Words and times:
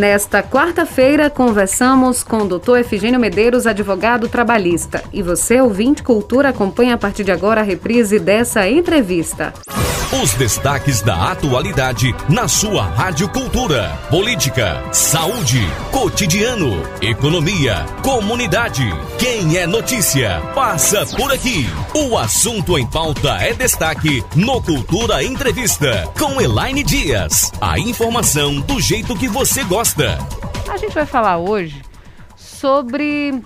Nesta 0.00 0.42
quarta-feira, 0.42 1.28
conversamos 1.28 2.22
com 2.24 2.38
o 2.38 2.48
doutor 2.48 2.78
Efigênio 2.78 3.20
Medeiros, 3.20 3.66
advogado 3.66 4.30
trabalhista. 4.30 5.04
E 5.12 5.22
você, 5.22 5.60
ouvinte 5.60 6.02
Cultura, 6.02 6.48
acompanha 6.48 6.94
a 6.94 6.98
partir 6.98 7.22
de 7.22 7.30
agora 7.30 7.60
a 7.60 7.64
reprise 7.64 8.18
dessa 8.18 8.66
entrevista. 8.66 9.52
Os 10.22 10.34
destaques 10.34 11.02
da 11.02 11.30
atualidade 11.30 12.12
na 12.28 12.48
sua 12.48 12.82
Rádio 12.82 13.28
Cultura. 13.28 13.96
Política, 14.10 14.82
saúde, 14.90 15.60
cotidiano, 15.92 16.82
economia, 17.00 17.86
comunidade. 18.02 18.82
Quem 19.18 19.56
é 19.56 19.68
notícia, 19.68 20.40
passa 20.52 21.06
por 21.14 21.30
aqui. 21.30 21.64
O 21.94 22.18
assunto 22.18 22.76
em 22.76 22.84
pauta 22.86 23.36
é 23.36 23.52
destaque 23.52 24.24
no 24.34 24.60
Cultura 24.60 25.22
Entrevista, 25.22 26.10
com 26.18 26.40
Elaine 26.40 26.82
Dias. 26.82 27.52
A 27.60 27.78
informação 27.78 28.60
do 28.60 28.80
jeito 28.80 29.14
que 29.14 29.28
você 29.28 29.62
gosta. 29.62 29.89
A 30.70 30.76
gente 30.76 30.94
vai 30.94 31.04
falar 31.04 31.38
hoje 31.38 31.82
sobre 32.36 33.42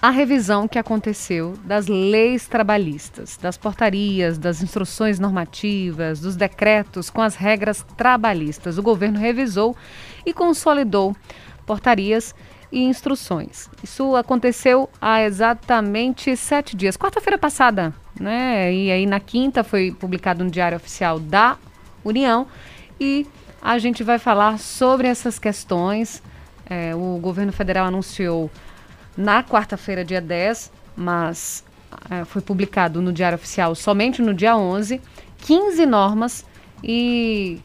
a 0.00 0.10
revisão 0.10 0.68
que 0.68 0.78
aconteceu 0.78 1.54
das 1.64 1.88
leis 1.88 2.46
trabalhistas, 2.46 3.36
das 3.36 3.56
portarias, 3.56 4.38
das 4.38 4.62
instruções 4.62 5.18
normativas, 5.18 6.20
dos 6.20 6.36
decretos 6.36 7.10
com 7.10 7.20
as 7.20 7.34
regras 7.34 7.84
trabalhistas. 7.96 8.78
O 8.78 8.82
governo 8.82 9.18
revisou 9.18 9.74
e 10.24 10.32
consolidou 10.32 11.16
portarias 11.66 12.34
e 12.70 12.84
instruções. 12.84 13.68
Isso 13.82 14.14
aconteceu 14.14 14.88
há 15.00 15.22
exatamente 15.22 16.36
sete 16.36 16.76
dias, 16.76 16.96
quarta-feira 16.96 17.38
passada, 17.38 17.94
né? 18.20 18.72
E 18.72 18.90
aí 18.90 19.06
na 19.06 19.18
quinta 19.20 19.64
foi 19.64 19.90
publicado 19.90 20.44
no 20.44 20.50
Diário 20.50 20.76
Oficial 20.76 21.18
da 21.18 21.56
União 22.04 22.46
e 23.00 23.26
a 23.64 23.78
gente 23.78 24.04
vai 24.04 24.18
falar 24.18 24.58
sobre 24.58 25.08
essas 25.08 25.38
questões. 25.38 26.22
É, 26.68 26.94
o 26.94 27.18
governo 27.18 27.50
federal 27.50 27.86
anunciou 27.86 28.50
na 29.16 29.42
quarta-feira, 29.42 30.04
dia 30.04 30.20
10, 30.20 30.70
mas 30.94 31.64
é, 32.10 32.26
foi 32.26 32.42
publicado 32.42 33.00
no 33.00 33.10
Diário 33.10 33.36
Oficial 33.36 33.74
somente 33.74 34.20
no 34.20 34.34
dia 34.34 34.54
11, 34.54 35.00
15 35.38 35.86
normas 35.86 36.44
e 36.82 37.58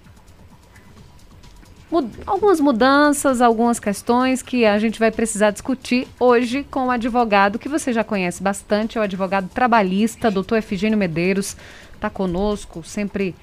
mud 1.91 2.09
algumas 2.25 2.59
mudanças, 2.61 3.41
algumas 3.41 3.79
questões 3.79 4.41
que 4.41 4.65
a 4.65 4.77
gente 4.79 4.99
vai 4.99 5.11
precisar 5.11 5.51
discutir 5.51 6.07
hoje 6.19 6.63
com 6.69 6.87
o 6.87 6.91
advogado 6.91 7.59
que 7.59 7.67
você 7.67 7.91
já 7.91 8.03
conhece 8.03 8.41
bastante, 8.41 8.97
é 8.97 9.01
o 9.01 9.03
advogado 9.03 9.49
trabalhista, 9.49 10.31
doutor 10.31 10.57
Efigênio 10.57 10.97
Medeiros, 10.97 11.57
está 11.95 12.09
conosco, 12.09 12.83
sempre 12.83 13.35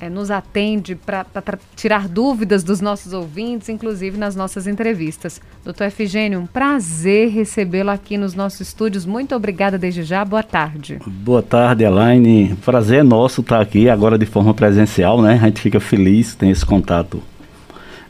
é, 0.00 0.08
nos 0.08 0.30
atende 0.30 0.94
para 0.94 1.26
tirar 1.74 2.06
dúvidas 2.08 2.62
dos 2.62 2.80
nossos 2.80 3.12
ouvintes, 3.12 3.68
inclusive 3.68 4.16
nas 4.16 4.36
nossas 4.36 4.66
entrevistas. 4.66 5.40
Doutor 5.64 5.84
Efigênio, 5.84 6.40
um 6.40 6.46
prazer 6.46 7.30
recebê-lo 7.30 7.90
aqui 7.90 8.16
nos 8.16 8.34
nossos 8.34 8.60
estúdios. 8.60 9.04
Muito 9.04 9.34
obrigada 9.34 9.76
desde 9.76 10.02
já. 10.02 10.24
Boa 10.24 10.42
tarde. 10.42 10.98
Boa 11.06 11.42
tarde, 11.42 11.84
Elaine. 11.84 12.54
Prazer 12.64 13.00
é 13.00 13.02
nosso 13.02 13.40
estar 13.40 13.60
aqui 13.60 13.88
agora 13.88 14.16
de 14.16 14.26
forma 14.26 14.54
presencial, 14.54 15.20
né? 15.20 15.38
A 15.42 15.46
gente 15.46 15.60
fica 15.60 15.80
feliz, 15.80 16.34
tem 16.34 16.50
esse 16.50 16.64
contato 16.64 17.22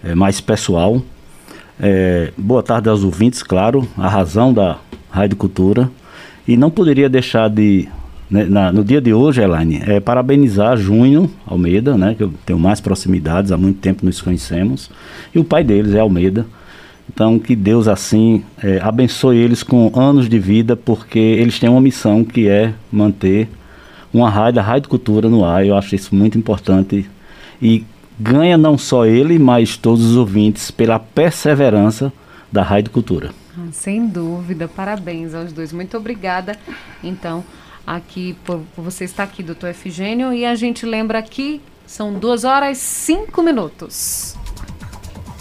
é, 0.04 0.14
mais 0.14 0.40
pessoal. 0.40 1.00
É, 1.80 2.32
boa 2.36 2.62
tarde 2.62 2.88
aos 2.88 3.04
ouvintes, 3.04 3.42
claro, 3.42 3.88
a 3.96 4.08
razão 4.08 4.52
da 4.52 4.78
Rádio 5.10 5.36
Cultura. 5.36 5.90
E 6.46 6.56
não 6.56 6.70
poderia 6.70 7.08
deixar 7.08 7.48
de 7.48 7.88
né, 8.30 8.44
na, 8.44 8.72
no 8.72 8.84
dia 8.84 9.00
de 9.00 9.12
hoje, 9.12 9.40
Elaine, 9.40 9.82
é 9.86 10.00
parabenizar 10.00 10.76
Junho 10.76 11.30
Almeida, 11.46 11.96
né, 11.96 12.14
que 12.14 12.22
eu 12.22 12.32
tenho 12.44 12.58
mais 12.58 12.80
proximidades, 12.80 13.52
há 13.52 13.56
muito 13.56 13.80
tempo 13.80 14.04
nos 14.04 14.20
conhecemos, 14.20 14.90
e 15.34 15.38
o 15.38 15.44
pai 15.44 15.64
deles 15.64 15.94
é 15.94 16.00
Almeida. 16.00 16.46
Então, 17.10 17.38
que 17.38 17.56
Deus, 17.56 17.88
assim, 17.88 18.44
é, 18.62 18.80
abençoe 18.82 19.38
eles 19.38 19.62
com 19.62 19.90
anos 19.98 20.28
de 20.28 20.38
vida, 20.38 20.76
porque 20.76 21.18
eles 21.18 21.58
têm 21.58 21.68
uma 21.68 21.80
missão 21.80 22.22
que 22.22 22.46
é 22.46 22.74
manter 22.92 23.48
uma 24.12 24.28
rádio, 24.28 24.60
a 24.60 24.62
Rádio 24.62 24.90
Cultura 24.90 25.28
no 25.28 25.44
ar. 25.44 25.64
Eu 25.64 25.76
acho 25.76 25.94
isso 25.94 26.14
muito 26.14 26.36
importante. 26.36 27.08
E 27.60 27.84
ganha 28.20 28.58
não 28.58 28.76
só 28.76 29.06
ele, 29.06 29.38
mas 29.38 29.76
todos 29.76 30.04
os 30.04 30.16
ouvintes 30.16 30.70
pela 30.70 30.98
perseverança 30.98 32.12
da 32.52 32.62
Rádio 32.62 32.90
Cultura. 32.90 33.30
Ah, 33.56 33.68
sem 33.72 34.06
dúvida, 34.06 34.68
parabéns 34.68 35.34
aos 35.34 35.52
dois. 35.52 35.72
Muito 35.72 35.96
obrigada, 35.96 36.56
então, 37.02 37.42
aqui 37.96 38.36
por, 38.44 38.60
por 38.74 38.82
você 38.82 39.04
estar 39.04 39.22
aqui, 39.22 39.42
doutor 39.42 39.68
Efigênio. 39.68 40.32
E 40.32 40.44
a 40.44 40.54
gente 40.54 40.84
lembra 40.84 41.22
que 41.22 41.60
são 41.86 42.14
duas 42.14 42.44
horas 42.44 42.78
e 42.78 42.80
cinco 42.80 43.42
minutos. 43.42 44.36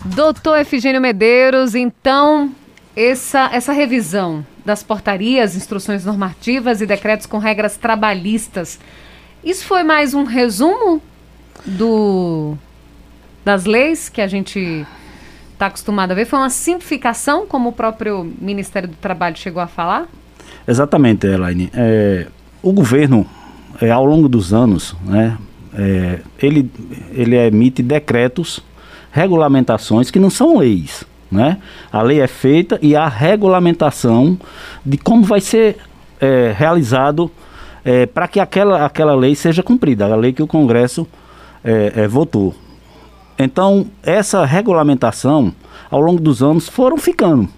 Doutor 0.03 0.59
Efigênio 0.59 0.99
Medeiros, 0.99 1.75
então, 1.75 2.51
essa, 2.95 3.49
essa 3.53 3.71
revisão 3.71 4.43
das 4.65 4.81
portarias, 4.81 5.55
instruções 5.55 6.05
normativas 6.05 6.81
e 6.81 6.85
decretos 6.85 7.27
com 7.27 7.37
regras 7.37 7.77
trabalhistas, 7.77 8.79
isso 9.43 9.65
foi 9.65 9.83
mais 9.83 10.13
um 10.13 10.23
resumo 10.23 11.01
do 11.65 12.55
das 13.43 13.65
leis 13.65 14.07
que 14.09 14.21
a 14.21 14.27
gente 14.27 14.85
está 15.53 15.67
acostumado 15.67 16.11
a 16.11 16.15
ver? 16.15 16.25
Foi 16.25 16.39
uma 16.39 16.49
simplificação, 16.49 17.45
como 17.45 17.69
o 17.69 17.71
próprio 17.71 18.31
Ministério 18.39 18.89
do 18.89 18.95
Trabalho 18.95 19.37
chegou 19.37 19.61
a 19.61 19.67
falar? 19.67 20.07
Exatamente, 20.67 21.27
Elaine. 21.27 21.69
É, 21.73 22.27
o 22.61 22.71
governo, 22.71 23.25
é, 23.79 23.91
ao 23.91 24.05
longo 24.05 24.27
dos 24.29 24.53
anos, 24.53 24.95
né, 25.05 25.37
é, 25.73 26.19
ele, 26.39 26.69
ele 27.11 27.35
emite 27.35 27.81
decretos, 27.81 28.63
regulamentações 29.11 30.09
que 30.09 30.19
não 30.19 30.29
são 30.29 30.57
leis. 30.57 31.03
Né? 31.31 31.57
A 31.91 32.01
lei 32.01 32.19
é 32.19 32.27
feita 32.27 32.77
e 32.81 32.95
há 32.95 33.07
regulamentação 33.07 34.37
de 34.85 34.97
como 34.97 35.23
vai 35.23 35.39
ser 35.39 35.77
é, 36.19 36.53
realizado 36.55 37.31
é, 37.83 38.05
para 38.05 38.27
que 38.27 38.39
aquela, 38.39 38.85
aquela 38.85 39.15
lei 39.15 39.35
seja 39.35 39.63
cumprida, 39.63 40.05
a 40.05 40.15
lei 40.15 40.33
que 40.33 40.43
o 40.43 40.47
Congresso 40.47 41.07
é, 41.63 41.93
é, 41.95 42.07
votou. 42.07 42.53
Então, 43.37 43.87
essa 44.03 44.45
regulamentação, 44.45 45.53
ao 45.89 45.99
longo 45.99 46.21
dos 46.21 46.43
anos, 46.43 46.69
foram 46.69 46.97
ficando. 46.97 47.49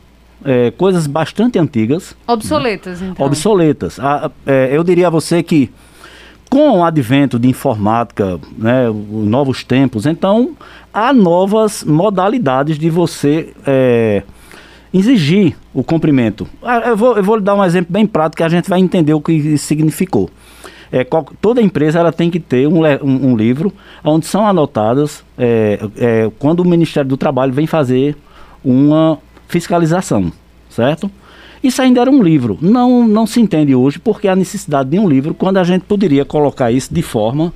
É, 0.45 0.71
coisas 0.71 1.07
bastante 1.07 1.57
antigas. 1.57 2.15
Obsoletas, 2.27 3.01
né? 3.01 3.09
então. 3.11 3.25
Obsoletas. 3.25 3.99
A, 3.99 4.29
é, 4.45 4.69
eu 4.71 4.83
diria 4.83 5.07
a 5.07 5.09
você 5.09 5.41
que, 5.41 5.71
com 6.49 6.79
o 6.79 6.83
advento 6.83 7.39
de 7.39 7.47
informática, 7.49 8.39
né, 8.57 8.89
os 8.89 9.25
novos 9.25 9.63
tempos, 9.63 10.05
então, 10.05 10.55
há 10.93 11.11
novas 11.11 11.83
modalidades 11.83 12.77
de 12.77 12.89
você 12.89 13.53
é, 13.65 14.23
exigir 14.93 15.55
o 15.73 15.83
cumprimento. 15.83 16.47
Ah, 16.61 16.89
eu 16.89 16.97
vou, 16.97 17.17
eu 17.17 17.23
vou 17.23 17.37
lhe 17.37 17.41
dar 17.41 17.55
um 17.55 17.63
exemplo 17.63 17.91
bem 17.91 18.05
prático 18.05 18.37
que 18.37 18.43
a 18.43 18.49
gente 18.49 18.69
vai 18.69 18.79
entender 18.79 19.13
o 19.13 19.19
que 19.19 19.33
isso 19.33 19.65
significou. 19.65 20.29
É, 20.91 21.03
qual, 21.03 21.25
toda 21.41 21.59
empresa 21.59 21.99
ela 21.99 22.11
tem 22.11 22.29
que 22.29 22.39
ter 22.39 22.67
um, 22.67 22.85
um, 22.85 23.31
um 23.31 23.35
livro 23.35 23.73
onde 24.03 24.27
são 24.27 24.45
anotadas 24.45 25.23
é, 25.35 25.79
é, 25.97 26.31
quando 26.37 26.59
o 26.59 26.65
Ministério 26.65 27.09
do 27.09 27.17
Trabalho 27.17 27.51
vem 27.51 27.65
fazer 27.65 28.15
uma 28.63 29.17
fiscalização, 29.47 30.31
certo? 30.69 31.09
Isso 31.63 31.81
ainda 31.81 32.01
era 32.01 32.11
um 32.11 32.21
livro. 32.21 32.59
Não, 32.61 33.07
não 33.07 33.25
se 33.25 33.41
entende 33.41 33.73
hoje 33.73 33.97
porque 33.97 34.27
a 34.27 34.35
necessidade 34.35 34.89
de 34.89 34.99
um 34.99 35.09
livro 35.09 35.33
quando 35.33 35.57
a 35.57 35.63
gente 35.63 35.83
poderia 35.83 36.23
colocar 36.25 36.71
isso 36.71 36.93
de 36.93 37.01
forma 37.01 37.51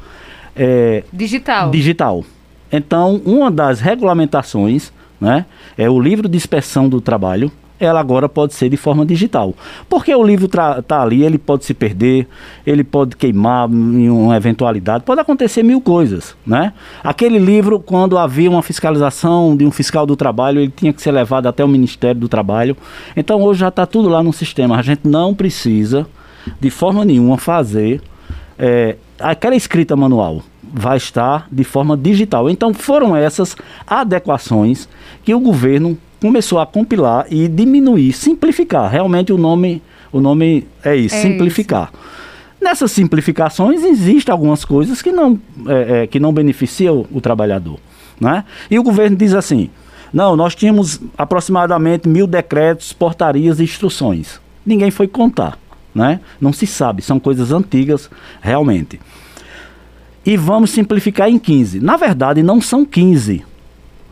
é, 0.55 1.03
digital. 1.13 1.69
digital. 1.69 2.23
Então, 2.71 3.21
uma 3.25 3.49
das 3.49 3.79
regulamentações 3.79 4.91
né, 5.19 5.45
é 5.77 5.89
o 5.89 5.99
livro 5.99 6.27
de 6.27 6.37
inspeção 6.37 6.87
do 6.87 7.01
trabalho, 7.01 7.51
ela 7.79 7.99
agora 7.99 8.27
pode 8.27 8.53
ser 8.53 8.69
de 8.69 8.77
forma 8.77 9.05
digital. 9.05 9.53
Porque 9.89 10.13
o 10.13 10.23
livro 10.23 10.47
está 10.47 11.01
ali, 11.01 11.23
ele 11.23 11.37
pode 11.37 11.65
se 11.65 11.73
perder, 11.73 12.27
ele 12.65 12.83
pode 12.83 13.15
queimar 13.15 13.69
em 13.69 14.09
uma 14.09 14.35
eventualidade, 14.35 15.03
pode 15.03 15.21
acontecer 15.21 15.63
mil 15.63 15.79
coisas, 15.79 16.35
né? 16.45 16.73
Aquele 17.03 17.37
livro, 17.37 17.79
quando 17.79 18.17
havia 18.17 18.49
uma 18.49 18.63
fiscalização 18.63 19.55
de 19.55 19.65
um 19.65 19.71
fiscal 19.71 20.05
do 20.05 20.15
trabalho, 20.15 20.59
ele 20.59 20.73
tinha 20.75 20.91
que 20.91 21.01
ser 21.01 21.11
levado 21.11 21.47
até 21.47 21.63
o 21.63 21.67
Ministério 21.67 22.19
do 22.19 22.27
Trabalho. 22.27 22.75
Então 23.15 23.41
hoje 23.41 23.59
já 23.59 23.67
está 23.67 23.85
tudo 23.85 24.09
lá 24.09 24.23
no 24.23 24.33
sistema. 24.33 24.77
A 24.77 24.81
gente 24.81 25.07
não 25.07 25.33
precisa, 25.33 26.07
de 26.59 26.69
forma 26.69 27.05
nenhuma, 27.05 27.37
fazer 27.37 28.01
é, 28.57 28.95
aquela 29.19 29.55
escrita 29.55 29.95
manual. 29.95 30.41
Vai 30.73 30.97
estar 30.97 31.47
de 31.51 31.63
forma 31.63 31.95
digital. 31.95 32.49
Então 32.49 32.73
foram 32.73 33.15
essas 33.15 33.55
adequações 33.85 34.87
que 35.23 35.33
o 35.33 35.39
governo 35.39 35.97
começou 36.19 36.59
a 36.59 36.65
compilar 36.65 37.25
e 37.29 37.47
diminuir, 37.47 38.13
simplificar. 38.13 38.89
Realmente 38.89 39.31
o 39.31 39.37
nome, 39.37 39.81
o 40.11 40.19
nome 40.19 40.67
é 40.83 40.95
isso, 40.95 41.15
é 41.15 41.21
simplificar. 41.21 41.91
Isso. 41.93 42.27
Nessas 42.59 42.91
simplificações 42.91 43.83
existem 43.83 44.31
algumas 44.31 44.65
coisas 44.65 45.01
que 45.01 45.11
não, 45.11 45.39
é, 45.67 46.03
é, 46.03 46.07
que 46.07 46.19
não 46.19 46.33
beneficiam 46.33 47.05
o, 47.11 47.17
o 47.17 47.21
trabalhador. 47.21 47.79
Né? 48.19 48.43
E 48.69 48.79
o 48.79 48.83
governo 48.83 49.15
diz 49.15 49.33
assim: 49.33 49.69
não, 50.11 50.35
nós 50.35 50.55
tínhamos 50.55 50.99
aproximadamente 51.17 52.07
mil 52.09 52.25
decretos, 52.25 52.93
portarias 52.93 53.59
e 53.59 53.63
instruções. 53.63 54.39
Ninguém 54.65 54.91
foi 54.91 55.07
contar. 55.07 55.57
Né? 55.93 56.19
Não 56.39 56.53
se 56.53 56.67
sabe, 56.67 57.01
são 57.01 57.19
coisas 57.19 57.51
antigas 57.51 58.09
realmente. 58.41 58.99
E 60.27 60.35
vamos 60.35 60.71
simplificar 60.71 61.29
em 61.29 61.39
15. 61.39 61.79
Na 61.79 61.95
verdade, 61.95 62.43
não 62.43 62.59
são 62.59 62.83
15 62.83 63.45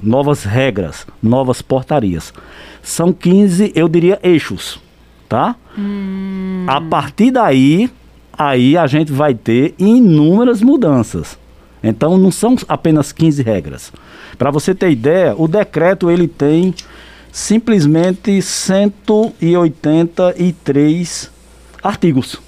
novas 0.02 0.46
regras, 0.46 1.06
novas 1.22 1.62
portarias. 1.62 2.34
São 2.82 3.12
15, 3.12 3.74
eu 3.76 3.90
diria, 3.90 4.18
eixos, 4.24 4.80
tá? 5.28 5.58
Hum. 5.78 6.64
A 6.68 6.80
partir 6.80 7.32
daí, 7.32 7.92
aí 8.32 8.78
a 8.78 8.88
gente 8.88 9.12
vai 9.12 9.34
ter 9.34 9.76
inúmeras 9.78 10.62
mudanças. 10.62 11.38
Então 11.84 12.18
não 12.18 12.32
são 12.32 12.56
apenas 12.70 13.12
15 13.12 13.44
regras. 13.44 13.92
Para 14.38 14.52
você 14.52 14.74
ter 14.74 14.92
ideia, 14.92 15.36
o 15.38 15.50
decreto 15.50 16.10
ele 16.10 16.30
tem 16.30 16.74
simplesmente 17.30 18.42
183 18.42 21.30
artigos. 21.84 22.40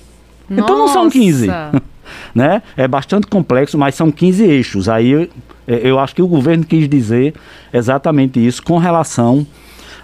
Nossa. 0.49 0.61
Então 0.61 0.77
não 0.77 0.87
são 0.87 1.09
15. 1.09 1.49
né? 2.33 2.61
É 2.75 2.87
bastante 2.87 3.27
complexo, 3.27 3.77
mas 3.77 3.95
são 3.95 4.11
15 4.11 4.43
eixos. 4.43 4.89
Aí 4.89 5.29
é, 5.67 5.81
eu 5.83 5.99
acho 5.99 6.15
que 6.15 6.21
o 6.21 6.27
governo 6.27 6.65
quis 6.65 6.87
dizer 6.87 7.33
exatamente 7.73 8.45
isso 8.45 8.63
com 8.63 8.77
relação 8.77 9.45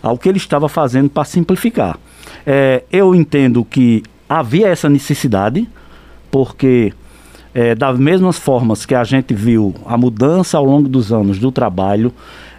ao 0.02 0.18
que 0.18 0.28
ele 0.28 0.38
estava 0.38 0.68
fazendo 0.68 1.10
para 1.10 1.24
simplificar. 1.24 1.98
É, 2.46 2.84
eu 2.92 3.16
entendo 3.16 3.64
que 3.64 4.04
havia 4.28 4.68
essa 4.68 4.90
necessidade, 4.90 5.68
porque 6.30 6.94
é, 7.54 7.76
das 7.76 7.98
mesmas 7.98 8.38
formas 8.38 8.86
que 8.86 8.96
a 8.96 9.04
gente 9.04 9.34
viu 9.34 9.76
a 9.86 9.96
mudança 9.96 10.58
ao 10.58 10.66
longo 10.66 10.90
dos 10.90 11.14
anos 11.14 11.38
do 11.40 11.52
trabalho, 11.52 12.12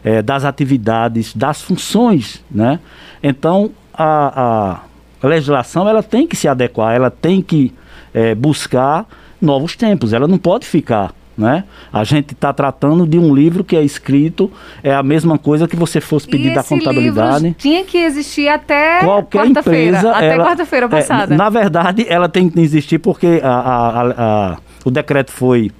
é, 0.04 0.22
das 0.22 0.44
atividades, 0.44 1.34
das 1.34 1.60
funções, 1.60 2.42
né? 2.50 2.78
Então 3.22 3.70
a, 3.92 4.80
a, 5.22 5.26
legislação 5.26 5.88
ela 5.88 6.02
tem 6.02 6.26
que 6.26 6.36
se 6.36 6.46
adequar, 6.46 6.94
ela 6.94 7.10
tem 7.10 7.40
que 7.40 7.72
é, 8.12 8.34
buscar 8.34 9.06
novos 9.44 9.76
tempos, 9.76 10.12
ela 10.12 10.26
não 10.26 10.38
pode 10.38 10.66
ficar 10.66 11.14
né? 11.36 11.64
A 11.92 12.04
gente 12.04 12.32
está 12.32 12.52
tratando 12.52 13.06
de 13.06 13.18
um 13.18 13.34
livro 13.34 13.64
que 13.64 13.76
é 13.76 13.82
escrito, 13.82 14.50
é 14.82 14.94
a 14.94 15.02
mesma 15.02 15.36
coisa 15.36 15.66
que 15.66 15.76
você 15.76 16.00
fosse 16.00 16.28
pedir 16.28 16.54
da 16.54 16.62
contabilidade. 16.62 17.54
tinha 17.58 17.84
que 17.84 17.98
existir 17.98 18.48
até 18.48 19.00
qualquer 19.00 19.46
empresa. 19.46 20.12
Até 20.12 20.38
quarta-feira 20.38 20.86
é, 20.86 20.88
passada. 20.88 21.34
É, 21.34 21.36
na 21.36 21.50
verdade, 21.50 22.06
ela 22.08 22.28
tem 22.28 22.48
que 22.48 22.60
existir 22.60 22.98
porque 22.98 23.40
a, 23.42 23.50
a, 23.50 24.02
a, 24.52 24.58
o 24.84 24.90
decreto 24.90 25.32
foi 25.32 25.70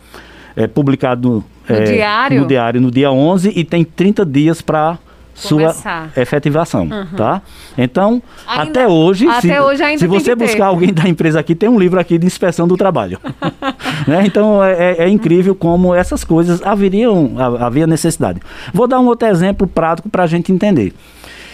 é, 0.57 0.67
publicado 0.67 1.45
no, 1.69 1.77
é, 1.77 1.85
diário? 1.85 2.41
no 2.41 2.47
diário 2.47 2.81
no 2.81 2.91
dia 2.91 3.11
11 3.11 3.53
e 3.55 3.65
tem 3.65 3.85
30 3.85 4.27
dias 4.27 4.61
para 4.61 4.99
sua 5.35 5.75
efetivação, 6.17 6.85
uhum. 6.85 7.17
tá? 7.17 7.43
Então, 7.77 8.23
ainda, 8.47 8.63
até 8.71 8.89
hoje, 8.89 9.27
até 9.27 9.41
se, 9.41 9.61
hoje 9.61 9.99
se 9.99 10.07
você 10.07 10.35
buscar 10.35 10.67
alguém 10.67 10.93
da 10.93 11.09
empresa 11.09 11.41
aqui, 11.41 11.55
tem 11.55 11.69
um 11.69 11.79
livro 11.79 11.99
aqui 11.99 12.17
de 12.17 12.27
inspeção 12.27 12.69
do 12.69 12.77
trabalho. 12.77 13.19
né? 14.07 14.25
Então, 14.25 14.63
é, 14.63 14.73
é, 14.73 15.05
é, 15.05 15.09
incrível 15.09 15.55
como 15.55 15.95
essas 15.95 16.23
coisas 16.23 16.63
haveriam, 16.63 17.35
havia 17.59 17.87
necessidade. 17.87 18.41
Vou 18.73 18.87
dar 18.87 19.01
um 19.01 19.07
outro 19.07 19.29
exemplo 19.29 19.67
prático 19.67 20.09
para 20.09 20.23
a 20.23 20.27
gente 20.27 20.53
entender. 20.53 20.95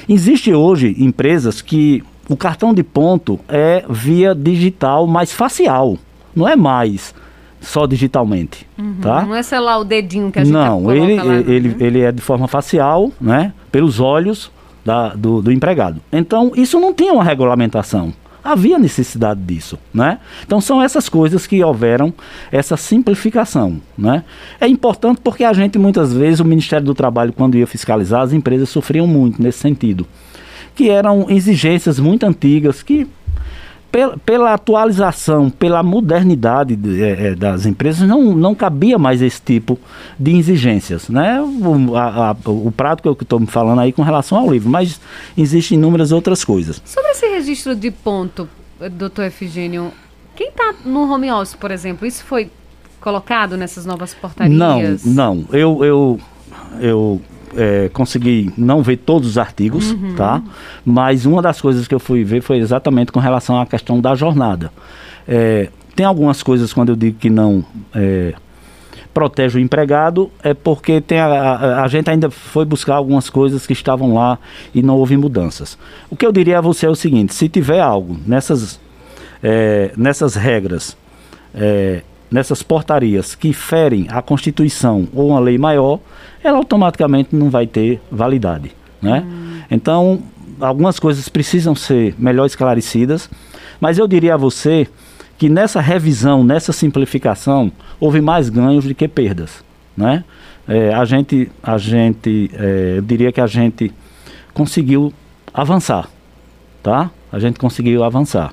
Existe 0.09 0.53
hoje 0.53 0.95
empresas 0.99 1.63
que 1.63 2.05
o 2.29 2.37
cartão 2.37 2.75
de 2.75 2.83
ponto 2.83 3.41
é 3.49 3.85
via 3.89 4.35
digital, 4.35 5.07
mais 5.07 5.33
facial. 5.33 5.97
Não 6.35 6.47
é 6.47 6.55
mais 6.55 7.15
só 7.61 7.87
digitalmente, 7.87 8.67
uhum. 8.79 8.97
tá? 9.03 9.23
Não 9.23 9.35
é, 9.35 9.43
sei 9.43 9.61
lá, 9.61 9.79
o 9.79 9.85
dedinho 9.85 10.33
que 10.33 10.39
a 10.39 10.45
gente 10.45 10.53
Não, 10.53 10.91
ele, 10.91 11.17
lá, 11.17 11.35
ele, 11.35 11.69
né? 11.69 11.77
ele 11.79 12.01
é 12.01 12.11
de 12.11 12.23
forma 12.23 12.49
facial, 12.49 13.13
né? 13.21 13.53
Pelos 13.71 14.01
olhos 14.01 14.51
da, 14.85 15.11
do, 15.11 15.43
do 15.43 15.53
empregado. 15.53 16.01
Então, 16.13 16.53
isso 16.55 16.81
não 16.81 16.93
tinha 16.93 17.13
uma 17.13 17.25
regulamentação. 17.25 18.13
Havia 18.43 18.79
necessidade 18.79 19.41
disso, 19.41 19.79
né? 19.93 20.19
Então 20.47 20.63
são 20.63 20.83
essas 20.83 21.11
coisas 21.11 21.47
que 21.47 21.63
houveram 21.63 22.13
essa 22.51 22.75
simplificação, 22.75 23.79
né? 23.99 24.25
É 24.59 24.67
importante 24.67 25.21
porque 25.23 25.45
a 25.45 25.53
gente 25.53 25.79
muitas 25.79 26.11
vezes 26.11 26.41
o 26.41 26.45
Ministério 26.45 26.87
do 26.87 26.95
Trabalho 26.95 27.35
quando 27.35 27.59
ia 27.59 27.67
fiscalizar 27.67 28.23
as 28.23 28.33
empresas 28.33 28.71
sofriam 28.71 29.07
muito 29.07 29.43
nesse 29.43 29.59
sentido, 29.59 30.07
que 30.75 30.89
eram 30.89 31.27
exigências 31.29 31.99
muito 31.99 32.25
antigas 32.25 32.83
que 32.83 33.07
pela, 33.91 34.17
pela 34.19 34.55
atualização, 34.55 35.51
pela 35.51 35.83
modernidade 35.83 36.77
de, 36.77 37.03
é, 37.03 37.35
das 37.35 37.67
empresas, 37.67 38.09
não, 38.09 38.35
não 38.35 38.55
cabia 38.55 38.99
mais 38.99 39.21
esse 39.21 39.41
tipo 39.41 39.79
de 40.19 40.37
exigências. 40.37 41.09
Né? 41.09 41.41
O, 41.41 41.97
a, 41.97 42.31
a, 42.31 42.37
o 42.47 42.73
prato 42.73 43.03
que 43.03 43.09
eu 43.09 43.17
estou 43.21 43.41
me 43.41 43.47
falando 43.47 43.81
aí 43.81 43.93
com 43.93 44.03
relação 44.03 44.39
ao 44.39 44.51
livro, 44.51 44.71
mas 44.71 45.01
existem 45.37 45.77
inúmeras 45.77 46.13
outras 46.13 46.45
coisas. 46.45 46.81
Sobre 46.85 47.11
esse 47.11 47.27
registro 47.27 47.75
de 47.75 47.91
ponto, 47.91 48.49
doutor 48.93 49.25
Efigênio, 49.25 49.93
quem 50.37 50.49
está 50.49 50.75
no 50.85 51.11
home 51.13 51.31
office, 51.31 51.55
por 51.55 51.71
exemplo, 51.71 52.07
isso 52.07 52.25
foi 52.25 52.51
colocado 53.01 53.57
nessas 53.57 53.85
novas 53.85 54.15
portarias? 54.15 54.57
Não, 54.57 54.81
não. 55.05 55.45
Eu, 55.53 55.85
eu, 55.85 56.21
eu 56.81 57.21
é, 57.57 57.89
consegui 57.93 58.53
não 58.57 58.83
ver 58.83 58.99
todos 58.99 59.29
os 59.29 59.39
artigos, 59.39 59.93
uhum. 59.93 60.15
tá? 60.15 60.43
Mas 60.85 61.27
uma 61.27 61.43
das 61.43 61.61
coisas 61.61 61.87
que 61.89 61.95
eu 61.95 62.01
fui 62.01 62.25
ver 62.25 62.43
foi 62.43 62.59
exatamente 62.59 63.13
com 63.13 63.21
relação 63.21 63.61
à 63.61 63.67
questão 63.67 64.01
da 64.01 64.15
jornada. 64.15 64.73
É, 65.27 65.69
tem 65.95 66.07
algumas 66.07 66.43
coisas 66.43 66.73
quando 66.73 66.91
eu 66.91 66.97
digo 66.97 67.19
que 67.19 67.29
não 67.29 67.65
é, 67.95 68.35
protege 69.13 69.59
o 69.59 69.61
empregado 69.61 70.31
é 70.43 70.55
porque 70.55 71.01
tem 71.01 71.19
a, 71.19 71.27
a, 71.27 71.85
a, 71.85 71.89
gente 71.89 72.09
ainda 72.09 72.31
foi 72.31 72.65
buscar 72.65 72.95
algumas 72.95 73.29
coisas 73.29 73.67
que 73.67 73.73
estavam 73.73 74.15
lá 74.15 74.39
e 74.75 74.83
não 74.83 74.97
houve 74.97 75.17
mudanças. 75.17 75.77
O 76.09 76.17
que 76.17 76.25
eu 76.25 76.33
diria 76.33 76.59
a 76.59 76.61
você 76.61 76.87
é 76.87 76.89
o 76.89 76.95
seguinte: 76.95 77.35
se 77.35 77.49
tiver 77.49 77.81
algo 77.81 78.17
nessas, 78.27 78.81
é, 79.43 79.93
nessas 79.97 80.35
regras, 80.35 80.97
é, 81.55 82.03
nessas 82.31 82.63
portarias 82.63 83.35
que 83.35 83.53
ferem 83.53 84.07
a 84.09 84.23
Constituição 84.23 85.09
ou 85.13 85.31
uma 85.31 85.41
lei 85.41 85.59
maior, 85.59 85.99
ela 86.43 86.59
automaticamente 86.59 87.35
não 87.35 87.51
vai 87.51 87.67
ter 87.67 88.01
validade. 88.11 88.71
Né? 89.03 89.25
Hum. 89.27 89.61
Então, 89.71 90.23
algumas 90.61 90.99
coisas 90.99 91.29
precisam 91.29 91.75
ser 91.75 92.15
melhor 92.19 92.47
esclarecidas, 92.47 93.29
mas 93.81 93.99
eu 93.99 94.07
diria 94.07 94.35
a 94.35 94.37
você 94.37 94.87
que 95.39 95.49
nessa 95.49 95.81
revisão, 95.81 96.45
nessa 96.45 96.73
simplificação, 96.73 97.73
houve 97.99 98.21
mais 98.21 98.51
ganhos 98.51 98.85
do 98.85 98.95
que 98.95 99.09
perdas, 99.09 99.65
né? 99.97 100.23
É, 100.69 100.93
a 100.93 101.05
gente, 101.07 101.51
a 101.63 101.79
gente, 101.79 102.51
é, 102.53 102.95
eu 102.99 103.03
diria 103.03 103.33
que 103.33 103.41
a 103.41 103.47
gente 103.47 103.91
conseguiu 104.53 105.13
avançar, 105.53 106.09
tá? 106.83 107.11
A 107.33 107.39
gente 107.39 107.59
conseguiu 107.59 108.05
avançar. 108.05 108.53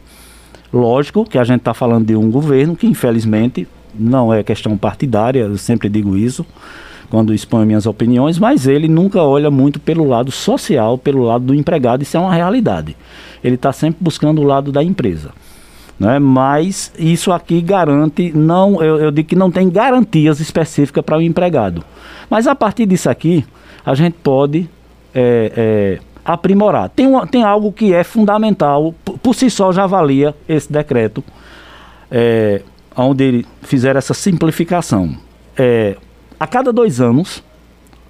Lógico 0.72 1.26
que 1.26 1.38
a 1.38 1.44
gente 1.44 1.60
está 1.60 1.74
falando 1.74 2.06
de 2.06 2.16
um 2.16 2.30
governo 2.30 2.76
que, 2.76 2.88
infelizmente, 2.88 3.68
não 3.98 4.34
é 4.34 4.44
questão 4.44 4.78
partidária, 4.78 5.42
eu 5.42 5.58
sempre 5.58 5.90
digo 5.90 6.16
isso 6.16 6.46
quando 7.10 7.34
exponho 7.34 7.66
minhas 7.66 7.86
opiniões, 7.86 8.38
mas 8.38 8.68
ele 8.68 8.88
nunca 8.88 9.22
olha 9.22 9.50
muito 9.50 9.80
pelo 9.80 10.06
lado 10.08 10.32
social, 10.32 10.98
pelo 10.98 11.24
lado 11.24 11.46
do 11.46 11.56
empregado, 11.56 12.02
isso 12.02 12.18
é 12.18 12.20
uma 12.20 12.34
realidade. 12.34 12.96
Ele 13.44 13.56
está 13.56 13.72
sempre 13.72 13.98
buscando 14.02 14.42
o 14.42 14.44
lado 14.44 14.72
da 14.72 14.84
empresa. 14.84 15.32
Né? 16.00 16.20
Mas 16.20 16.92
isso 16.98 17.32
aqui 17.32 17.62
garante, 17.62 18.32
não, 18.36 18.84
eu, 18.84 18.98
eu 18.98 19.12
digo 19.12 19.30
que 19.30 19.36
não 19.36 19.50
tem 19.50 19.70
garantias 19.70 20.40
específicas 20.40 21.04
para 21.04 21.18
o 21.18 21.22
empregado. 21.22 21.84
Mas 22.30 22.46
a 22.46 22.54
partir 22.54 22.86
disso 22.86 23.10
aqui, 23.10 23.46
a 23.86 23.96
gente 23.96 24.16
pode 24.22 24.70
é, 25.16 25.52
é, 25.56 26.00
aprimorar. 26.28 26.90
Tem, 26.90 27.08
uma, 27.08 27.26
tem 27.26 27.42
algo 27.42 27.72
que 27.72 27.94
é 27.94 28.04
fundamental, 28.04 28.94
por, 29.06 29.18
por 29.18 29.34
si 29.34 29.50
só 29.50 29.72
já 29.72 29.88
valia 29.88 30.36
esse 30.48 30.72
decreto, 30.72 31.24
é, 32.12 32.62
onde 32.96 33.24
ele 33.24 33.46
fizeram 33.62 33.98
essa 33.98 34.14
simplificação. 34.14 35.16
É, 35.58 35.96
a 36.38 36.46
cada 36.46 36.74
dois 36.74 37.00
anos, 37.00 37.42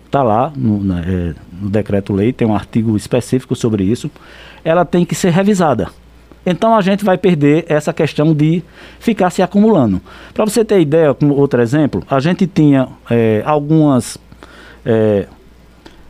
está 0.06 0.24
lá 0.24 0.52
no, 0.56 0.94
é, 0.98 1.36
no 1.62 1.70
decreto-lei, 1.70 2.34
tem 2.34 2.48
um 2.48 2.56
artigo 2.56 2.98
específico 2.98 3.56
sobre 3.56 3.84
isso, 3.84 4.10
ela 4.64 4.84
tem 4.84 5.06
que 5.06 5.14
ser 5.14 5.30
revisada. 5.30 5.90
Então 6.44 6.76
a 6.76 6.82
gente 6.82 7.04
vai 7.04 7.18
perder 7.18 7.66
essa 7.68 7.94
questão 7.94 8.34
de 8.34 8.64
ficar 9.00 9.30
se 9.30 9.42
acumulando. 9.44 10.02
Para 10.34 10.46
você 10.46 10.64
ter 10.64 10.80
ideia, 10.80 11.14
como 11.14 11.36
outro 11.36 11.62
exemplo, 11.62 12.02
a 12.10 12.20
gente 12.20 12.48
tinha 12.48 12.88
é, 13.12 13.44
algumas 13.46 14.18
é, 14.86 15.28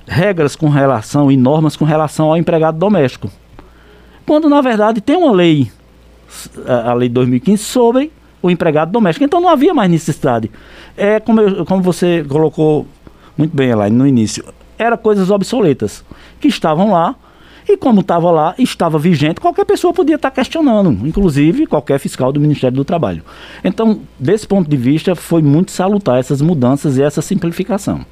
regras 0.07 0.55
com 0.55 0.69
relação 0.69 1.31
e 1.31 1.37
normas 1.37 1.75
com 1.75 1.85
relação 1.85 2.29
ao 2.29 2.37
empregado 2.37 2.77
doméstico. 2.77 3.29
Quando 4.25 4.49
na 4.49 4.61
verdade 4.61 5.01
tem 5.01 5.15
uma 5.15 5.31
lei, 5.31 5.71
a 6.65 6.93
lei 6.93 7.09
de 7.09 7.13
2015, 7.13 7.63
sobre 7.63 8.11
o 8.41 8.49
empregado 8.49 8.91
doméstico. 8.91 9.25
Então 9.25 9.41
não 9.41 9.49
havia 9.49 9.73
mais 9.73 9.91
necessidade. 9.91 10.49
É 10.95 11.19
como, 11.19 11.41
eu, 11.41 11.65
como 11.65 11.81
você 11.81 12.25
colocou 12.27 12.87
muito 13.37 13.55
bem 13.55 13.73
lá 13.75 13.89
no 13.89 14.07
início, 14.07 14.43
eram 14.77 14.97
coisas 14.97 15.29
obsoletas 15.29 16.03
que 16.39 16.47
estavam 16.47 16.91
lá 16.91 17.15
e 17.67 17.75
como 17.75 17.99
estava 17.99 18.31
lá, 18.31 18.55
estava 18.57 18.97
vigente, 18.97 19.41
qualquer 19.41 19.65
pessoa 19.65 19.93
podia 19.93 20.15
estar 20.15 20.31
questionando, 20.31 21.05
inclusive 21.05 21.67
qualquer 21.67 21.99
fiscal 21.99 22.31
do 22.31 22.39
Ministério 22.39 22.77
do 22.77 22.85
Trabalho. 22.85 23.21
Então, 23.61 23.99
desse 24.17 24.47
ponto 24.47 24.69
de 24.69 24.77
vista, 24.77 25.13
foi 25.15 25.41
muito 25.41 25.71
salutar 25.71 26.17
essas 26.17 26.41
mudanças 26.41 26.97
e 26.97 27.03
essa 27.03 27.21
simplificação. 27.21 28.05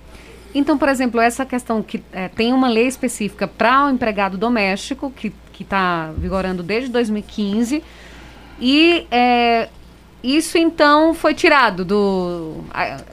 Então, 0.55 0.77
por 0.77 0.87
exemplo, 0.87 1.19
essa 1.19 1.45
questão 1.45 1.83
que 1.83 2.01
é, 2.13 2.29
tem 2.29 2.53
uma 2.53 2.69
lei 2.69 2.87
específica 2.87 3.45
para 3.45 3.87
o 3.87 3.89
empregado 3.89 4.37
doméstico, 4.37 5.11
que 5.11 5.33
está 5.59 6.11
vigorando 6.17 6.63
desde 6.63 6.89
2015, 6.89 7.83
e 8.59 9.05
é, 9.11 9.67
isso 10.23 10.57
então 10.57 11.13
foi 11.13 11.33
tirado 11.33 11.83
do. 11.83 12.63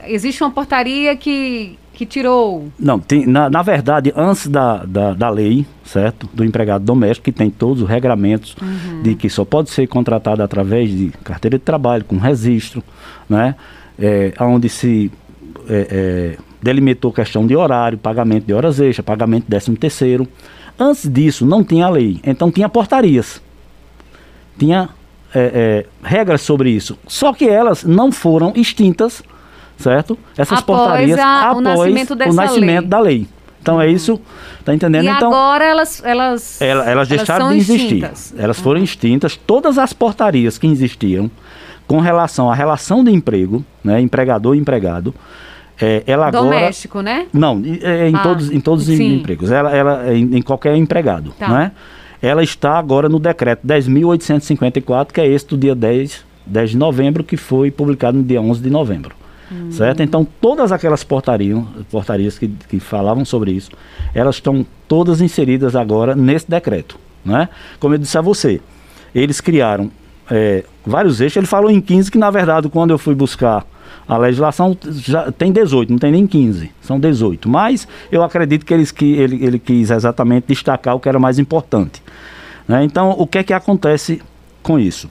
Existe 0.07 0.41
uma 0.41 0.51
portaria 0.51 1.15
que, 1.17 1.77
que 1.93 2.05
tirou? 2.05 2.69
Não, 2.79 2.97
tem, 2.97 3.27
na, 3.27 3.49
na 3.49 3.61
verdade, 3.61 4.13
antes 4.15 4.47
da, 4.47 4.77
da, 4.85 5.13
da, 5.13 5.29
lei, 5.29 5.65
certo? 5.83 6.29
Do 6.33 6.43
empregado 6.45 6.83
doméstico, 6.85 7.25
que 7.25 7.31
tem 7.31 7.49
todos 7.49 7.83
os 7.83 7.89
regramentos 7.89 8.55
uhum. 8.61 9.03
de 9.03 9.15
que 9.15 9.29
só 9.29 9.43
pode 9.43 9.69
ser 9.69 9.85
contratado 9.87 10.41
através 10.41 10.89
de 10.89 11.11
carteira 11.23 11.57
de 11.57 11.63
trabalho, 11.63 12.05
com 12.05 12.17
registro, 12.17 12.81
né? 13.29 13.55
É, 13.99 14.33
onde 14.39 14.69
se 14.69 15.11
é, 15.69 15.87
é, 15.89 16.37
delimitou 16.61 17.11
questão 17.11 17.45
de 17.45 17.55
horário, 17.55 17.97
pagamento 17.97 18.45
de 18.45 18.53
horas 18.53 18.79
extras, 18.79 19.05
pagamento 19.05 19.43
de 19.43 19.49
décimo 19.49 19.77
terceiro. 19.77 20.27
Antes 20.79 21.09
disso, 21.09 21.45
não 21.45 21.63
tinha 21.63 21.89
lei, 21.89 22.19
então 22.23 22.51
tinha 22.51 22.67
portarias. 22.67 23.41
Tinha 24.57 24.89
é, 25.33 25.39
é, 25.39 25.85
regras 26.07 26.41
sobre 26.41 26.69
isso. 26.69 26.97
Só 27.07 27.33
que 27.33 27.47
elas 27.47 27.83
não 27.83 28.11
foram 28.11 28.53
extintas 28.55 29.23
certo? 29.77 30.17
Essas 30.37 30.59
após 30.59 30.81
portarias 30.81 31.19
a, 31.19 31.49
após 31.49 31.57
o 31.57 31.61
nascimento, 31.61 32.13
o 32.13 32.33
nascimento 32.33 32.81
lei. 32.81 32.89
da 32.89 32.99
lei. 32.99 33.27
Então 33.61 33.81
é 33.81 33.89
isso, 33.89 34.19
tá 34.65 34.73
entendendo? 34.73 35.05
E 35.05 35.07
então, 35.07 35.29
agora 35.29 35.63
elas 35.63 36.03
elas 36.03 36.61
elas, 36.61 36.87
elas 36.87 37.07
deixaram 37.07 37.45
elas 37.45 37.65
de 37.65 37.73
existir. 37.73 37.95
Extintas. 37.95 38.33
Elas 38.37 38.59
foram 38.59 38.79
uhum. 38.79 38.83
extintas. 38.83 39.37
Todas 39.37 39.77
as 39.77 39.93
portarias 39.93 40.57
que 40.57 40.67
existiam 40.67 41.31
com 41.87 41.99
relação 41.99 42.51
à 42.51 42.55
relação 42.55 43.03
de 43.03 43.11
emprego, 43.11 43.63
né, 43.83 44.01
empregador 44.01 44.55
e 44.55 44.59
empregado, 44.59 45.13
é, 45.83 46.03
ela 46.07 46.31
Doméstico, 46.31 46.99
agora, 46.99 47.17
né? 47.17 47.27
Não, 47.33 47.61
é, 47.81 48.09
em 48.09 48.15
ah, 48.15 48.19
todos 48.19 48.49
em 48.49 48.59
todos 48.61 48.87
os 48.87 48.97
empregos. 48.97 49.51
Ela, 49.51 49.75
ela 49.75 50.13
em, 50.13 50.37
em 50.37 50.41
qualquer 50.41 50.77
empregado, 50.77 51.33
tá. 51.37 51.49
né? 51.49 51.71
Ela 52.21 52.41
está 52.41 52.79
agora 52.79 53.09
no 53.09 53.19
decreto 53.19 53.67
10.854, 53.67 55.11
que 55.11 55.19
é 55.19 55.27
esse 55.27 55.45
do 55.45 55.57
dia 55.57 55.75
10, 55.75 56.23
10 56.45 56.69
de 56.69 56.77
novembro, 56.77 57.21
que 57.21 57.35
foi 57.35 57.69
publicado 57.69 58.17
no 58.17 58.23
dia 58.23 58.41
11 58.41 58.61
de 58.61 58.69
novembro. 58.69 59.13
Hum. 59.51 59.71
Certo? 59.71 60.01
Então, 60.01 60.25
todas 60.39 60.71
aquelas 60.71 61.03
portarias, 61.03 61.61
portarias 61.91 62.39
que, 62.39 62.47
que 62.47 62.79
falavam 62.79 63.25
sobre 63.25 63.51
isso, 63.51 63.71
elas 64.15 64.35
estão 64.35 64.65
todas 64.87 65.19
inseridas 65.19 65.75
agora 65.75 66.15
nesse 66.15 66.49
decreto. 66.49 66.97
Né? 67.25 67.49
Como 67.77 67.93
eu 67.93 67.97
disse 67.97 68.17
a 68.17 68.21
você, 68.21 68.61
eles 69.13 69.41
criaram 69.41 69.91
é, 70.31 70.63
vários 70.85 71.19
eixos. 71.19 71.35
Ele 71.35 71.45
falou 71.45 71.69
em 71.69 71.81
15, 71.81 72.09
que 72.09 72.17
na 72.17 72.31
verdade, 72.31 72.69
quando 72.69 72.91
eu 72.91 72.97
fui 72.97 73.13
buscar 73.13 73.65
a 74.07 74.17
legislação, 74.17 74.77
já 74.81 75.31
tem 75.31 75.51
18, 75.51 75.91
não 75.91 75.97
tem 75.97 76.11
nem 76.11 76.27
15, 76.27 76.71
são 76.81 76.99
18. 76.99 77.47
Mas 77.47 77.87
eu 78.11 78.23
acredito 78.23 78.65
que, 78.65 78.73
eles, 78.73 78.91
que 78.91 79.13
ele, 79.13 79.43
ele 79.43 79.59
quis 79.59 79.89
exatamente 79.89 80.47
destacar 80.47 80.95
o 80.95 80.99
que 80.99 81.07
era 81.07 81.19
mais 81.19 81.39
importante. 81.39 82.01
Né? 82.67 82.83
Então, 82.83 83.11
o 83.11 83.25
que 83.25 83.37
é 83.37 83.43
que 83.43 83.53
acontece 83.53 84.21
com 84.61 84.79
isso? 84.79 85.09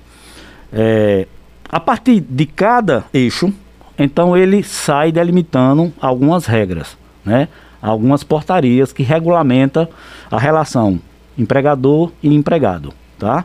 É, 0.72 1.26
a 1.68 1.80
partir 1.80 2.20
de 2.20 2.46
cada 2.46 3.04
eixo, 3.12 3.52
então 3.98 4.36
ele 4.36 4.62
sai 4.62 5.10
delimitando 5.10 5.92
algumas 6.00 6.46
regras, 6.46 6.96
né? 7.24 7.48
algumas 7.80 8.22
portarias 8.22 8.92
que 8.92 9.02
regulamenta 9.02 9.88
a 10.30 10.38
relação 10.38 11.00
empregador 11.36 12.12
e 12.22 12.34
empregado. 12.34 12.92
Tá? 13.18 13.44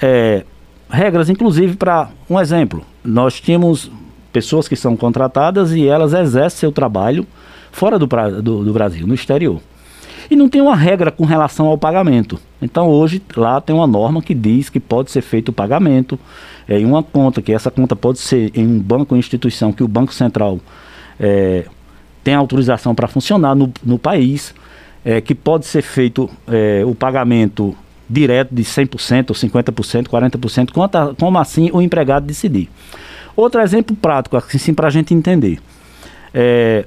É, 0.00 0.44
regras, 0.90 1.30
inclusive, 1.30 1.76
para 1.76 2.10
um 2.28 2.38
exemplo, 2.40 2.84
nós 3.04 3.40
tínhamos 3.40 3.90
pessoas 4.32 4.66
que 4.66 4.76
são 4.76 4.96
contratadas 4.96 5.72
e 5.72 5.86
elas 5.86 6.12
exercem 6.12 6.60
seu 6.60 6.72
trabalho 6.72 7.26
fora 7.70 7.98
do, 7.98 8.06
do, 8.06 8.64
do 8.64 8.72
Brasil, 8.72 9.06
no 9.06 9.14
exterior. 9.14 9.60
E 10.30 10.36
não 10.36 10.48
tem 10.48 10.60
uma 10.60 10.76
regra 10.76 11.10
com 11.10 11.24
relação 11.24 11.66
ao 11.66 11.76
pagamento. 11.76 12.38
Então 12.60 12.88
hoje 12.88 13.20
lá 13.36 13.60
tem 13.60 13.74
uma 13.74 13.86
norma 13.86 14.22
que 14.22 14.34
diz 14.34 14.70
que 14.70 14.80
pode 14.80 15.10
ser 15.10 15.20
feito 15.20 15.50
o 15.50 15.52
pagamento 15.52 16.18
é, 16.68 16.78
em 16.78 16.84
uma 16.84 17.02
conta, 17.02 17.42
que 17.42 17.52
essa 17.52 17.70
conta 17.70 17.94
pode 17.94 18.18
ser 18.18 18.50
em 18.54 18.66
um 18.66 18.78
banco 18.78 19.14
ou 19.14 19.18
instituição 19.18 19.72
que 19.72 19.82
o 19.82 19.88
Banco 19.88 20.14
Central 20.14 20.58
é, 21.18 21.66
tem 22.22 22.34
autorização 22.34 22.94
para 22.94 23.08
funcionar 23.08 23.54
no, 23.54 23.72
no 23.84 23.98
país, 23.98 24.54
é, 25.04 25.20
que 25.20 25.34
pode 25.34 25.66
ser 25.66 25.82
feito 25.82 26.30
é, 26.46 26.82
o 26.84 26.94
pagamento 26.94 27.76
direto 28.08 28.54
de 28.54 28.62
100% 28.62 29.30
ou 29.30 29.36
50%, 29.36 30.06
40%, 30.06 30.70
quanto 30.70 31.16
como 31.18 31.38
assim 31.38 31.70
o 31.72 31.80
empregado 31.80 32.26
decidir. 32.26 32.68
Outro 33.34 33.60
exemplo 33.60 33.96
prático, 33.96 34.36
assim, 34.36 34.74
para 34.74 34.88
a 34.88 34.90
gente 34.90 35.14
entender. 35.14 35.58
É, 36.34 36.86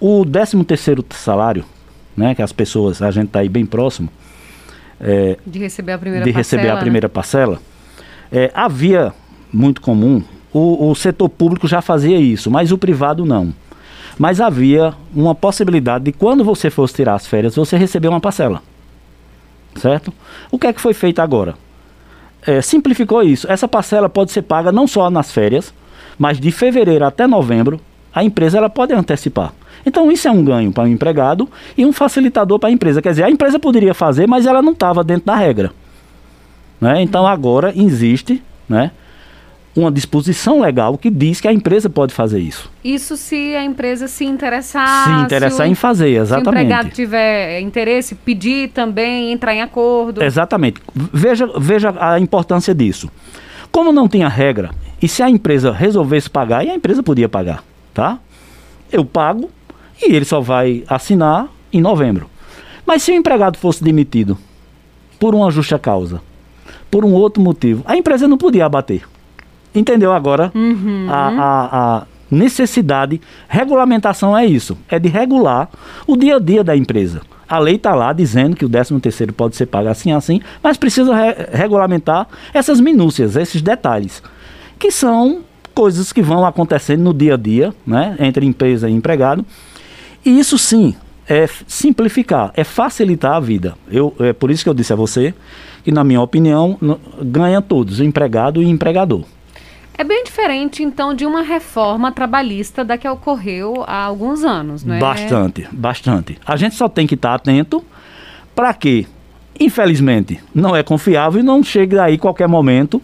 o 0.00 0.24
13 0.24 0.64
terceiro 0.64 1.04
salário, 1.10 1.64
né, 2.16 2.34
que 2.34 2.42
as 2.42 2.52
pessoas, 2.52 3.00
a 3.02 3.10
gente 3.10 3.26
está 3.26 3.40
aí 3.40 3.48
bem 3.48 3.64
próximo, 3.64 4.08
é, 5.00 5.36
de 5.46 5.58
receber 5.58 5.92
a 5.92 5.98
primeira 5.98 6.24
de 6.24 6.32
parcela, 6.32 6.60
receber 6.60 6.70
a 6.70 6.74
né? 6.74 6.80
primeira 6.80 7.08
parcela, 7.08 7.60
é, 8.30 8.50
havia 8.54 9.12
muito 9.52 9.80
comum, 9.80 10.22
o, 10.52 10.90
o 10.90 10.94
setor 10.94 11.28
público 11.28 11.66
já 11.66 11.82
fazia 11.82 12.18
isso, 12.18 12.50
mas 12.50 12.72
o 12.72 12.78
privado 12.78 13.24
não. 13.24 13.52
Mas 14.16 14.40
havia 14.40 14.94
uma 15.14 15.34
possibilidade 15.34 16.04
de 16.04 16.12
quando 16.12 16.44
você 16.44 16.70
fosse 16.70 16.94
tirar 16.94 17.14
as 17.14 17.26
férias, 17.26 17.56
você 17.56 17.76
receber 17.76 18.08
uma 18.08 18.20
parcela. 18.20 18.62
Certo? 19.76 20.12
O 20.52 20.58
que 20.58 20.68
é 20.68 20.72
que 20.72 20.80
foi 20.80 20.94
feito 20.94 21.20
agora? 21.20 21.56
É, 22.46 22.62
simplificou 22.62 23.22
isso. 23.22 23.50
Essa 23.50 23.66
parcela 23.66 24.08
pode 24.08 24.30
ser 24.30 24.42
paga 24.42 24.70
não 24.70 24.86
só 24.86 25.10
nas 25.10 25.32
férias, 25.32 25.74
mas 26.18 26.38
de 26.38 26.50
fevereiro 26.50 27.04
até 27.04 27.26
novembro 27.26 27.80
a 28.14 28.22
empresa 28.22 28.58
ela 28.58 28.70
pode 28.70 28.92
antecipar. 28.92 29.52
Então 29.84 30.10
isso 30.10 30.28
é 30.28 30.30
um 30.30 30.44
ganho 30.44 30.72
para 30.72 30.84
o 30.84 30.88
empregado 30.88 31.48
e 31.76 31.84
um 31.84 31.92
facilitador 31.92 32.58
para 32.58 32.68
a 32.68 32.72
empresa. 32.72 33.02
Quer 33.02 33.10
dizer, 33.10 33.24
a 33.24 33.30
empresa 33.30 33.58
poderia 33.58 33.92
fazer, 33.92 34.26
mas 34.26 34.46
ela 34.46 34.62
não 34.62 34.72
estava 34.72 35.02
dentro 35.02 35.26
da 35.26 35.34
regra. 35.34 35.72
Né? 36.80 37.02
Então 37.02 37.26
agora 37.26 37.72
existe 37.76 38.42
né, 38.68 38.92
uma 39.76 39.90
disposição 39.90 40.60
legal 40.60 40.96
que 40.96 41.10
diz 41.10 41.40
que 41.40 41.48
a 41.48 41.52
empresa 41.52 41.90
pode 41.90 42.14
fazer 42.14 42.38
isso. 42.38 42.70
Isso 42.82 43.16
se 43.16 43.54
a 43.56 43.64
empresa 43.64 44.06
se 44.06 44.24
interessar. 44.24 45.04
Se 45.04 45.24
interessar 45.24 45.66
se 45.66 45.70
o, 45.70 45.72
em 45.72 45.74
fazer, 45.74 46.10
exatamente. 46.10 46.44
Se 46.44 46.48
o 46.48 46.64
empregado 46.64 46.90
tiver 46.94 47.60
interesse, 47.60 48.14
pedir 48.14 48.70
também, 48.70 49.32
entrar 49.32 49.54
em 49.54 49.60
acordo. 49.60 50.22
Exatamente. 50.22 50.80
Veja, 50.94 51.46
veja 51.58 51.92
a 51.98 52.18
importância 52.20 52.74
disso. 52.74 53.10
Como 53.72 53.92
não 53.92 54.08
tinha 54.08 54.28
regra, 54.28 54.70
e 55.04 55.08
se 55.08 55.22
a 55.22 55.28
empresa 55.28 55.70
resolvesse 55.70 56.30
pagar, 56.30 56.64
e 56.64 56.70
a 56.70 56.74
empresa 56.74 57.02
podia 57.02 57.28
pagar, 57.28 57.62
tá? 57.92 58.18
Eu 58.90 59.04
pago 59.04 59.50
e 60.02 60.14
ele 60.14 60.24
só 60.24 60.40
vai 60.40 60.82
assinar 60.88 61.46
em 61.70 61.78
novembro. 61.78 62.26
Mas 62.86 63.02
se 63.02 63.12
o 63.12 63.14
empregado 63.14 63.58
fosse 63.58 63.84
demitido 63.84 64.38
por 65.20 65.34
uma 65.34 65.50
justa 65.50 65.78
causa, 65.78 66.22
por 66.90 67.04
um 67.04 67.12
outro 67.12 67.42
motivo, 67.42 67.82
a 67.84 67.98
empresa 67.98 68.26
não 68.26 68.38
podia 68.38 68.64
abater. 68.64 69.06
Entendeu 69.74 70.10
agora 70.10 70.50
uhum. 70.54 71.06
a, 71.10 71.28
a, 71.28 71.96
a 71.96 72.06
necessidade? 72.30 73.20
Regulamentação 73.46 74.34
é 74.34 74.46
isso, 74.46 74.74
é 74.88 74.98
de 74.98 75.10
regular 75.10 75.68
o 76.06 76.16
dia 76.16 76.36
a 76.36 76.40
dia 76.40 76.64
da 76.64 76.74
empresa. 76.74 77.20
A 77.46 77.58
lei 77.58 77.74
está 77.74 77.94
lá 77.94 78.10
dizendo 78.14 78.56
que 78.56 78.64
o 78.64 78.70
13 78.70 78.98
terceiro 79.00 79.34
pode 79.34 79.54
ser 79.54 79.66
pago 79.66 79.90
assim, 79.90 80.12
assim, 80.12 80.40
mas 80.62 80.78
precisa 80.78 81.14
re 81.14 81.34
regulamentar 81.52 82.26
essas 82.54 82.80
minúcias, 82.80 83.36
esses 83.36 83.60
detalhes, 83.60 84.22
que 84.78 84.90
são 84.90 85.42
coisas 85.74 86.12
que 86.12 86.22
vão 86.22 86.46
acontecendo 86.46 87.02
no 87.02 87.12
dia 87.12 87.34
a 87.34 87.36
dia, 87.36 87.74
né, 87.86 88.16
entre 88.20 88.46
empresa 88.46 88.88
e 88.88 88.92
empregado. 88.92 89.44
E 90.24 90.38
isso 90.38 90.56
sim 90.56 90.94
é 91.28 91.48
simplificar, 91.66 92.52
é 92.54 92.64
facilitar 92.64 93.34
a 93.34 93.40
vida. 93.40 93.74
Eu, 93.90 94.14
é 94.20 94.32
por 94.32 94.50
isso 94.50 94.62
que 94.62 94.68
eu 94.68 94.74
disse 94.74 94.92
a 94.92 94.96
você 94.96 95.34
que, 95.82 95.90
na 95.90 96.04
minha 96.04 96.20
opinião, 96.20 96.78
ganha 97.22 97.60
todos, 97.60 97.98
o 97.98 98.04
empregado 98.04 98.62
e 98.62 98.66
o 98.66 98.68
empregador. 98.68 99.24
É 99.96 100.02
bem 100.02 100.24
diferente, 100.24 100.82
então, 100.82 101.14
de 101.14 101.24
uma 101.24 101.42
reforma 101.42 102.10
trabalhista 102.10 102.84
da 102.84 102.98
que 102.98 103.08
ocorreu 103.08 103.84
há 103.86 104.04
alguns 104.04 104.42
anos, 104.42 104.82
não 104.84 104.96
é? 104.96 104.98
Bastante, 104.98 105.68
bastante. 105.70 106.38
A 106.44 106.56
gente 106.56 106.74
só 106.74 106.88
tem 106.88 107.06
que 107.06 107.14
estar 107.14 107.34
atento 107.34 107.84
para 108.54 108.74
que, 108.74 109.06
infelizmente, 109.58 110.40
não 110.54 110.74
é 110.74 110.82
confiável 110.82 111.40
e 111.40 111.44
não 111.44 111.62
chegue 111.62 111.98
aí 111.98 112.18
qualquer 112.18 112.48
momento 112.48 113.00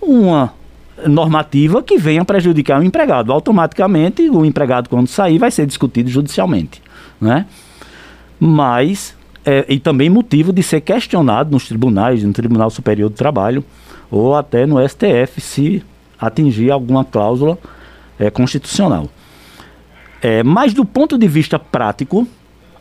uma 0.00 0.54
normativa 1.08 1.82
que 1.82 1.98
venha 1.98 2.24
prejudicar 2.24 2.80
o 2.80 2.84
empregado. 2.84 3.32
Automaticamente, 3.32 4.28
o 4.28 4.44
empregado, 4.44 4.88
quando 4.88 5.06
sair, 5.06 5.38
vai 5.38 5.50
ser 5.50 5.66
discutido 5.66 6.10
judicialmente, 6.10 6.82
né? 7.20 7.46
Mas, 8.38 9.14
é, 9.44 9.64
e 9.68 9.78
também 9.78 10.08
motivo 10.08 10.52
de 10.52 10.62
ser 10.62 10.80
questionado 10.80 11.50
nos 11.50 11.68
tribunais, 11.68 12.22
no 12.22 12.32
Tribunal 12.32 12.70
Superior 12.70 13.10
do 13.10 13.16
Trabalho, 13.16 13.64
ou 14.10 14.34
até 14.34 14.66
no 14.66 14.76
STF, 14.86 15.40
se 15.40 15.82
atingir 16.18 16.70
alguma 16.70 17.04
cláusula 17.04 17.58
é, 18.18 18.30
constitucional. 18.30 19.08
É, 20.22 20.42
mas 20.42 20.74
do 20.74 20.84
ponto 20.84 21.16
de 21.16 21.26
vista 21.26 21.58
prático, 21.58 22.26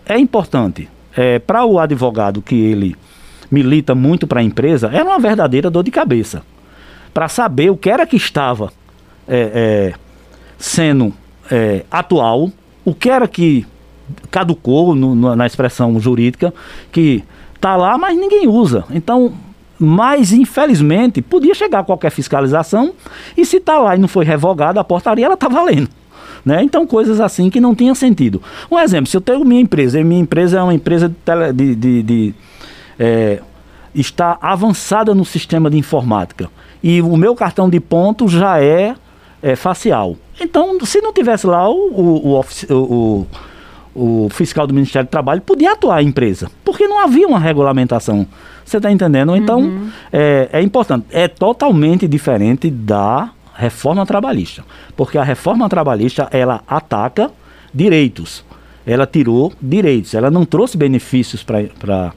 é 0.05 0.17
importante. 0.17 0.89
É, 1.15 1.39
para 1.39 1.65
o 1.65 1.79
advogado 1.79 2.41
que 2.41 2.55
ele 2.55 2.95
milita 3.49 3.95
muito 3.95 4.27
para 4.27 4.41
a 4.41 4.43
empresa, 4.43 4.89
é 4.93 5.03
uma 5.03 5.19
verdadeira 5.19 5.69
dor 5.69 5.83
de 5.83 5.91
cabeça. 5.91 6.43
Para 7.19 7.27
saber 7.27 7.69
o 7.69 7.75
que 7.75 7.89
era 7.89 8.05
que 8.05 8.15
estava 8.15 8.71
é, 9.27 9.51
é, 9.53 9.93
sendo 10.57 11.13
é, 11.51 11.83
atual, 11.91 12.49
o 12.85 12.93
que 12.93 13.09
era 13.09 13.27
que 13.27 13.67
caducou 14.31 14.95
no, 14.95 15.13
no, 15.13 15.35
na 15.35 15.45
expressão 15.45 15.99
jurídica, 15.99 16.53
que 16.93 17.21
está 17.53 17.75
lá, 17.75 17.97
mas 17.97 18.17
ninguém 18.17 18.47
usa. 18.47 18.85
Então, 18.89 19.33
mas, 19.77 20.31
infelizmente, 20.31 21.21
podia 21.21 21.53
chegar 21.53 21.83
qualquer 21.83 22.09
fiscalização 22.09 22.93
e 23.35 23.45
se 23.45 23.57
está 23.57 23.77
lá 23.77 23.97
e 23.97 23.99
não 23.99 24.07
foi 24.07 24.23
revogada 24.23 24.79
a 24.79 24.83
portaria, 24.85 25.25
ela 25.25 25.33
está 25.33 25.49
valendo. 25.49 25.89
Né? 26.45 26.63
Então, 26.63 26.87
coisas 26.87 27.19
assim 27.19 27.49
que 27.49 27.59
não 27.59 27.75
tinham 27.75 27.95
sentido. 27.95 28.41
Um 28.71 28.79
exemplo, 28.79 29.07
se 29.07 29.17
eu 29.17 29.19
tenho 29.19 29.43
minha 29.43 29.59
empresa, 29.59 29.99
e 29.99 30.05
minha 30.05 30.21
empresa 30.21 30.59
é 30.59 30.63
uma 30.63 30.73
empresa 30.73 31.09
de, 31.09 31.15
tele, 31.15 31.51
de, 31.51 31.75
de, 31.75 32.01
de 32.01 32.35
é, 32.97 33.41
está 33.93 34.37
avançada 34.41 35.13
no 35.13 35.25
sistema 35.25 35.69
de 35.69 35.77
informática 35.77 36.49
e 36.81 37.01
o 37.01 37.17
meu 37.17 37.35
cartão 37.35 37.69
de 37.69 37.79
ponto 37.79 38.27
já 38.27 38.61
é, 38.61 38.95
é 39.41 39.55
facial. 39.55 40.15
Então, 40.39 40.79
se 40.85 41.01
não 41.01 41.13
tivesse 41.13 41.45
lá 41.45 41.69
o, 41.69 41.75
o, 41.75 42.39
o, 42.39 42.75
o 42.75 43.27
o 43.93 44.29
fiscal 44.29 44.67
do 44.67 44.73
Ministério 44.73 45.07
do 45.07 45.11
Trabalho 45.11 45.41
podia 45.41 45.73
atuar 45.73 45.97
a 45.97 46.03
empresa, 46.03 46.49
porque 46.63 46.87
não 46.87 46.99
havia 46.99 47.27
uma 47.27 47.39
regulamentação. 47.39 48.25
Você 48.63 48.77
está 48.77 48.91
entendendo? 48.91 49.35
Então, 49.35 49.61
uhum. 49.61 49.89
é, 50.13 50.49
é 50.53 50.61
importante. 50.61 51.07
É 51.11 51.27
totalmente 51.27 52.07
diferente 52.07 52.69
da 52.69 53.31
reforma 53.55 54.05
trabalhista, 54.05 54.63
porque 54.95 55.17
a 55.17 55.23
reforma 55.23 55.67
trabalhista 55.67 56.29
ela 56.31 56.61
ataca 56.65 57.29
direitos, 57.73 58.45
ela 58.85 59.05
tirou 59.05 59.51
direitos, 59.61 60.13
ela 60.13 60.31
não 60.31 60.45
trouxe 60.45 60.77
benefícios 60.77 61.43
para 61.43 62.13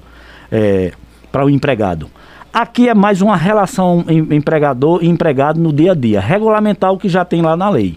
é, 0.52 0.92
para 1.32 1.44
o 1.44 1.50
empregado. 1.50 2.08
Aqui 2.52 2.86
é 2.86 2.94
mais 2.94 3.22
uma 3.22 3.34
relação 3.34 4.04
empregador 4.08 5.02
e 5.02 5.08
empregado 5.08 5.58
no 5.58 5.72
dia 5.72 5.92
a 5.92 5.94
dia, 5.94 6.20
regulamentar 6.20 6.92
o 6.92 6.98
que 6.98 7.08
já 7.08 7.24
tem 7.24 7.40
lá 7.40 7.56
na 7.56 7.70
lei. 7.70 7.96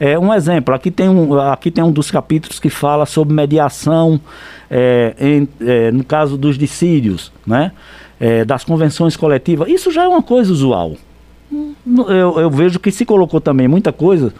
É, 0.00 0.18
um 0.18 0.34
exemplo, 0.34 0.74
aqui 0.74 0.90
tem 0.90 1.08
um, 1.08 1.38
aqui 1.38 1.70
tem 1.70 1.84
um 1.84 1.92
dos 1.92 2.10
capítulos 2.10 2.58
que 2.58 2.68
fala 2.68 3.06
sobre 3.06 3.32
mediação 3.32 4.20
é, 4.68 5.14
em, 5.20 5.48
é, 5.60 5.92
no 5.92 6.02
caso 6.02 6.36
dos 6.36 6.58
dissídios, 6.58 7.30
né? 7.46 7.70
É, 8.18 8.44
das 8.44 8.64
convenções 8.64 9.16
coletivas. 9.16 9.68
Isso 9.68 9.92
já 9.92 10.02
é 10.02 10.08
uma 10.08 10.22
coisa 10.22 10.52
usual. 10.52 10.96
Eu, 12.08 12.40
eu 12.40 12.50
vejo 12.50 12.80
que 12.80 12.90
se 12.90 13.04
colocou 13.04 13.40
também 13.40 13.68
muita 13.68 13.92
coisa 13.92 14.32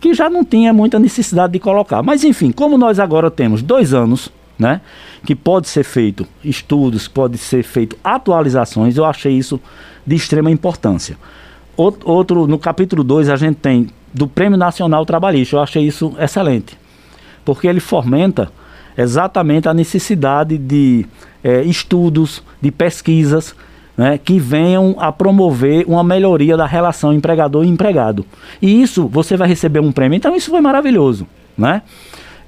que 0.00 0.14
já 0.14 0.30
não 0.30 0.44
tinha 0.44 0.72
muita 0.72 0.98
necessidade 1.00 1.54
de 1.54 1.58
colocar. 1.58 2.04
Mas 2.04 2.22
enfim, 2.22 2.52
como 2.52 2.78
nós 2.78 3.00
agora 3.00 3.30
temos 3.32 3.62
dois 3.62 3.92
anos, 3.92 4.30
né? 4.58 4.80
Que 5.24 5.34
pode 5.34 5.68
ser 5.68 5.84
feito 5.84 6.26
estudos, 6.44 7.06
pode 7.06 7.38
ser 7.38 7.62
feito 7.62 7.96
atualizações, 8.02 8.96
eu 8.96 9.04
achei 9.04 9.32
isso 9.32 9.60
de 10.06 10.16
extrema 10.16 10.50
importância. 10.50 11.16
Outro, 11.76 12.48
no 12.48 12.58
capítulo 12.58 13.04
2 13.04 13.28
a 13.28 13.36
gente 13.36 13.56
tem 13.56 13.88
do 14.12 14.26
Prêmio 14.26 14.58
Nacional 14.58 15.06
Trabalhista. 15.06 15.54
Eu 15.54 15.60
achei 15.60 15.86
isso 15.86 16.12
excelente, 16.18 16.76
porque 17.44 17.68
ele 17.68 17.78
fomenta 17.78 18.50
exatamente 18.96 19.68
a 19.68 19.74
necessidade 19.74 20.58
de 20.58 21.06
é, 21.44 21.62
estudos, 21.62 22.42
de 22.60 22.72
pesquisas 22.72 23.54
né, 23.96 24.18
que 24.18 24.40
venham 24.40 24.96
a 24.98 25.12
promover 25.12 25.84
uma 25.86 26.02
melhoria 26.02 26.56
da 26.56 26.66
relação 26.66 27.12
empregador 27.12 27.64
e 27.64 27.68
empregado. 27.68 28.26
E 28.60 28.82
isso 28.82 29.06
você 29.06 29.36
vai 29.36 29.46
receber 29.46 29.80
um 29.80 29.92
prêmio. 29.92 30.16
Então 30.16 30.34
isso 30.34 30.50
foi 30.50 30.60
maravilhoso, 30.60 31.26
né? 31.56 31.82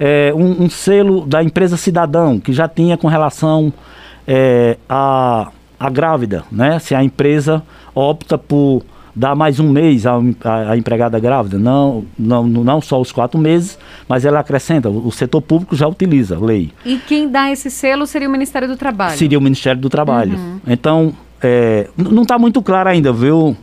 É, 0.02 0.32
um, 0.34 0.64
um, 0.64 0.70
selo 0.70 1.26
da 1.26 1.42
empresa 1.42 1.76
Cidadão 1.76 2.40
que 2.40 2.54
já 2.54 2.66
tinha 2.66 2.96
com 2.96 3.06
relação 3.06 3.70
é, 4.26 4.78
a, 4.88 5.50
a 5.78 5.90
grávida, 5.90 6.42
né? 6.50 6.78
Se 6.78 6.94
a 6.94 7.04
empresa 7.04 7.62
opta 7.94 8.38
por 8.38 8.82
dá 9.14 9.34
mais 9.34 9.60
um 9.60 9.68
mês 9.68 10.06
à, 10.06 10.14
à, 10.44 10.70
à, 10.70 10.76
empregada 10.76 11.18
grávida, 11.18 11.58
não, 11.58 12.04
não, 12.18 12.46
não 12.46 12.80
só 12.80 13.00
os 13.00 13.12
quatro 13.12 13.38
meses, 13.38 13.78
mas 14.08 14.24
ela 14.24 14.40
acrescenta, 14.40 14.88
o, 14.88 15.08
o 15.08 15.12
setor 15.12 15.42
público 15.42 15.76
já 15.76 15.86
utiliza 15.86 16.36
a 16.36 16.40
lei. 16.40 16.70
E 16.84 16.96
quem 16.96 17.28
dá 17.28 17.50
esse 17.50 17.70
selo 17.70 18.06
seria 18.06 18.28
o 18.28 18.32
Ministério 18.32 18.68
do 18.68 18.76
Trabalho? 18.76 19.18
Seria 19.18 19.38
o 19.38 19.42
Ministério 19.42 19.80
do 19.80 19.90
Trabalho. 19.90 20.36
Uhum. 20.36 20.60
Então, 20.66 21.12
é, 21.42 21.88
não 21.96 22.22
está 22.22 22.38
muito 22.38 22.62
claro 22.62 22.88
ainda, 22.88 23.12
viu? 23.12 23.56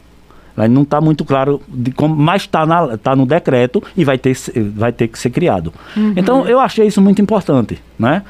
Não 0.65 0.83
está 0.83 0.99
muito 0.99 1.25
claro 1.25 1.61
de 1.67 1.91
como, 1.91 2.15
mas 2.15 2.43
está 2.43 2.97
tá 2.97 3.15
no 3.15 3.25
decreto 3.25 3.83
e 3.95 4.03
vai 4.03 4.17
ter, 4.17 4.35
vai 4.73 4.91
ter 4.91 5.07
que 5.07 5.19
ser 5.19 5.29
criado. 5.29 5.73
Uhum. 5.95 6.13
Então, 6.15 6.47
eu 6.47 6.59
achei 6.59 6.87
isso 6.87 7.01
muito 7.01 7.21
importante, 7.21 7.77
né? 7.99 8.23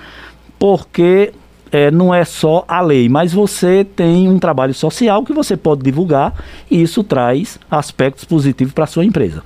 Porque 0.59 1.31
é, 1.71 1.91
não 1.91 2.13
é 2.13 2.25
só 2.25 2.65
a 2.67 2.81
lei, 2.81 3.07
mas 3.07 3.33
você 3.33 3.83
tem 3.83 4.27
um 4.27 4.39
trabalho 4.39 4.73
social 4.73 5.23
que 5.23 5.33
você 5.33 5.55
pode 5.55 5.83
divulgar 5.83 6.33
e 6.69 6.81
isso 6.81 7.03
traz 7.03 7.59
aspectos 7.69 8.25
positivos 8.25 8.73
para 8.73 8.85
a 8.85 8.87
sua 8.87 9.05
empresa. 9.05 9.43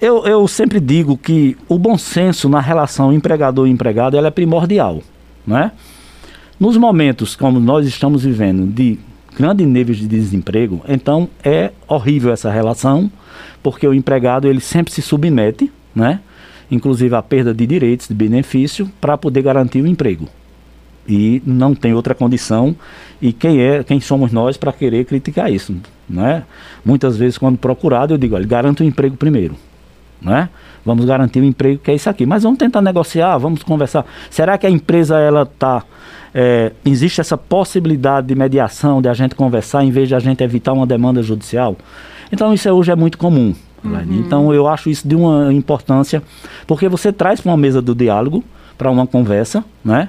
Eu, 0.00 0.24
eu 0.24 0.48
sempre 0.48 0.80
digo 0.80 1.16
que 1.16 1.56
o 1.68 1.78
bom 1.78 1.98
senso 1.98 2.48
na 2.48 2.60
relação 2.60 3.12
empregador 3.12 3.68
e 3.68 3.70
empregado 3.70 4.16
é 4.16 4.30
primordial. 4.30 5.02
Né? 5.46 5.72
Nos 6.58 6.76
momentos 6.76 7.36
como 7.36 7.60
nós 7.60 7.86
estamos 7.86 8.24
vivendo 8.24 8.66
de 8.66 8.98
grandes 9.40 9.66
níveis 9.66 9.98
de 9.98 10.06
desemprego, 10.06 10.82
então 10.88 11.28
é 11.42 11.70
horrível 11.88 12.32
essa 12.32 12.50
relação, 12.50 13.10
porque 13.62 13.86
o 13.86 13.94
empregado 13.94 14.46
ele 14.46 14.60
sempre 14.60 14.92
se 14.92 15.00
submete, 15.00 15.72
né? 15.94 16.20
inclusive 16.70 17.14
à 17.14 17.22
perda 17.22 17.52
de 17.52 17.66
direitos, 17.66 18.06
de 18.06 18.14
benefício, 18.14 18.90
para 19.00 19.16
poder 19.18 19.42
garantir 19.42 19.82
o 19.82 19.86
emprego 19.86 20.28
e 21.08 21.42
não 21.44 21.74
tem 21.74 21.92
outra 21.92 22.14
condição. 22.14 22.74
E 23.20 23.32
quem 23.32 23.60
é, 23.60 23.82
quem 23.82 24.00
somos 24.00 24.30
nós 24.30 24.56
para 24.56 24.72
querer 24.72 25.04
criticar 25.04 25.52
isso, 25.52 25.76
não 26.08 26.26
é? 26.26 26.44
Muitas 26.84 27.16
vezes 27.16 27.36
quando 27.36 27.58
procurado 27.58 28.14
eu 28.14 28.18
digo, 28.18 28.36
olha, 28.36 28.46
garanta 28.46 28.84
o 28.84 28.86
emprego 28.86 29.16
primeiro, 29.16 29.56
né? 30.22 30.48
Vamos 30.84 31.04
garantir 31.04 31.40
o 31.40 31.44
emprego 31.44 31.80
que 31.82 31.90
é 31.90 31.94
isso 31.94 32.08
aqui. 32.08 32.24
Mas 32.24 32.42
vamos 32.42 32.58
tentar 32.58 32.80
negociar, 32.80 33.36
vamos 33.38 33.62
conversar. 33.62 34.04
Será 34.30 34.56
que 34.56 34.66
a 34.66 34.70
empresa 34.70 35.18
ela 35.18 35.42
está 35.42 35.84
é, 36.34 36.72
existe 36.84 37.20
essa 37.20 37.36
possibilidade 37.36 38.28
de 38.28 38.34
mediação, 38.34 39.02
de 39.02 39.08
a 39.08 39.14
gente 39.14 39.34
conversar, 39.34 39.84
em 39.84 39.90
vez 39.90 40.08
de 40.08 40.14
a 40.14 40.18
gente 40.18 40.42
evitar 40.42 40.72
uma 40.72 40.86
demanda 40.86 41.22
judicial. 41.22 41.76
Então 42.32 42.54
isso 42.54 42.68
hoje 42.70 42.90
é 42.90 42.96
muito 42.96 43.18
comum. 43.18 43.54
Uhum. 43.82 44.02
Então 44.10 44.54
eu 44.54 44.68
acho 44.68 44.90
isso 44.90 45.06
de 45.06 45.14
uma 45.14 45.52
importância, 45.52 46.22
porque 46.66 46.88
você 46.88 47.12
traz 47.12 47.40
para 47.40 47.50
uma 47.50 47.56
mesa 47.56 47.80
do 47.80 47.94
diálogo, 47.94 48.44
para 48.76 48.90
uma 48.90 49.06
conversa, 49.06 49.64
né? 49.84 50.08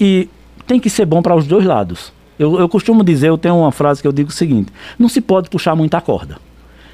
E 0.00 0.28
tem 0.66 0.80
que 0.80 0.88
ser 0.88 1.04
bom 1.04 1.20
para 1.20 1.34
os 1.34 1.46
dois 1.46 1.64
lados. 1.64 2.12
Eu, 2.38 2.58
eu 2.58 2.68
costumo 2.68 3.04
dizer, 3.04 3.28
eu 3.28 3.38
tenho 3.38 3.56
uma 3.56 3.70
frase 3.70 4.00
que 4.00 4.08
eu 4.08 4.12
digo 4.12 4.30
o 4.30 4.32
seguinte: 4.32 4.72
não 4.98 5.08
se 5.08 5.20
pode 5.20 5.50
puxar 5.50 5.76
muita 5.76 6.00
corda, 6.00 6.38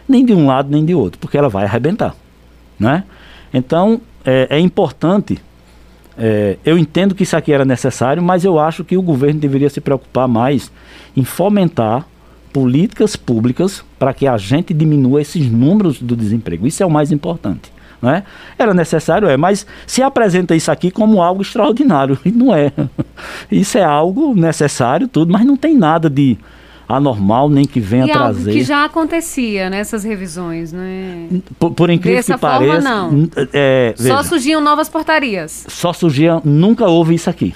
nem 0.09 0.25
de 0.25 0.33
um 0.33 0.47
lado 0.47 0.71
nem 0.71 0.85
de 0.85 0.95
outro, 0.95 1.19
porque 1.19 1.39
ela 1.39 1.49
vai 1.49 1.65
arrebentar, 1.65 2.15
né? 2.81 3.05
Então 3.53 4.01
é, 4.25 4.49
é 4.51 4.59
importante 4.59 5.39
é, 6.23 6.59
eu 6.67 6.77
entendo 6.77 7.15
que 7.15 7.23
isso 7.23 7.35
aqui 7.35 7.51
era 7.51 7.65
necessário, 7.65 8.23
mas 8.23 8.45
eu 8.45 8.59
acho 8.59 8.85
que 8.85 8.95
o 8.95 9.01
governo 9.01 9.41
deveria 9.41 9.71
se 9.71 9.81
preocupar 9.81 10.29
mais 10.29 10.71
em 11.17 11.25
fomentar 11.25 12.07
políticas 12.53 13.17
públicas 13.17 13.83
para 13.99 14.13
que 14.13 14.27
a 14.27 14.37
gente 14.37 14.75
diminua 14.75 15.23
esses 15.23 15.51
números 15.51 16.01
do 16.01 16.15
desemprego. 16.15 16.67
Isso 16.67 16.83
é 16.83 16.87
o 16.87 16.91
mais 16.91 17.11
importante. 17.11 17.73
Não 18.03 18.11
é? 18.11 18.23
Era 18.59 18.75
necessário, 18.75 19.29
é, 19.29 19.37
mas 19.37 19.67
se 19.87 20.03
apresenta 20.03 20.55
isso 20.55 20.71
aqui 20.71 20.91
como 20.91 21.23
algo 21.23 21.43
extraordinário. 21.43 22.19
E 22.25 22.31
não 22.31 22.55
é. 22.55 22.73
Isso 23.51 23.79
é 23.79 23.85
algo 23.85 24.35
necessário, 24.35 25.09
tudo, 25.09 25.33
mas 25.33 25.45
não 25.45 25.57
tem 25.57 25.75
nada 25.75 26.09
de 26.11 26.39
anormal, 26.97 27.49
nem 27.49 27.65
que 27.65 27.81
venha 27.81 28.07
e 28.07 28.13
trazer. 28.13 28.41
Algo 28.41 28.53
que 28.53 28.65
já 28.65 28.85
acontecia 28.85 29.71
nessas 29.71 30.05
revisões, 30.05 30.73
né? 30.73 31.29
Por, 31.59 31.73
por 31.73 31.91
incrível 31.91 32.19
Dessa 32.19 32.35
que 32.35 32.41
forma, 32.41 32.59
pareça. 32.59 32.81
Não. 32.81 33.29
É, 33.53 33.95
só 33.97 34.23
surgiam 34.23 34.61
novas 34.61 34.89
portarias. 34.89 35.67
Só 35.69 35.93
surgiam, 35.93 36.41
nunca 36.45 36.87
houve 36.87 37.15
isso 37.15 37.31
aqui. 37.31 37.55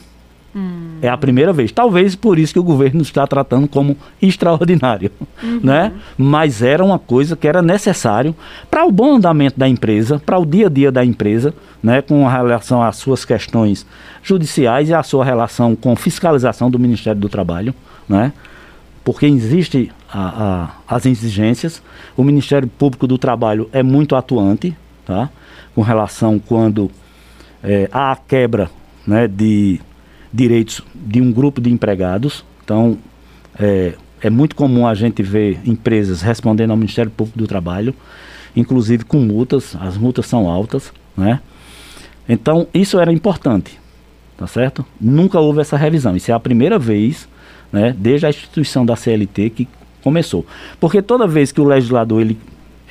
Hum. 0.55 0.99
É 1.03 1.09
a 1.09 1.17
primeira 1.17 1.53
vez. 1.53 1.73
Talvez 1.73 2.15
por 2.15 2.39
isso 2.39 2.53
que 2.53 2.59
o 2.59 2.63
governo 2.63 3.03
está 3.03 3.27
tratando 3.27 3.67
como 3.67 3.97
extraordinário, 4.23 5.11
uhum. 5.43 5.61
né? 5.63 5.93
Mas 6.17 6.63
era 6.63 6.85
uma 6.85 6.99
coisa 6.99 7.35
que 7.35 7.49
era 7.49 7.61
necessário 7.61 8.35
para 8.71 8.87
o 8.87 8.93
bom 8.93 9.17
andamento 9.17 9.59
da 9.59 9.69
empresa, 9.69 10.23
para 10.25 10.39
o 10.39 10.47
dia 10.47 10.67
a 10.67 10.71
dia 10.71 10.93
da 10.93 11.05
empresa, 11.05 11.53
né? 11.83 12.01
Com 12.01 12.25
relação 12.27 12.83
às 12.83 12.97
suas 12.97 13.25
questões 13.25 13.85
judiciais 14.23 14.89
e 14.89 14.95
a 14.95 15.03
sua 15.03 15.25
relação 15.25 15.75
com 15.75 15.97
fiscalização 15.97 16.71
do 16.71 16.79
Ministério 16.79 17.21
do 17.21 17.29
Trabalho, 17.29 17.75
né? 18.09 18.33
Porque 19.05 19.27
existe 19.27 19.93
a, 20.11 20.73
a, 20.89 20.97
as 20.97 21.05
exigências. 21.05 21.83
O 22.17 22.25
Ministério 22.25 22.67
Público 22.67 23.07
do 23.07 23.19
Trabalho 23.19 23.69
é 23.73 23.83
muito 23.83 24.17
atuante, 24.17 24.75
tá? 25.05 25.31
com 25.75 25.83
relação 25.83 26.39
quando 26.39 26.91
é, 27.63 27.89
há 27.93 28.13
a 28.13 28.17
quebra 28.17 28.71
né, 29.07 29.29
de 29.29 29.81
direitos 30.33 30.81
de 30.95 31.21
um 31.21 31.31
grupo 31.31 31.61
de 31.61 31.71
empregados. 31.71 32.45
Então, 32.65 32.97
é, 33.59 33.95
é 34.23 34.31
muito 34.31 34.57
comum 34.57 34.87
a 34.87 34.95
gente 34.95 35.23
ver 35.23 35.61
empresas 35.65 36.23
respondendo 36.23 36.71
ao 36.71 36.77
Ministério 36.77 37.11
Público 37.11 37.39
do 37.39 37.47
Trabalho, 37.47 37.95
inclusive 38.57 39.05
com 39.05 39.19
multas, 39.19 39.77
as 39.79 39.99
multas 39.99 40.27
são 40.27 40.49
altas, 40.49 40.93
né? 41.17 41.41
Então, 42.27 42.67
isso 42.73 42.99
era 42.99 43.13
importante, 43.13 43.79
tá 44.37 44.47
certo? 44.47 44.85
Nunca 44.99 45.39
houve 45.39 45.61
essa 45.61 45.77
revisão. 45.77 46.17
Isso 46.17 46.31
é 46.31 46.35
a 46.35 46.41
primeira 46.41 46.79
vez 46.79 47.29
né, 47.75 47.93
desde 47.99 48.25
a 48.25 48.29
instituição 48.29 48.87
da 48.87 48.95
CLT 48.95 49.51
que 49.51 49.69
começou. 50.01 50.47
Porque 50.79 51.03
toda 51.03 51.27
vez 51.27 51.51
que 51.51 51.61
o 51.61 51.65
legislador 51.65 52.21
ele, 52.21 52.39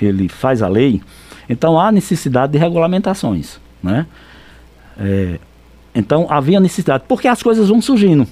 ele 0.01 0.27
faz 0.27 0.61
a 0.61 0.67
lei, 0.67 1.01
então 1.47 1.79
há 1.79 1.89
necessidade 1.89 2.51
de 2.51 2.57
regulamentações. 2.57 3.61
Né? 3.81 4.05
É, 4.99 5.39
então 5.95 6.27
havia 6.29 6.59
necessidade, 6.59 7.05
porque 7.07 7.29
as 7.29 7.41
coisas 7.41 7.69
vão 7.69 7.81
surgindo. 7.81 8.27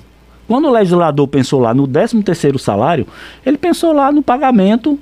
Quando 0.45 0.67
o 0.67 0.71
legislador 0.71 1.25
pensou 1.25 1.61
lá 1.61 1.73
no 1.73 1.87
13 1.87 2.21
terceiro 2.21 2.59
salário, 2.59 3.07
ele 3.45 3.57
pensou 3.57 3.93
lá 3.93 4.11
no 4.11 4.21
pagamento 4.21 4.99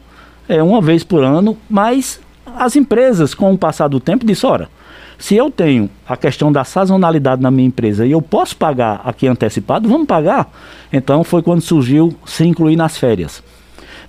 é, 0.48 0.62
uma 0.62 0.80
vez 0.80 1.04
por 1.04 1.24
ano, 1.24 1.58
mas 1.68 2.22
as 2.58 2.76
empresas, 2.76 3.34
com 3.34 3.52
o 3.52 3.58
passar 3.58 3.88
do 3.88 4.00
tempo, 4.00 4.24
disseram, 4.24 4.54
ora, 4.54 4.70
se 5.20 5.36
eu 5.36 5.52
tenho 5.52 5.90
a 6.08 6.16
questão 6.16 6.50
da 6.50 6.64
sazonalidade 6.64 7.42
na 7.42 7.52
minha 7.52 7.68
empresa 7.68 8.06
e 8.06 8.12
eu 8.12 8.22
posso 8.22 8.56
pagar 8.56 9.02
aqui 9.04 9.28
antecipado, 9.28 9.88
vamos 9.90 10.08
pagar. 10.08 10.50
Então 10.92 11.26
foi 11.26 11.44
quando 11.44 11.60
surgiu 11.60 12.16
se 12.26 12.46
incluir 12.46 12.78
nas 12.78 12.98
férias. 12.98 13.44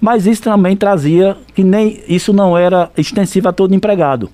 Mas 0.01 0.25
isso 0.25 0.43
também 0.43 0.77
trazia 0.77 1.37
que 1.53 1.65
nem 1.65 2.01
isso 2.07 2.33
não 2.33 2.57
era 2.57 2.93
extensivo 2.97 3.49
a 3.49 3.53
todo 3.53 3.75
empregado. 3.75 4.31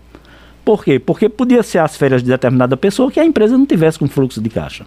Por 0.66 0.84
quê? 0.84 0.98
Porque 0.98 1.30
podia 1.30 1.62
ser 1.62 1.78
as 1.78 1.96
férias 1.96 2.22
de 2.22 2.28
determinada 2.28 2.76
pessoa 2.76 3.10
que 3.10 3.18
a 3.18 3.24
empresa 3.24 3.56
não 3.56 3.64
tivesse 3.64 3.98
com 3.98 4.06
fluxo 4.06 4.40
de 4.40 4.50
caixa. 4.50 4.84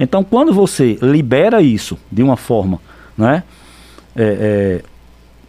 Então, 0.00 0.24
quando 0.24 0.52
você 0.52 0.98
libera 1.00 1.62
isso 1.62 1.96
de 2.10 2.24
uma 2.24 2.36
forma, 2.36 2.80
né, 3.16 3.44
é, 4.16 4.22
é, 4.24 4.82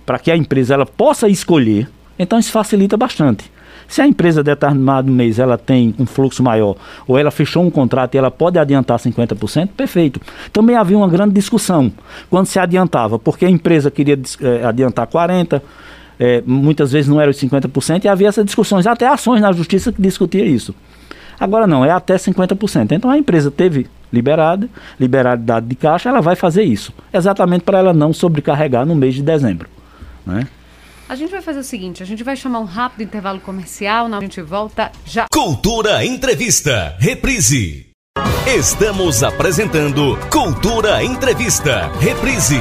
para 0.06 0.20
que 0.20 0.30
a 0.30 0.38
empresa 0.38 0.76
ela 0.76 0.86
possa 0.86 1.28
escolher, 1.28 1.89
então 2.20 2.38
isso 2.38 2.52
facilita 2.52 2.96
bastante. 2.96 3.50
Se 3.91 4.01
a 4.01 4.08
empresa 4.08 4.41
determinado 4.41 5.12
mês 5.12 5.38
ela 5.38 5.58
tem 5.58 5.93
um 5.99 6.06
fluxo 6.06 6.41
maior 6.41 6.77
ou 7.06 7.17
ela 7.17 7.30
fechou 7.30 7.62
um 7.62 7.69
contrato 7.69 8.15
e 8.15 8.17
ela 8.17 8.32
pode 8.32 8.58
adiantar 8.58 8.97
50%, 8.97 9.67
perfeito. 9.75 10.17
Também 10.54 10.77
havia 10.77 10.97
uma 10.97 11.10
grande 11.10 11.34
discussão 11.34 11.91
quando 12.30 12.45
se 12.45 12.58
adiantava, 12.58 13.19
porque 13.19 13.45
a 13.45 13.49
empresa 13.49 13.91
queria 13.91 14.17
é, 14.39 14.65
adiantar 14.65 15.06
40%, 15.08 15.62
é, 16.17 16.41
muitas 16.45 16.93
vezes 16.93 17.10
não 17.10 17.19
era 17.19 17.30
os 17.30 17.36
50%, 17.36 18.06
e 18.06 18.08
havia 18.08 18.30
essas 18.30 18.45
discussões, 18.45 18.88
até 18.88 19.06
ações 19.06 19.41
na 19.41 19.51
justiça 19.51 19.91
que 19.91 20.01
discutia 20.01 20.45
isso. 20.45 20.73
Agora 21.38 21.67
não, 21.67 21.84
é 21.84 21.91
até 21.91 22.15
50%. 22.15 22.93
Então 22.93 23.12
a 23.12 23.17
empresa 23.17 23.51
teve 23.51 23.88
liberada, 24.13 24.69
liberalidade 24.97 25.65
de 25.65 25.75
caixa, 25.75 26.08
ela 26.08 26.21
vai 26.21 26.38
fazer 26.38 26.63
isso, 26.63 26.93
exatamente 27.13 27.65
para 27.65 27.80
ela 27.80 27.93
não 27.93 28.13
sobrecarregar 28.13 28.86
no 28.86 28.95
mês 28.95 29.15
de 29.15 29.21
dezembro. 29.21 29.67
Né? 30.25 30.47
A 31.12 31.15
gente 31.15 31.30
vai 31.30 31.41
fazer 31.41 31.60
o 31.60 31.63
seguinte, 31.63 32.02
a 32.02 32.06
gente 32.06 32.24
vai 32.24 32.38
chamar 32.38 32.62
um 32.62 32.63
rápido 32.63 33.04
intervalo 33.04 33.41
comercial, 33.41 34.06
a 34.06 34.21
gente 34.21 34.41
volta 34.41 34.89
já. 35.06 35.26
Cultura 35.30 36.06
Entrevista, 36.06 36.95
reprise. 37.02 37.91
Estamos 38.47 39.21
apresentando 39.21 40.17
Cultura 40.32 41.04
Entrevista, 41.04 41.91
reprise. 42.00 42.60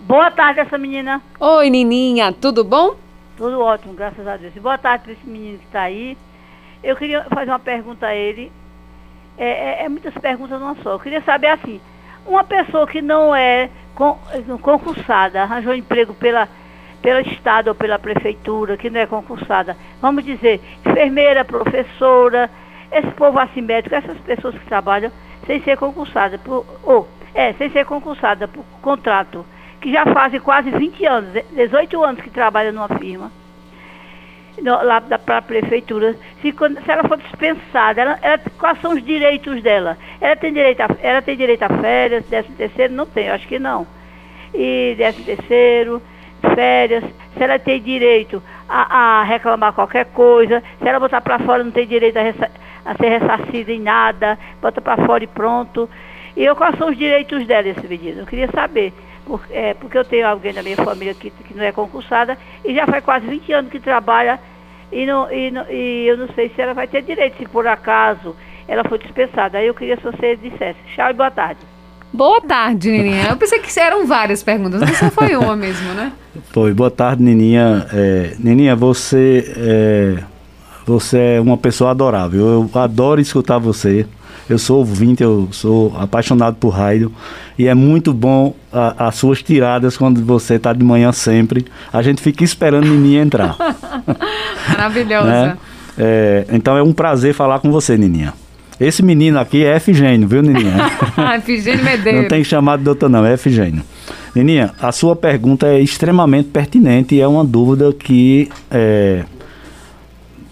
Boa 0.08 0.32
tarde, 0.32 0.62
essa 0.62 0.78
menina. 0.78 1.22
Oi, 1.38 1.70
Nininha, 1.70 2.32
tudo 2.32 2.64
bom? 2.64 2.96
Tudo 3.36 3.60
ótimo, 3.60 3.94
graças 3.94 4.26
a 4.26 4.38
Deus. 4.38 4.54
Boa 4.54 4.78
tarde 4.78 5.04
para 5.04 5.14
esse 5.14 5.28
menino 5.28 5.60
que 5.60 5.66
está 5.66 5.82
aí. 5.82 6.18
Eu 6.82 6.96
queria 6.96 7.26
fazer 7.26 7.52
uma 7.52 7.60
pergunta 7.60 8.08
a 8.08 8.16
ele. 8.16 8.54
É, 9.38 9.82
é, 9.82 9.84
é, 9.84 9.90
muitas 9.90 10.14
perguntas 10.14 10.58
numa 10.62 10.76
só. 10.76 10.94
Eu 10.94 11.00
queria 11.00 11.22
saber 11.24 11.48
assim, 11.48 11.82
uma 12.26 12.46
pessoa 12.46 12.88
que 12.88 13.02
não 13.02 13.36
é 13.36 13.70
con, 13.96 14.18
concursada, 14.62 15.42
arranjou 15.42 15.74
emprego 15.74 16.14
pela, 16.14 16.48
pelo 17.04 17.20
Estado 17.20 17.68
ou 17.68 17.76
pela 17.76 18.00
Prefeitura, 18.00 18.78
que 18.78 18.90
não 18.90 19.02
é 19.02 19.06
concursada, 19.06 19.76
vamos 20.02 20.24
dizer, 20.24 20.62
enfermeira, 20.86 21.44
professora, 21.44 22.50
esse 22.90 23.12
povo 23.12 23.38
assim 23.38 23.62
médico, 23.62 23.94
essas 23.94 24.18
pessoas 24.20 24.58
que 24.58 24.66
trabalham 24.66 25.12
sem 25.46 25.62
ser 25.62 25.78
concursada, 25.78 26.38
por, 26.38 26.66
ou, 26.82 27.08
é, 27.36 27.52
sem 27.54 27.70
ser 27.72 27.86
concursada 27.86 28.48
por 28.48 28.64
contrato, 28.82 29.46
que 29.82 29.92
já 29.92 30.06
fazem 30.06 30.40
quase 30.40 30.72
20 30.72 31.06
anos, 31.06 31.44
18 31.52 32.04
anos 32.04 32.22
que 32.22 32.30
trabalham 32.30 32.72
numa 32.72 32.88
firma, 32.88 33.30
no, 34.62 34.82
lá 34.82 35.02
para 35.02 35.40
a 35.40 35.42
prefeitura, 35.42 36.16
se, 36.42 36.54
quando, 36.54 36.82
se 36.82 36.90
ela 36.90 37.04
for 37.06 37.18
dispensada, 37.18 38.02
ela, 38.02 38.20
ela, 38.22 38.40
quais 38.58 38.80
são 38.80 38.94
os 38.94 39.04
direitos 39.04 39.62
dela? 39.62 39.98
Ela 40.22 40.38
tem 40.38 40.54
direito 40.54 40.80
a, 40.80 40.88
ela 41.02 41.22
tem 41.22 41.36
direito 41.36 41.64
a 41.64 41.70
férias, 41.70 42.26
décimo 42.28 42.56
terceiro? 42.56 42.94
Não 42.94 43.06
tem, 43.06 43.30
acho 43.30 43.46
que 43.46 43.60
não. 43.60 43.86
E 44.54 44.96
décimo 44.98 45.26
terceiro, 45.26 46.02
férias, 46.54 47.04
se 47.36 47.44
ela 47.44 47.60
tem 47.60 47.82
direito 47.82 48.42
a, 48.68 49.20
a 49.20 49.24
reclamar 49.24 49.74
qualquer 49.74 50.06
coisa, 50.06 50.64
se 50.82 50.88
ela 50.88 51.00
botar 51.00 51.22
para 51.22 51.40
fora 51.40 51.64
não 51.64 51.72
tem 51.72 51.88
direito 51.88 52.18
a, 52.18 52.22
a 52.92 52.96
ser 52.96 53.10
ressarcida 53.10 53.72
em 53.72 53.80
nada, 53.80 54.38
bota 54.62 54.82
para 54.82 55.06
fora 55.06 55.24
e 55.24 55.28
pronto. 55.28 55.90
E 56.36 56.44
eu, 56.44 56.56
quais 56.56 56.78
são 56.78 56.90
os 56.90 56.98
direitos 56.98 57.46
dela, 57.46 57.68
esse 57.68 57.88
menino? 57.88 58.22
Eu 58.22 58.26
queria 58.26 58.50
saber. 58.52 58.94
Por, 59.26 59.42
é, 59.52 59.74
porque 59.74 59.98
eu 59.98 60.04
tenho 60.04 60.28
alguém 60.28 60.54
da 60.54 60.62
minha 60.62 60.76
família 60.76 61.14
que, 61.14 61.30
que 61.30 61.56
não 61.56 61.64
é 61.64 61.72
concursada 61.72 62.38
e 62.66 62.74
já 62.74 62.86
faz 62.86 63.04
quase 63.06 63.26
20 63.26 63.54
anos 63.54 63.72
que 63.72 63.80
trabalha 63.80 64.38
e, 64.92 65.06
não, 65.06 65.32
e, 65.32 65.50
não, 65.50 65.66
e 65.70 66.08
eu 66.08 66.18
não 66.18 66.28
sei 66.34 66.50
se 66.50 66.62
ela 66.62 66.74
vai 66.74 66.88
ter 66.88 67.02
direito, 67.04 67.38
se 67.38 67.46
por 67.48 67.66
acaso 67.66 68.36
ela 68.68 68.84
foi 68.84 69.00
dispensada. 69.00 69.58
Aí 69.58 69.68
eu 69.68 69.74
queria 69.74 69.98
que 69.98 70.04
você 70.04 70.36
dissesse. 70.36 70.80
Tchau 70.94 71.10
e 71.10 71.14
boa 71.14 71.32
tarde. 71.32 71.73
Boa 72.14 72.40
tarde, 72.42 72.92
Nininha. 72.92 73.30
Eu 73.30 73.38
pensei 73.38 73.58
que 73.58 73.80
eram 73.80 74.06
várias 74.06 74.44
perguntas, 74.44 74.82
mas 74.82 74.98
só 75.00 75.10
foi 75.10 75.36
uma 75.36 75.56
mesmo, 75.56 75.94
né? 75.94 76.12
Foi. 76.52 76.72
Boa 76.72 76.92
tarde, 76.92 77.24
Nininha. 77.24 77.88
É, 77.92 78.36
Nininha, 78.38 78.76
você 78.76 79.52
é, 79.58 80.24
você 80.86 81.18
é 81.18 81.42
uma 81.42 81.58
pessoa 81.58 81.90
adorável. 81.90 82.70
Eu 82.74 82.80
adoro 82.80 83.20
escutar 83.20 83.58
você. 83.58 84.06
Eu 84.48 84.60
sou 84.60 84.80
ouvinte, 84.80 85.24
eu 85.24 85.48
sou 85.52 85.92
apaixonado 85.98 86.56
por 86.58 86.70
rádio. 86.70 87.12
E 87.58 87.68
é 87.68 87.74
muito 87.74 88.14
bom 88.14 88.54
a, 88.72 89.08
as 89.08 89.16
suas 89.16 89.42
tiradas 89.42 89.98
quando 89.98 90.24
você 90.24 90.56
está 90.56 90.72
de 90.72 90.84
manhã 90.84 91.12
sempre. 91.12 91.66
A 91.92 92.04
gente 92.04 92.22
fica 92.22 92.44
esperando 92.44 92.86
Nininha 92.86 93.24
entrar. 93.24 93.56
Maravilhosa. 94.70 95.28
né? 95.28 95.58
é, 95.98 96.46
então 96.52 96.78
é 96.78 96.84
um 96.84 96.94
prazer 96.94 97.34
falar 97.34 97.60
com 97.60 97.72
você, 97.72 97.98
Nininha. 97.98 98.36
Esse 98.80 99.04
menino 99.04 99.40
aqui 99.40 99.64
é 99.64 99.76
Efigênio, 99.76 100.28
viu, 100.28 100.42
Nininha? 100.42 100.92
Efigênio 101.38 101.84
Medeiros. 101.84 102.22
Não 102.22 102.28
tem 102.28 102.42
que 102.42 102.48
chamar 102.48 102.78
de 102.78 102.84
doutor, 102.84 103.10
não, 103.10 103.26
é 103.26 103.34
Efigênio. 103.34 103.84
Nininha, 104.36 104.72
a 104.82 104.92
sua 104.92 105.16
pergunta 105.16 105.68
é 105.68 105.80
extremamente 105.80 106.50
pertinente 106.50 107.16
e 107.16 107.22
é 107.22 107.28
uma 107.28 107.46
dúvida 107.46 107.94
que 107.94 108.50
é, 108.72 109.24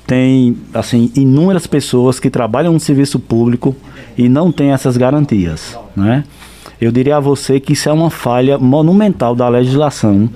tem 0.05 0.57
assim 0.73 1.11
inúmeras 1.15 1.65
pessoas 1.65 2.19
que 2.19 2.29
trabalham 2.29 2.73
no 2.73 2.79
serviço 2.79 3.19
público 3.19 3.75
e 4.17 4.29
não 4.29 4.51
têm 4.51 4.71
essas 4.71 4.97
garantias, 4.97 5.77
né? 5.95 6.23
Eu 6.79 6.91
diria 6.91 7.17
a 7.17 7.19
você 7.19 7.59
que 7.59 7.73
isso 7.73 7.87
é 7.87 7.93
uma 7.93 8.09
falha 8.09 8.57
monumental 8.57 9.35
da 9.35 9.47
legislação 9.47 10.29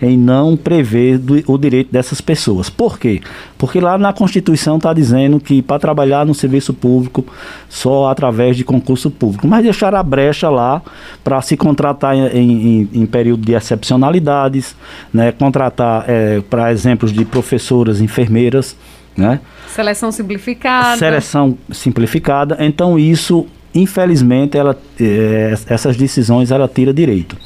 em 0.00 0.16
não 0.16 0.56
prever 0.56 1.18
do, 1.18 1.42
o 1.46 1.58
direito 1.58 1.92
dessas 1.92 2.20
pessoas. 2.20 2.70
Por 2.70 2.98
quê? 2.98 3.20
Porque 3.58 3.80
lá 3.80 3.98
na 3.98 4.12
Constituição 4.12 4.76
está 4.76 4.92
dizendo 4.92 5.38
que 5.38 5.60
para 5.60 5.78
trabalhar 5.78 6.24
no 6.24 6.34
serviço 6.34 6.72
público 6.72 7.24
só 7.68 8.08
através 8.08 8.56
de 8.56 8.64
concurso 8.64 9.10
público, 9.10 9.46
mas 9.46 9.62
deixar 9.62 9.94
a 9.94 10.02
brecha 10.02 10.48
lá 10.48 10.82
para 11.22 11.40
se 11.42 11.56
contratar 11.56 12.14
em, 12.14 12.26
em, 12.36 12.88
em, 12.94 13.06
período 13.06 13.44
de 13.44 13.52
excepcionalidades, 13.52 14.74
né? 15.12 15.32
contratar, 15.32 16.04
é, 16.08 16.40
para 16.48 16.72
exemplos 16.72 17.12
de 17.12 17.24
professoras, 17.24 18.00
enfermeiras, 18.00 18.76
né? 19.16 19.40
Seleção 19.68 20.10
simplificada. 20.10 20.96
Seleção 20.96 21.58
simplificada. 21.70 22.56
Então 22.60 22.98
isso, 22.98 23.46
infelizmente, 23.74 24.56
ela, 24.56 24.76
é, 25.00 25.54
essas 25.66 25.96
decisões 25.96 26.50
ela 26.50 26.68
tira 26.68 26.92
direito. 26.92 27.36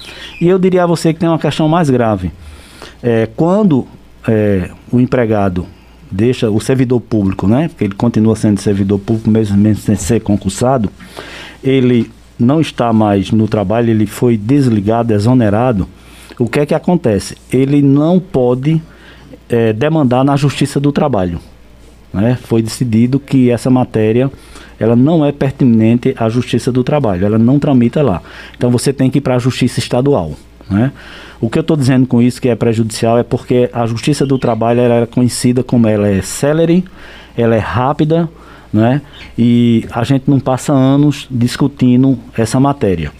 E 0.40 0.48
eu 0.48 0.58
diria 0.58 0.84
a 0.84 0.86
você 0.86 1.12
que 1.12 1.20
tem 1.20 1.28
uma 1.28 1.38
questão 1.38 1.68
mais 1.68 1.90
grave. 1.90 2.32
É, 3.02 3.28
quando 3.36 3.86
é, 4.26 4.70
o 4.90 5.00
empregado 5.00 5.66
deixa 6.10 6.50
o 6.50 6.60
servidor 6.60 7.00
público, 7.00 7.46
né? 7.46 7.68
Porque 7.68 7.84
ele 7.84 7.94
continua 7.94 8.36
sendo 8.36 8.60
servidor 8.60 8.98
público 8.98 9.28
mesmo, 9.28 9.56
mesmo 9.56 9.82
sem 9.82 9.96
ser 9.96 10.20
concursado, 10.20 10.90
ele 11.62 12.10
não 12.38 12.60
está 12.60 12.92
mais 12.92 13.30
no 13.30 13.48
trabalho, 13.48 13.90
ele 13.90 14.06
foi 14.06 14.36
desligado, 14.36 15.12
exonerado. 15.12 15.88
O 16.38 16.48
que 16.48 16.60
é 16.60 16.66
que 16.66 16.74
acontece? 16.74 17.36
Ele 17.52 17.80
não 17.82 18.18
pode 18.18 18.82
demandar 19.76 20.24
na 20.24 20.34
Justiça 20.36 20.80
do 20.80 20.90
Trabalho 20.90 21.38
né, 22.14 22.38
foi 22.40 22.62
decidido 22.62 23.18
que 23.18 23.50
essa 23.50 23.68
matéria 23.68 24.30
ela 24.78 24.96
não 24.96 25.24
é 25.24 25.32
pertinente 25.32 26.14
à 26.16 26.28
Justiça 26.28 26.70
do 26.70 26.84
Trabalho, 26.84 27.26
ela 27.26 27.38
não 27.38 27.58
tramita 27.58 28.02
lá. 28.02 28.22
Então 28.56 28.70
você 28.70 28.92
tem 28.92 29.10
que 29.10 29.18
ir 29.18 29.20
para 29.20 29.36
a 29.36 29.38
Justiça 29.38 29.78
Estadual. 29.78 30.32
Né? 30.68 30.92
O 31.40 31.50
que 31.50 31.58
eu 31.58 31.62
estou 31.62 31.76
dizendo 31.76 32.06
com 32.06 32.22
isso 32.22 32.40
que 32.40 32.48
é 32.48 32.54
prejudicial 32.54 33.18
é 33.18 33.22
porque 33.22 33.68
a 33.72 33.86
Justiça 33.86 34.24
do 34.24 34.38
Trabalho 34.38 34.80
ela 34.80 34.94
é 34.94 35.06
conhecida 35.06 35.62
como 35.62 35.86
ela 35.86 36.08
é 36.08 36.22
celery, 36.22 36.84
ela 37.36 37.54
é 37.54 37.58
rápida, 37.58 38.28
né? 38.72 39.02
e 39.36 39.84
a 39.90 40.02
gente 40.04 40.28
não 40.28 40.40
passa 40.40 40.72
anos 40.72 41.26
discutindo 41.30 42.18
essa 42.36 42.58
matéria. 42.58 43.12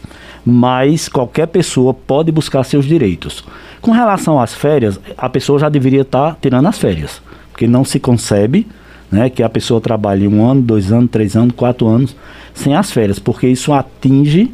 Mas 0.45 1.09
qualquer 1.09 1.47
pessoa 1.47 1.95
pode 1.95 2.31
buscar 2.31 2.63
seus 2.65 2.85
direitos. 2.85 3.45
Com 3.81 3.93
relação 3.93 4.41
às 4.41 4.55
férias, 4.55 5.01
a 5.17 5.29
pessoa 5.29 5.59
já 5.59 5.69
deveria 5.69 6.03
estar 6.03 6.33
tá 6.33 6.37
tirando 6.41 6.67
as 6.67 6.79
férias, 6.79 7.23
porque 7.51 7.67
não 7.67 7.85
se 7.85 7.99
concebe 7.99 8.67
né, 9.15 9.31
que 9.31 9.45
a 9.45 9.49
pessoa 9.49 9.81
trabalhe 9.81 10.27
um 10.27 10.45
ano, 10.45 10.61
dois 10.61 10.91
anos, 10.91 11.09
três 11.09 11.37
anos, 11.37 11.55
quatro 11.55 11.87
anos 11.87 12.17
sem 12.53 12.75
as 12.75 12.91
férias, 12.91 13.21
porque 13.21 13.47
isso 13.47 13.73
atinge 13.73 14.53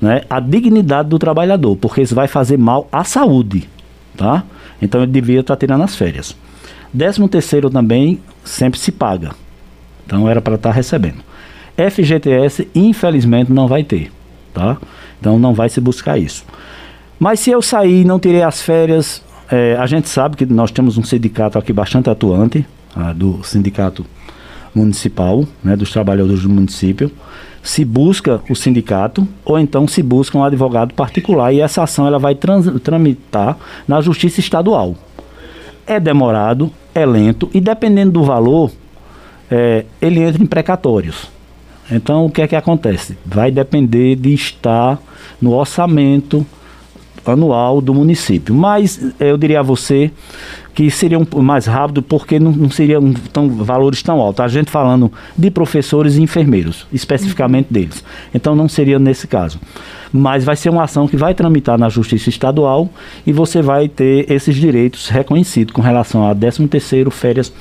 né, 0.00 0.22
a 0.28 0.40
dignidade 0.40 1.08
do 1.08 1.16
trabalhador, 1.16 1.76
porque 1.76 2.02
isso 2.02 2.12
vai 2.14 2.26
fazer 2.26 2.58
mal 2.58 2.88
à 2.90 3.04
saúde, 3.04 3.68
tá? 4.16 4.42
Então 4.82 5.00
ele 5.00 5.12
devia 5.12 5.40
estar 5.40 5.56
tirando 5.56 5.82
as 5.82 5.94
férias. 5.94 6.36
Décimo 6.92 7.28
terceiro 7.28 7.70
também 7.70 8.18
sempre 8.44 8.80
se 8.80 8.90
paga, 8.90 9.30
então 10.04 10.28
era 10.28 10.40
para 10.40 10.56
estar 10.56 10.72
recebendo. 10.72 11.22
FGTS 11.76 12.68
infelizmente 12.74 13.52
não 13.52 13.68
vai 13.68 13.84
ter, 13.84 14.10
tá? 14.52 14.76
Então 15.20 15.38
não 15.38 15.54
vai 15.54 15.68
se 15.68 15.80
buscar 15.80 16.18
isso. 16.18 16.44
Mas 17.16 17.38
se 17.38 17.50
eu 17.50 17.62
sair 17.62 18.00
e 18.00 18.04
não 18.04 18.18
tirei 18.18 18.42
as 18.42 18.60
férias, 18.60 19.22
é, 19.48 19.76
a 19.78 19.86
gente 19.86 20.08
sabe 20.08 20.36
que 20.36 20.46
nós 20.46 20.72
temos 20.72 20.98
um 20.98 21.04
sindicato 21.04 21.56
aqui 21.56 21.72
bastante 21.72 22.10
atuante, 22.10 22.66
ah, 22.94 23.12
do 23.12 23.42
sindicato 23.44 24.04
municipal, 24.74 25.44
né, 25.62 25.76
dos 25.76 25.90
trabalhadores 25.90 26.42
do 26.42 26.48
município, 26.48 27.10
se 27.62 27.84
busca 27.84 28.40
o 28.48 28.54
sindicato 28.54 29.26
ou 29.44 29.58
então 29.58 29.86
se 29.86 30.02
busca 30.02 30.38
um 30.38 30.44
advogado 30.44 30.94
particular 30.94 31.52
e 31.52 31.60
essa 31.60 31.82
ação 31.82 32.06
ela 32.06 32.18
vai 32.18 32.34
tramitar 32.34 33.56
na 33.86 34.00
justiça 34.00 34.40
estadual. 34.40 34.94
É 35.86 36.00
demorado, 36.00 36.70
é 36.94 37.04
lento 37.04 37.50
e 37.52 37.60
dependendo 37.60 38.12
do 38.12 38.24
valor, 38.24 38.70
é, 39.50 39.84
ele 40.00 40.20
entra 40.20 40.42
em 40.42 40.46
precatórios. 40.46 41.30
Então 41.90 42.24
o 42.26 42.30
que 42.30 42.40
é 42.40 42.48
que 42.48 42.56
acontece? 42.56 43.18
Vai 43.26 43.50
depender 43.50 44.14
de 44.14 44.32
estar 44.32 44.98
no 45.40 45.52
orçamento 45.52 46.46
anual 47.26 47.80
do 47.80 47.92
município. 47.92 48.54
Mas 48.54 49.12
eu 49.18 49.36
diria 49.36 49.60
a 49.60 49.62
você 49.62 50.10
que 50.74 50.90
seria 50.90 51.18
um, 51.18 51.42
mais 51.42 51.66
rápido 51.66 52.02
porque 52.02 52.38
não, 52.38 52.52
não 52.52 52.70
seriam 52.70 53.12
tão, 53.32 53.48
valores 53.48 54.02
tão 54.02 54.20
altos. 54.20 54.40
A 54.40 54.48
gente 54.48 54.70
falando 54.70 55.12
de 55.36 55.50
professores 55.50 56.16
e 56.16 56.22
enfermeiros, 56.22 56.86
especificamente 56.92 57.72
deles. 57.72 58.04
Então 58.34 58.54
não 58.54 58.68
seria 58.68 58.98
nesse 58.98 59.26
caso. 59.26 59.58
Mas 60.12 60.44
vai 60.44 60.56
ser 60.56 60.70
uma 60.70 60.84
ação 60.84 61.06
que 61.06 61.16
vai 61.16 61.34
tramitar 61.34 61.78
na 61.78 61.88
Justiça 61.88 62.28
Estadual 62.28 62.88
e 63.26 63.32
você 63.32 63.62
vai 63.62 63.88
ter 63.88 64.30
esses 64.30 64.56
direitos 64.56 65.08
reconhecidos 65.08 65.72
com 65.72 65.80
relação 65.80 66.28
a 66.28 66.34
13 66.34 66.66
terceiro, 66.68 67.10
férias. 67.10 67.52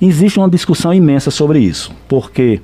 Existe 0.00 0.38
uma 0.38 0.48
discussão 0.48 0.94
imensa 0.94 1.30
sobre 1.30 1.58
isso, 1.58 1.92
porque 2.08 2.60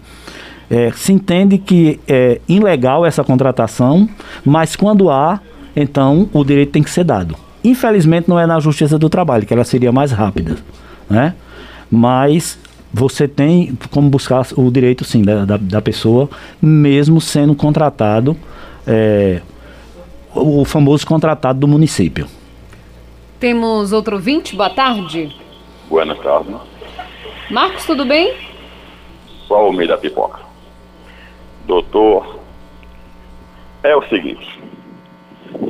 é, 0.71 0.91
se 0.93 1.12
entende 1.12 1.59
que 1.59 2.01
é 2.07 2.41
ilegal 2.49 3.05
essa 3.05 3.25
contratação, 3.25 4.09
mas 4.45 4.77
quando 4.77 5.11
há, 5.11 5.41
então 5.75 6.29
o 6.33 6.45
direito 6.45 6.73
tem 6.73 6.83
que 6.83 6.91
ser 6.91 7.05
dado. 7.05 7.37
Infelizmente 7.64 8.29
não 8.29 8.38
é 8.38 8.46
na 8.46 8.59
Justiça 8.59 8.98
do 8.98 9.09
Trabalho, 9.09 9.46
que 9.46 9.55
ela 9.55 9.64
seria 9.64 9.92
mais 9.92 10.11
rápida, 10.11 10.57
né? 11.09 11.35
Mas 11.90 12.59
você 12.92 13.27
tem 13.27 13.77
como 13.90 14.11
buscar 14.11 14.46
o 14.57 14.70
direito 14.70 15.05
sim 15.05 15.22
da, 15.22 15.44
da, 15.44 15.57
da 15.57 15.81
pessoa, 15.81 16.29
mesmo 16.61 17.20
sendo 17.20 17.55
contratado, 17.55 18.37
é, 18.87 19.40
o 20.35 20.64
famoso 20.64 21.07
contratado 21.07 21.61
do 21.61 21.68
município. 21.68 22.27
Temos 23.38 23.92
outro 23.92 24.16
ouvinte, 24.16 24.55
boa 24.55 24.70
tarde. 24.70 25.35
Boa 25.88 26.07
tarde. 26.16 26.55
Marcos, 27.51 27.85
tudo 27.85 28.05
bem? 28.05 28.35
Só 29.48 29.68
o 29.68 29.72
meio 29.72 29.88
da 29.88 29.98
pipoca. 29.98 30.40
Doutor, 31.66 32.38
é 33.83 33.94
o 33.96 34.03
seguinte, 34.09 34.61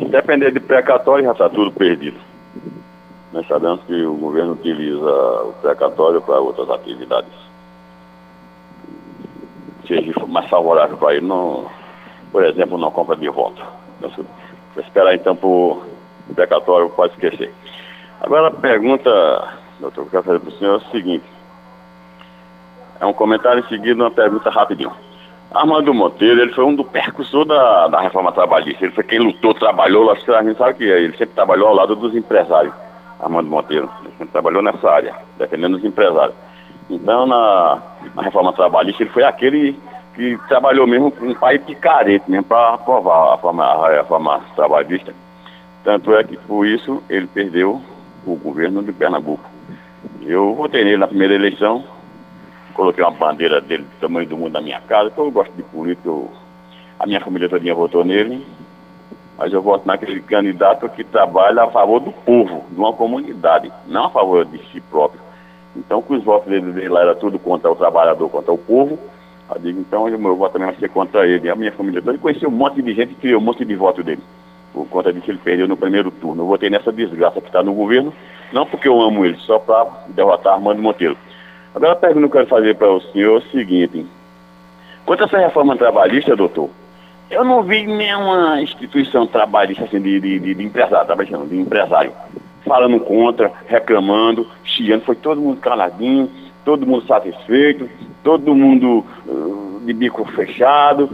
depender 0.09 0.53
de 0.53 0.61
precatório 0.61 1.25
já 1.25 1.33
está 1.33 1.49
tudo 1.49 1.71
perdido. 1.73 2.18
Nós 3.33 3.47
sabemos 3.49 3.83
que 3.85 4.05
o 4.05 4.14
governo 4.14 4.53
utiliza 4.53 5.11
o 5.45 5.55
precatório 5.62 6.21
para 6.21 6.38
outras 6.38 6.68
atividades. 6.71 7.33
Seja 9.87 10.12
mais 10.27 10.49
favorável 10.49 10.97
para 10.97 11.14
ele, 11.14 11.27
não, 11.27 11.66
por 12.31 12.45
exemplo, 12.45 12.77
não 12.77 12.90
compra 12.90 13.16
de 13.16 13.29
voto. 13.29 13.62
Então, 13.99 14.25
esperar 14.77 15.14
então 15.14 15.35
para 15.35 15.49
o 15.49 15.83
precatório, 16.35 16.90
pode 16.90 17.14
esquecer. 17.14 17.53
Agora 18.21 18.49
a 18.49 18.51
pergunta, 18.51 19.11
doutor, 19.81 20.09
que 20.09 20.16
eu 20.16 20.23
quero 20.23 20.25
fazer 20.25 20.40
para 20.40 20.49
o 20.49 20.59
senhor 20.59 20.75
é 20.75 20.77
o 20.77 20.90
seguinte. 20.90 21.27
É 23.01 23.07
um 23.07 23.12
comentário 23.12 23.64
em 23.64 23.68
seguida, 23.68 24.03
uma 24.03 24.11
pergunta 24.11 24.51
rapidinho. 24.51 24.92
Armando 25.54 25.92
Monteiro, 25.92 26.40
ele 26.40 26.52
foi 26.52 26.64
um 26.64 26.74
do 26.74 26.84
percussor 26.84 27.44
da, 27.44 27.88
da 27.88 28.00
reforma 28.00 28.32
trabalhista. 28.32 28.84
Ele 28.84 28.94
foi 28.94 29.04
quem 29.04 29.18
lutou, 29.18 29.54
trabalhou, 29.54 30.04
lá, 30.04 30.14
a 30.14 30.42
gente 30.42 30.56
sabe 30.56 30.74
que 30.74 30.90
é, 30.90 31.00
ele 31.00 31.16
sempre 31.16 31.34
trabalhou 31.34 31.68
ao 31.68 31.74
lado 31.74 31.94
dos 31.94 32.14
empresários. 32.14 32.72
Armando 33.20 33.48
Monteiro, 33.48 33.90
ele 34.00 34.14
sempre 34.18 34.32
trabalhou 34.32 34.62
nessa 34.62 34.90
área, 34.90 35.14
defendendo 35.38 35.76
os 35.76 35.84
empresários. 35.84 36.34
Então, 36.90 37.26
na, 37.26 37.78
na 38.14 38.22
reforma 38.22 38.52
trabalhista, 38.52 39.02
ele 39.02 39.10
foi 39.10 39.24
aquele 39.24 39.78
que 40.14 40.38
trabalhou 40.48 40.86
mesmo 40.86 41.10
com 41.10 41.26
um 41.26 41.34
pai 41.34 41.58
picareta 41.58 42.24
mesmo 42.28 42.44
para 42.44 42.74
aprovar 42.74 43.28
a 43.28 43.30
reforma, 43.32 43.64
a 43.64 43.90
reforma 43.90 44.40
trabalhista. 44.54 45.14
Tanto 45.84 46.14
é 46.14 46.24
que, 46.24 46.36
por 46.36 46.66
isso, 46.66 47.02
ele 47.08 47.26
perdeu 47.26 47.80
o 48.26 48.36
governo 48.36 48.82
de 48.82 48.92
Pernambuco. 48.92 49.44
Eu 50.22 50.54
votei 50.54 50.84
nele 50.84 50.98
na 50.98 51.08
primeira 51.08 51.34
eleição, 51.34 51.84
coloquei 52.72 53.02
uma 53.04 53.11
bandeira 53.11 53.61
dele 53.61 53.85
do 53.85 54.00
tamanho 54.00 54.28
do 54.28 54.37
mundo 54.37 54.52
na 54.52 54.61
minha 54.61 54.80
casa, 54.80 55.11
porque 55.11 55.20
eu 55.20 55.30
gosto 55.30 55.52
de 55.52 55.62
política, 55.62 56.08
eu, 56.08 56.30
a 56.98 57.06
minha 57.06 57.20
família 57.20 57.48
todinha 57.48 57.74
votou 57.74 58.04
nele, 58.04 58.46
mas 59.38 59.52
eu 59.52 59.62
voto 59.62 59.87
naquele 59.87 60.20
candidato 60.20 60.88
que 60.88 61.04
trabalha 61.04 61.64
a 61.64 61.70
favor 61.70 62.00
do 62.00 62.12
povo, 62.12 62.64
de 62.70 62.78
uma 62.78 62.92
comunidade, 62.92 63.72
não 63.87 64.06
a 64.06 64.11
favor 64.11 64.44
de 64.44 64.58
si 64.70 64.80
próprio. 64.80 65.20
Então, 65.74 66.02
com 66.02 66.14
os 66.14 66.22
votos 66.22 66.48
dele, 66.48 66.88
lá 66.88 67.00
era 67.00 67.14
tudo 67.14 67.38
contra 67.38 67.70
o 67.70 67.76
trabalhador, 67.76 68.28
contra 68.28 68.52
o 68.52 68.58
povo, 68.58 68.98
eu 69.54 69.61
digo, 69.61 69.80
então 69.80 70.04
o 70.04 70.18
meu 70.18 70.37
voto 70.37 70.52
também 70.52 70.68
vai 70.68 70.76
ser 70.78 70.88
contra 70.88 71.26
ele. 71.26 71.48
A 71.50 71.56
minha 71.56 71.72
família 71.72 72.00
toda 72.00 72.16
conheceu 72.18 72.48
um 72.48 72.52
monte 72.52 72.80
de 72.80 72.94
gente 72.94 73.14
que 73.14 73.20
criou 73.20 73.40
um 73.40 73.44
monte 73.44 73.64
de 73.64 73.74
voto 73.74 74.02
dele. 74.02 74.22
Por 74.72 74.87
conta 74.88 75.12
disso 75.12 75.30
ele 75.30 75.38
perdeu 75.38 75.68
no 75.68 75.76
primeiro 75.76 76.11
turno. 76.11 76.42
Eu 76.42 76.46
votei 76.46 76.70
nessa 76.70 76.92
desgraça 76.92 77.40
que 77.40 77.48
está 77.48 77.62
no 77.62 77.74
governo, 77.74 78.12
não 78.52 78.64
porque 78.64 78.88
eu 78.88 79.00
amo 79.00 79.24
ele, 79.24 79.37
só 79.38 79.58
para 79.58 79.87
derrotar 80.08 80.54
Armando 80.54 80.80
Monteiro. 80.80 81.16
Agora 81.74 81.92
a 81.92 81.96
pergunta 81.96 82.20
que 82.20 82.26
eu 82.26 82.30
quero 82.30 82.46
fazer 82.48 82.76
para 82.76 82.90
o 82.90 83.00
senhor 83.00 83.37
é 83.37 83.38
o 83.38 83.50
seguinte. 83.50 84.06
Quanto 85.06 85.22
a 85.22 85.26
essa 85.26 85.38
reforma 85.38 85.76
trabalhista, 85.76 86.37
doutor, 86.37 86.68
eu 87.30 87.44
não 87.44 87.62
vi 87.62 87.87
nenhuma 87.87 88.61
instituição 88.61 89.26
trabalhista 89.26 89.85
assim, 89.85 90.00
de, 90.00 90.20
de, 90.20 90.54
de, 90.54 90.62
empresário, 90.62 91.06
trabalhando, 91.06 91.48
de 91.48 91.58
empresário, 91.58 92.12
falando 92.66 93.00
contra, 93.00 93.50
reclamando, 93.66 94.46
chiando, 94.64 95.02
foi 95.04 95.16
todo 95.16 95.40
mundo 95.40 95.61
caladinho, 95.61 96.30
todo 96.62 96.87
mundo 96.87 97.06
satisfeito, 97.06 97.88
todo 98.22 98.54
mundo 98.54 99.04
uh, 99.26 99.80
de 99.85 99.94
bico 99.94 100.24
fechado. 100.32 101.08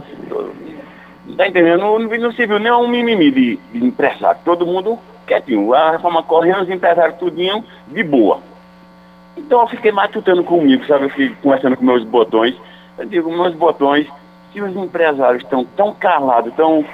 Tá 1.37 1.47
entendendo? 1.47 1.79
Não, 1.79 1.99
não 1.99 2.31
se 2.33 2.45
viu 2.45 2.59
nenhum 2.59 2.87
mimimi 2.87 3.31
de, 3.31 3.59
de 3.71 3.85
empresário, 3.85 4.41
todo 4.43 4.65
mundo 4.65 4.99
quietinho. 5.25 5.73
A 5.73 5.91
reforma 5.91 6.21
correndo, 6.21 6.63
os 6.63 6.69
empresários 6.69 7.17
tudinho 7.17 7.63
de 7.87 8.03
boa. 8.03 8.41
Então 9.39 9.61
eu 9.61 9.67
fiquei 9.67 9.91
matutando 9.91 10.43
comigo, 10.43 10.85
sabe? 10.85 11.05
Eu 11.05 11.09
fiquei 11.09 11.29
conversando 11.41 11.77
com 11.77 11.85
meus 11.85 12.03
botões. 12.03 12.55
Eu 12.97 13.05
digo, 13.05 13.31
meus 13.31 13.55
botões, 13.55 14.05
se 14.51 14.61
os 14.61 14.75
empresários 14.75 15.43
estão 15.43 15.63
tão 15.63 15.93
calados, 15.93 16.51
estão 16.51 16.85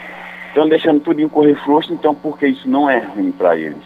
estão 0.49 0.69
deixando 0.69 1.01
tudo 1.01 1.19
em 1.19 1.27
correr 1.27 1.55
frouxo, 1.55 1.91
então 1.91 2.15
por 2.15 2.39
que 2.39 2.47
isso 2.47 2.69
não 2.69 2.89
é 2.89 2.99
ruim 2.99 3.29
para 3.29 3.57
eles? 3.57 3.83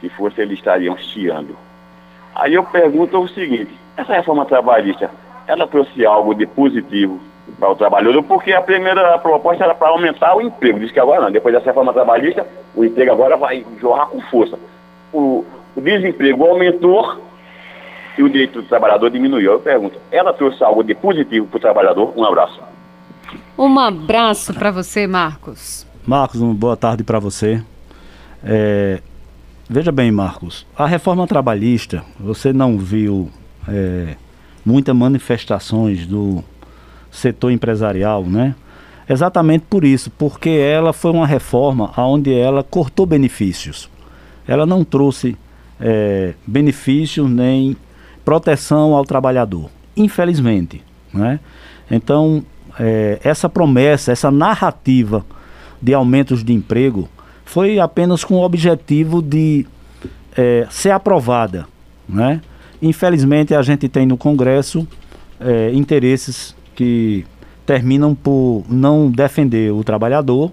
Se 0.00 0.08
fosse, 0.08 0.40
eles 0.40 0.58
estariam 0.58 0.96
chiando. 0.96 1.56
Aí 2.34 2.54
eu 2.54 2.64
pergunto 2.64 3.20
o 3.20 3.28
seguinte, 3.28 3.70
essa 3.96 4.12
reforma 4.12 4.44
trabalhista, 4.44 5.08
ela 5.46 5.64
trouxe 5.64 6.04
algo 6.04 6.34
de 6.34 6.44
positivo 6.44 7.20
para 7.56 7.70
o 7.70 7.76
trabalhador, 7.76 8.20
porque 8.24 8.52
a 8.52 8.60
primeira 8.60 9.16
proposta 9.18 9.62
era 9.62 9.76
para 9.76 9.90
aumentar 9.90 10.34
o 10.34 10.40
emprego. 10.40 10.80
Diz 10.80 10.90
que 10.90 10.98
agora 10.98 11.20
não, 11.20 11.30
depois 11.30 11.54
dessa 11.54 11.66
reforma 11.66 11.92
trabalhista, 11.92 12.44
o 12.74 12.84
emprego 12.84 13.12
agora 13.12 13.36
vai 13.36 13.64
jorrar 13.80 14.06
com 14.06 14.20
força. 14.22 14.58
O, 15.12 15.44
o 15.76 15.80
desemprego 15.80 16.46
aumentou 16.46 17.20
e 18.16 18.22
o 18.22 18.28
direito 18.28 18.62
do 18.62 18.68
trabalhador 18.68 19.10
diminuiu. 19.10 19.52
Eu 19.52 19.60
pergunto, 19.60 19.98
ela 20.10 20.32
trouxe 20.32 20.62
algo 20.62 20.82
de 20.82 20.94
positivo 20.94 21.46
para 21.46 21.56
o 21.56 21.60
trabalhador? 21.60 22.12
Um 22.16 22.24
abraço. 22.24 22.60
Um 23.58 23.78
abraço 23.78 24.52
para 24.54 24.70
você, 24.70 25.06
Marcos. 25.06 25.86
Marcos, 26.06 26.40
uma 26.40 26.54
boa 26.54 26.76
tarde 26.76 27.04
para 27.04 27.18
você. 27.18 27.62
É, 28.44 29.00
veja 29.68 29.92
bem, 29.92 30.10
Marcos, 30.10 30.66
a 30.76 30.86
reforma 30.86 31.26
trabalhista, 31.26 32.04
você 32.18 32.52
não 32.52 32.76
viu 32.76 33.30
é, 33.68 34.16
muitas 34.64 34.94
manifestações 34.94 36.06
do 36.06 36.42
setor 37.10 37.50
empresarial, 37.50 38.24
né? 38.24 38.54
Exatamente 39.08 39.64
por 39.68 39.84
isso, 39.84 40.10
porque 40.10 40.48
ela 40.48 40.92
foi 40.92 41.10
uma 41.10 41.26
reforma 41.26 41.92
onde 41.96 42.32
ela 42.32 42.62
cortou 42.62 43.04
benefícios. 43.04 43.90
Ela 44.46 44.64
não 44.64 44.84
trouxe 44.84 45.36
é, 45.80 46.34
benefícios 46.46 47.28
nem 47.28 47.76
proteção 48.24 48.94
ao 48.94 49.04
trabalhador. 49.04 49.70
Infelizmente. 49.96 50.82
Né? 51.12 51.38
Então, 51.90 52.44
é, 52.78 53.20
essa 53.22 53.48
promessa, 53.48 54.12
essa 54.12 54.30
narrativa 54.30 55.24
de 55.80 55.92
aumentos 55.92 56.42
de 56.42 56.52
emprego 56.52 57.08
foi 57.44 57.78
apenas 57.78 58.24
com 58.24 58.36
o 58.36 58.42
objetivo 58.42 59.20
de 59.20 59.66
é, 60.36 60.66
ser 60.70 60.90
aprovada. 60.90 61.66
Né? 62.08 62.40
Infelizmente, 62.80 63.54
a 63.54 63.62
gente 63.62 63.88
tem 63.88 64.06
no 64.06 64.16
Congresso 64.16 64.86
é, 65.40 65.70
interesses 65.72 66.54
que 66.74 67.26
terminam 67.66 68.14
por 68.14 68.64
não 68.68 69.10
defender 69.10 69.72
o 69.72 69.84
trabalhador 69.84 70.50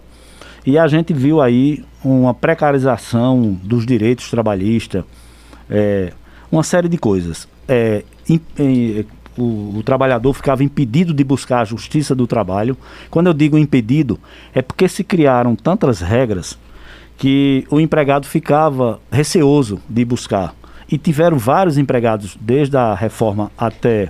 e 0.65 0.78
a 0.78 0.88
gente 0.88 1.13
viu 1.13 1.41
aí 1.41 1.84
uma 2.03 2.34
precarização 2.34 3.57
dos 3.63 3.86
direitos 3.86 4.30
trabalhistas, 4.30 5.03
é, 5.70 6.11
uma 6.51 6.63
série 6.63 6.89
de 6.89 6.97
coisas 6.97 7.47
é, 7.70 8.03
in, 8.28 8.41
in, 8.57 9.05
o, 9.38 9.78
o, 9.78 9.84
trabalhador 9.84 10.34
ficava 10.34 10.63
impedido 10.63 11.13
de 11.13 11.24
buscar 11.24 11.61
a 11.61 11.65
justiça 11.65 12.15
do 12.15 12.26
trabalho. 12.26 12.76
Quando 13.11 13.28
eu 13.28 13.34
digo 13.34 13.57
impedido, 13.57 14.20
é 14.53 14.61
porque 14.61 14.88
se 14.88 15.03
criaram 15.03 15.55
tantas 15.55 16.01
regras 16.01 16.57
que 17.15 17.65
o 17.70 17.80
empregado 17.80 18.26
ficava 18.26 18.99
receoso 19.11 19.80
de 19.88 20.03
buscar. 20.03 20.55
E 20.91 20.97
tiveram 20.97 21.38
vários 21.38 21.78
empregados, 21.78 22.36
desde 22.41 22.76
a 22.76 22.95
reforma 22.95 23.51
até 23.55 24.09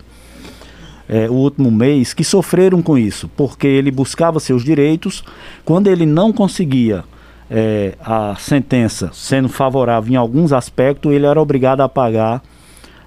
é, 1.10 1.30
o 1.30 1.34
último 1.34 1.70
mês, 1.70 2.14
que 2.14 2.24
sofreram 2.24 2.82
com 2.82 2.98
isso, 2.98 3.28
porque 3.36 3.68
ele 3.68 3.92
buscava 3.92 4.40
seus 4.40 4.64
direitos, 4.64 5.24
quando 5.66 5.88
ele 5.88 6.06
não 6.06 6.32
conseguia 6.32 7.04
é, 7.52 7.96
a 8.00 8.36
sentença 8.40 9.10
sendo 9.12 9.50
favorável 9.50 10.14
em 10.14 10.16
alguns 10.16 10.54
aspectos, 10.54 11.12
ele 11.12 11.26
era 11.26 11.42
obrigado 11.42 11.82
a 11.82 11.90
pagar 11.90 12.42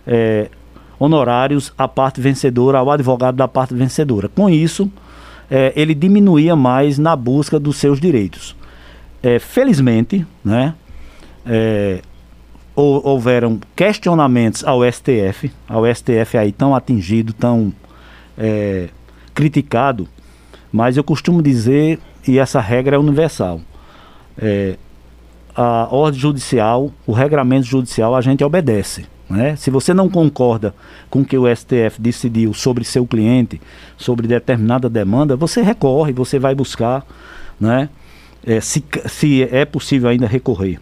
é, 0.06 0.48
honorários 0.98 1.72
à 1.76 1.88
parte 1.88 2.20
vencedora, 2.20 2.78
ao 2.78 2.90
advogado 2.90 3.36
da 3.36 3.48
parte 3.48 3.74
vencedora. 3.74 4.28
Com 4.28 4.48
isso, 4.48 4.90
é, 5.50 5.72
ele 5.76 5.94
diminuía 5.94 6.54
mais 6.56 6.98
na 6.98 7.16
busca 7.16 7.58
dos 7.58 7.76
seus 7.76 8.00
direitos. 8.00 8.56
é, 9.22 9.38
felizmente, 9.38 10.26
né, 10.44 10.74
é, 11.46 12.00
houveram 12.74 13.60
questionamentos 13.76 14.64
ao 14.64 14.80
STF, 14.90 15.52
ao 15.68 15.84
STF 15.86 16.36
aí 16.38 16.50
tão 16.50 16.74
atingido, 16.74 17.32
tão 17.32 17.72
é, 18.36 18.88
criticado, 19.34 20.08
mas 20.72 20.96
eu 20.96 21.04
costumo 21.04 21.42
dizer, 21.42 22.00
e 22.26 22.38
essa 22.38 22.60
regra 22.60 22.96
é 22.96 22.98
universal, 22.98 23.60
é, 24.38 24.76
a 25.54 25.86
ordem 25.90 26.18
judicial, 26.18 26.90
o 27.06 27.12
regramento 27.12 27.66
judicial, 27.66 28.16
a 28.16 28.20
gente 28.22 28.42
obedece. 28.42 29.06
Né? 29.32 29.56
Se 29.56 29.70
você 29.70 29.94
não 29.94 30.10
concorda 30.10 30.74
com 31.08 31.22
o 31.22 31.24
que 31.24 31.38
o 31.38 31.44
STF 31.48 31.98
decidiu 31.98 32.52
sobre 32.52 32.84
seu 32.84 33.06
cliente, 33.06 33.58
sobre 33.96 34.28
determinada 34.28 34.90
demanda, 34.90 35.36
você 35.36 35.62
recorre, 35.62 36.12
você 36.12 36.38
vai 36.38 36.54
buscar, 36.54 37.02
né? 37.58 37.88
É, 38.44 38.60
se, 38.60 38.84
se 39.06 39.44
é 39.44 39.64
possível 39.64 40.10
ainda 40.10 40.26
recorrer. 40.26 40.78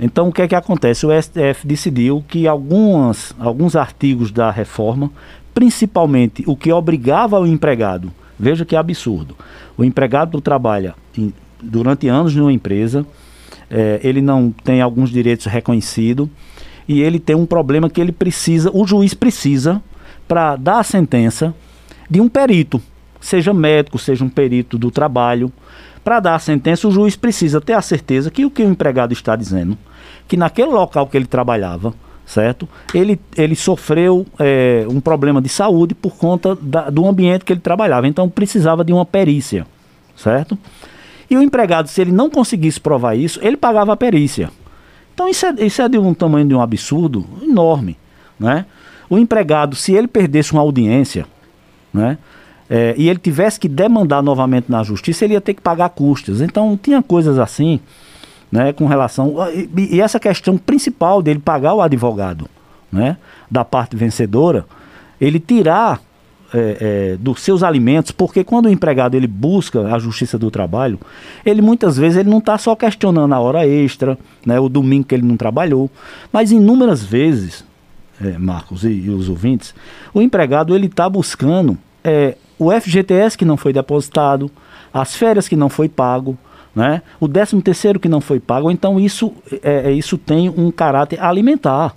Então, 0.00 0.28
o 0.28 0.32
que 0.32 0.40
é 0.40 0.48
que 0.48 0.54
acontece? 0.54 1.04
O 1.04 1.10
STF 1.22 1.66
decidiu 1.66 2.24
que 2.26 2.48
algumas, 2.48 3.34
alguns 3.38 3.76
artigos 3.76 4.30
da 4.30 4.50
reforma, 4.50 5.10
principalmente 5.52 6.44
o 6.46 6.56
que 6.56 6.72
obrigava 6.72 7.38
o 7.38 7.46
empregado, 7.46 8.10
veja 8.38 8.64
que 8.64 8.74
absurdo, 8.74 9.36
o 9.76 9.84
empregado 9.84 10.40
trabalha 10.40 10.94
em, 11.18 11.30
durante 11.60 12.08
anos 12.08 12.34
numa 12.34 12.52
empresa, 12.52 13.04
é, 13.68 14.00
ele 14.02 14.22
não 14.22 14.50
tem 14.50 14.80
alguns 14.80 15.10
direitos 15.10 15.44
reconhecidos 15.44 16.28
e 16.88 17.00
ele 17.00 17.18
tem 17.18 17.36
um 17.36 17.46
problema 17.46 17.90
que 17.90 18.00
ele 18.00 18.12
precisa, 18.12 18.70
o 18.72 18.86
juiz 18.86 19.14
precisa, 19.14 19.82
para 20.26 20.56
dar 20.56 20.80
a 20.80 20.84
sentença 20.84 21.54
de 22.08 22.20
um 22.20 22.28
perito, 22.28 22.80
seja 23.20 23.52
médico, 23.52 23.98
seja 23.98 24.24
um 24.24 24.28
perito 24.28 24.78
do 24.78 24.90
trabalho, 24.90 25.52
para 26.04 26.20
dar 26.20 26.36
a 26.36 26.38
sentença, 26.38 26.86
o 26.86 26.92
juiz 26.92 27.16
precisa 27.16 27.60
ter 27.60 27.72
a 27.72 27.82
certeza 27.82 28.30
que 28.30 28.44
o 28.44 28.50
que 28.50 28.62
o 28.62 28.68
empregado 28.68 29.12
está 29.12 29.34
dizendo, 29.34 29.76
que 30.28 30.36
naquele 30.36 30.70
local 30.70 31.08
que 31.08 31.16
ele 31.16 31.26
trabalhava, 31.26 31.92
certo? 32.24 32.68
Ele, 32.94 33.18
ele 33.36 33.56
sofreu 33.56 34.26
é, 34.38 34.86
um 34.88 35.00
problema 35.00 35.40
de 35.40 35.48
saúde 35.48 35.94
por 35.94 36.16
conta 36.16 36.54
da, 36.54 36.90
do 36.90 37.06
ambiente 37.06 37.44
que 37.44 37.52
ele 37.52 37.60
trabalhava. 37.60 38.06
Então 38.06 38.28
precisava 38.28 38.84
de 38.84 38.92
uma 38.92 39.04
perícia, 39.04 39.66
certo? 40.16 40.58
E 41.28 41.36
o 41.36 41.42
empregado, 41.42 41.88
se 41.88 42.00
ele 42.00 42.12
não 42.12 42.30
conseguisse 42.30 42.80
provar 42.80 43.16
isso, 43.16 43.40
ele 43.42 43.56
pagava 43.56 43.92
a 43.92 43.96
perícia. 43.96 44.50
Então 45.16 45.28
isso 45.28 45.46
é, 45.46 45.54
isso 45.64 45.80
é 45.80 45.88
de 45.88 45.96
um 45.96 46.12
tamanho 46.12 46.46
de 46.46 46.54
um 46.54 46.60
absurdo 46.60 47.26
enorme, 47.42 47.96
né? 48.38 48.66
O 49.08 49.16
empregado, 49.16 49.74
se 49.74 49.94
ele 49.94 50.06
perdesse 50.06 50.52
uma 50.52 50.60
audiência, 50.60 51.26
né? 51.92 52.18
é, 52.68 52.94
e 52.96 53.08
ele 53.08 53.18
tivesse 53.18 53.58
que 53.58 53.68
demandar 53.68 54.22
novamente 54.22 54.70
na 54.70 54.82
justiça, 54.82 55.24
ele 55.24 55.34
ia 55.34 55.40
ter 55.40 55.54
que 55.54 55.60
pagar 55.60 55.88
custas. 55.90 56.40
Então 56.40 56.78
tinha 56.80 57.02
coisas 57.02 57.38
assim, 57.38 57.80
né, 58.50 58.72
com 58.72 58.86
relação. 58.86 59.36
E, 59.52 59.96
e 59.96 60.00
essa 60.00 60.18
questão 60.18 60.58
principal 60.58 61.22
dele 61.22 61.38
pagar 61.38 61.74
o 61.74 61.80
advogado, 61.80 62.48
né, 62.90 63.16
da 63.50 63.64
parte 63.64 63.96
vencedora, 63.96 64.66
ele 65.20 65.38
tirar 65.38 66.00
é, 66.54 67.12
é, 67.12 67.16
dos 67.16 67.40
seus 67.40 67.62
alimentos, 67.62 68.10
porque 68.10 68.44
quando 68.44 68.66
o 68.66 68.70
empregado 68.70 69.16
ele 69.16 69.26
busca 69.26 69.94
a 69.94 69.98
justiça 69.98 70.38
do 70.38 70.50
trabalho, 70.50 70.98
ele 71.44 71.60
muitas 71.60 71.96
vezes 71.96 72.18
ele 72.18 72.30
não 72.30 72.38
está 72.38 72.56
só 72.58 72.74
questionando 72.76 73.32
a 73.32 73.40
hora 73.40 73.66
extra, 73.66 74.18
né, 74.44 74.58
o 74.58 74.68
domingo 74.68 75.06
que 75.06 75.14
ele 75.14 75.26
não 75.26 75.36
trabalhou, 75.36 75.90
mas 76.32 76.52
inúmeras 76.52 77.02
vezes, 77.02 77.64
é, 78.20 78.38
Marcos 78.38 78.84
e, 78.84 78.88
e, 78.88 79.10
os 79.10 79.28
ouvintes, 79.28 79.74
o 80.14 80.22
empregado 80.22 80.74
ele 80.74 80.86
está 80.86 81.08
buscando 81.08 81.76
é, 82.04 82.36
o 82.58 82.70
FGTS 82.70 83.36
que 83.36 83.44
não 83.44 83.56
foi 83.56 83.72
depositado, 83.72 84.50
as 84.92 85.14
férias 85.14 85.48
que 85.48 85.56
não 85.56 85.68
foi 85.68 85.88
pago, 85.88 86.38
né? 86.74 87.02
o 87.18 87.26
13 87.26 87.60
terceiro 87.62 87.98
que 87.98 88.08
não 88.08 88.20
foi 88.20 88.38
pago, 88.38 88.70
então 88.70 89.00
isso, 89.00 89.32
é, 89.62 89.88
é, 89.88 89.92
isso 89.92 90.16
tem 90.18 90.48
um 90.48 90.70
caráter 90.70 91.22
alimentar. 91.22 91.96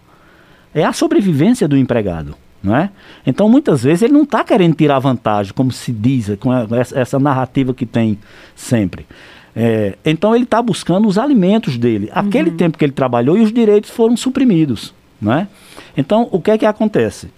É 0.74 0.86
a 0.86 0.94
sobrevivência 0.94 1.68
do 1.68 1.76
empregado. 1.76 2.36
Não 2.62 2.76
é? 2.76 2.90
Então, 3.26 3.48
muitas 3.48 3.84
vezes, 3.84 4.02
ele 4.02 4.14
não 4.14 4.24
está 4.24 4.44
querendo 4.44 4.76
tirar 4.76 5.00
vantagem, 5.00 5.54
como 5.54 5.72
se 5.72 5.92
diz, 5.92 6.32
com 6.40 6.52
essa 6.96 7.18
narrativa 7.18 7.74
que 7.74 7.86
tem 7.86 8.20
sempre. 8.56 9.06
É, 9.56 9.98
então, 10.06 10.36
ele 10.36 10.44
está 10.44 10.62
buscando 10.62 11.08
os 11.08 11.18
alimentos 11.18 11.78
dele, 11.78 12.10
aquele 12.14 12.50
uhum. 12.50 12.58
tempo 12.58 12.78
que 12.78 12.84
ele 12.84 12.92
trabalhou 12.92 13.38
e 13.38 13.42
os 13.42 13.52
direitos 13.52 13.90
foram 13.90 14.18
suprimidos. 14.18 14.94
Não 15.22 15.34
é? 15.34 15.48
Então, 15.98 16.28
o 16.32 16.40
que 16.40 16.52
é 16.52 16.58
que 16.58 16.66
acontece? 16.66 17.30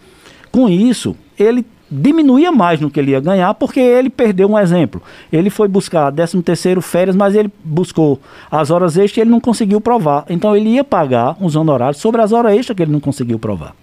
Com 0.52 0.68
isso, 0.70 1.16
ele 1.38 1.66
diminuía 1.92 2.52
mais 2.52 2.80
no 2.80 2.90
que 2.90 3.00
ele 3.00 3.12
ia 3.12 3.20
ganhar, 3.20 3.54
porque 3.54 3.80
ele 3.80 4.10
perdeu 4.10 4.50
um 4.50 4.58
exemplo. 4.58 5.02
Ele 5.32 5.50
foi 5.50 5.68
buscar 5.68 6.12
13 6.12 6.42
terceiro 6.42 6.82
férias, 6.82 7.16
mas 7.16 7.36
ele 7.36 7.52
buscou 7.64 8.20
as 8.50 8.72
horas 8.72 8.98
extras 8.98 9.18
e 9.18 9.22
ele 9.22 9.30
não 9.30 9.42
conseguiu 9.42 9.82
provar. 9.82 10.26
Então 10.30 10.56
ele 10.56 10.70
ia 10.70 10.84
pagar 10.84 11.36
os 11.42 11.56
honorários 11.56 12.02
sobre 12.02 12.22
as 12.22 12.32
horas 12.32 12.54
extras 12.56 12.76
que 12.76 12.84
ele 12.84 12.92
não 12.92 13.02
conseguiu 13.02 13.38
provar. 13.38 13.76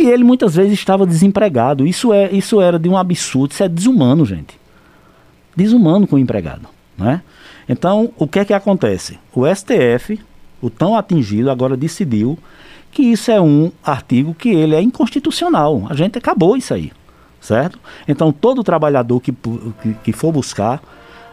E 0.00 0.08
ele 0.08 0.24
muitas 0.24 0.54
vezes 0.54 0.72
estava 0.72 1.06
desempregado. 1.06 1.86
Isso, 1.86 2.12
é, 2.12 2.30
isso 2.32 2.60
era 2.60 2.78
de 2.78 2.88
um 2.88 2.96
absurdo, 2.96 3.52
isso 3.52 3.62
é 3.62 3.68
desumano, 3.68 4.24
gente. 4.24 4.58
Desumano 5.54 6.06
com 6.06 6.16
o 6.16 6.18
empregado. 6.18 6.68
Né? 6.96 7.22
Então, 7.68 8.10
o 8.16 8.26
que 8.26 8.38
é 8.38 8.44
que 8.44 8.54
acontece? 8.54 9.18
O 9.34 9.44
STF, 9.46 10.18
o 10.60 10.70
tão 10.70 10.96
atingido, 10.96 11.50
agora 11.50 11.76
decidiu 11.76 12.38
que 12.90 13.02
isso 13.02 13.30
é 13.30 13.40
um 13.40 13.70
artigo 13.84 14.34
que 14.34 14.48
ele 14.48 14.74
é 14.74 14.80
inconstitucional. 14.80 15.86
A 15.88 15.94
gente 15.94 16.16
acabou 16.16 16.56
isso 16.56 16.72
aí 16.72 16.90
certo? 17.40 17.78
Então 18.06 18.30
todo 18.30 18.62
trabalhador 18.62 19.20
que, 19.20 19.32
que, 19.32 19.94
que 20.04 20.12
for 20.12 20.30
buscar 20.30 20.82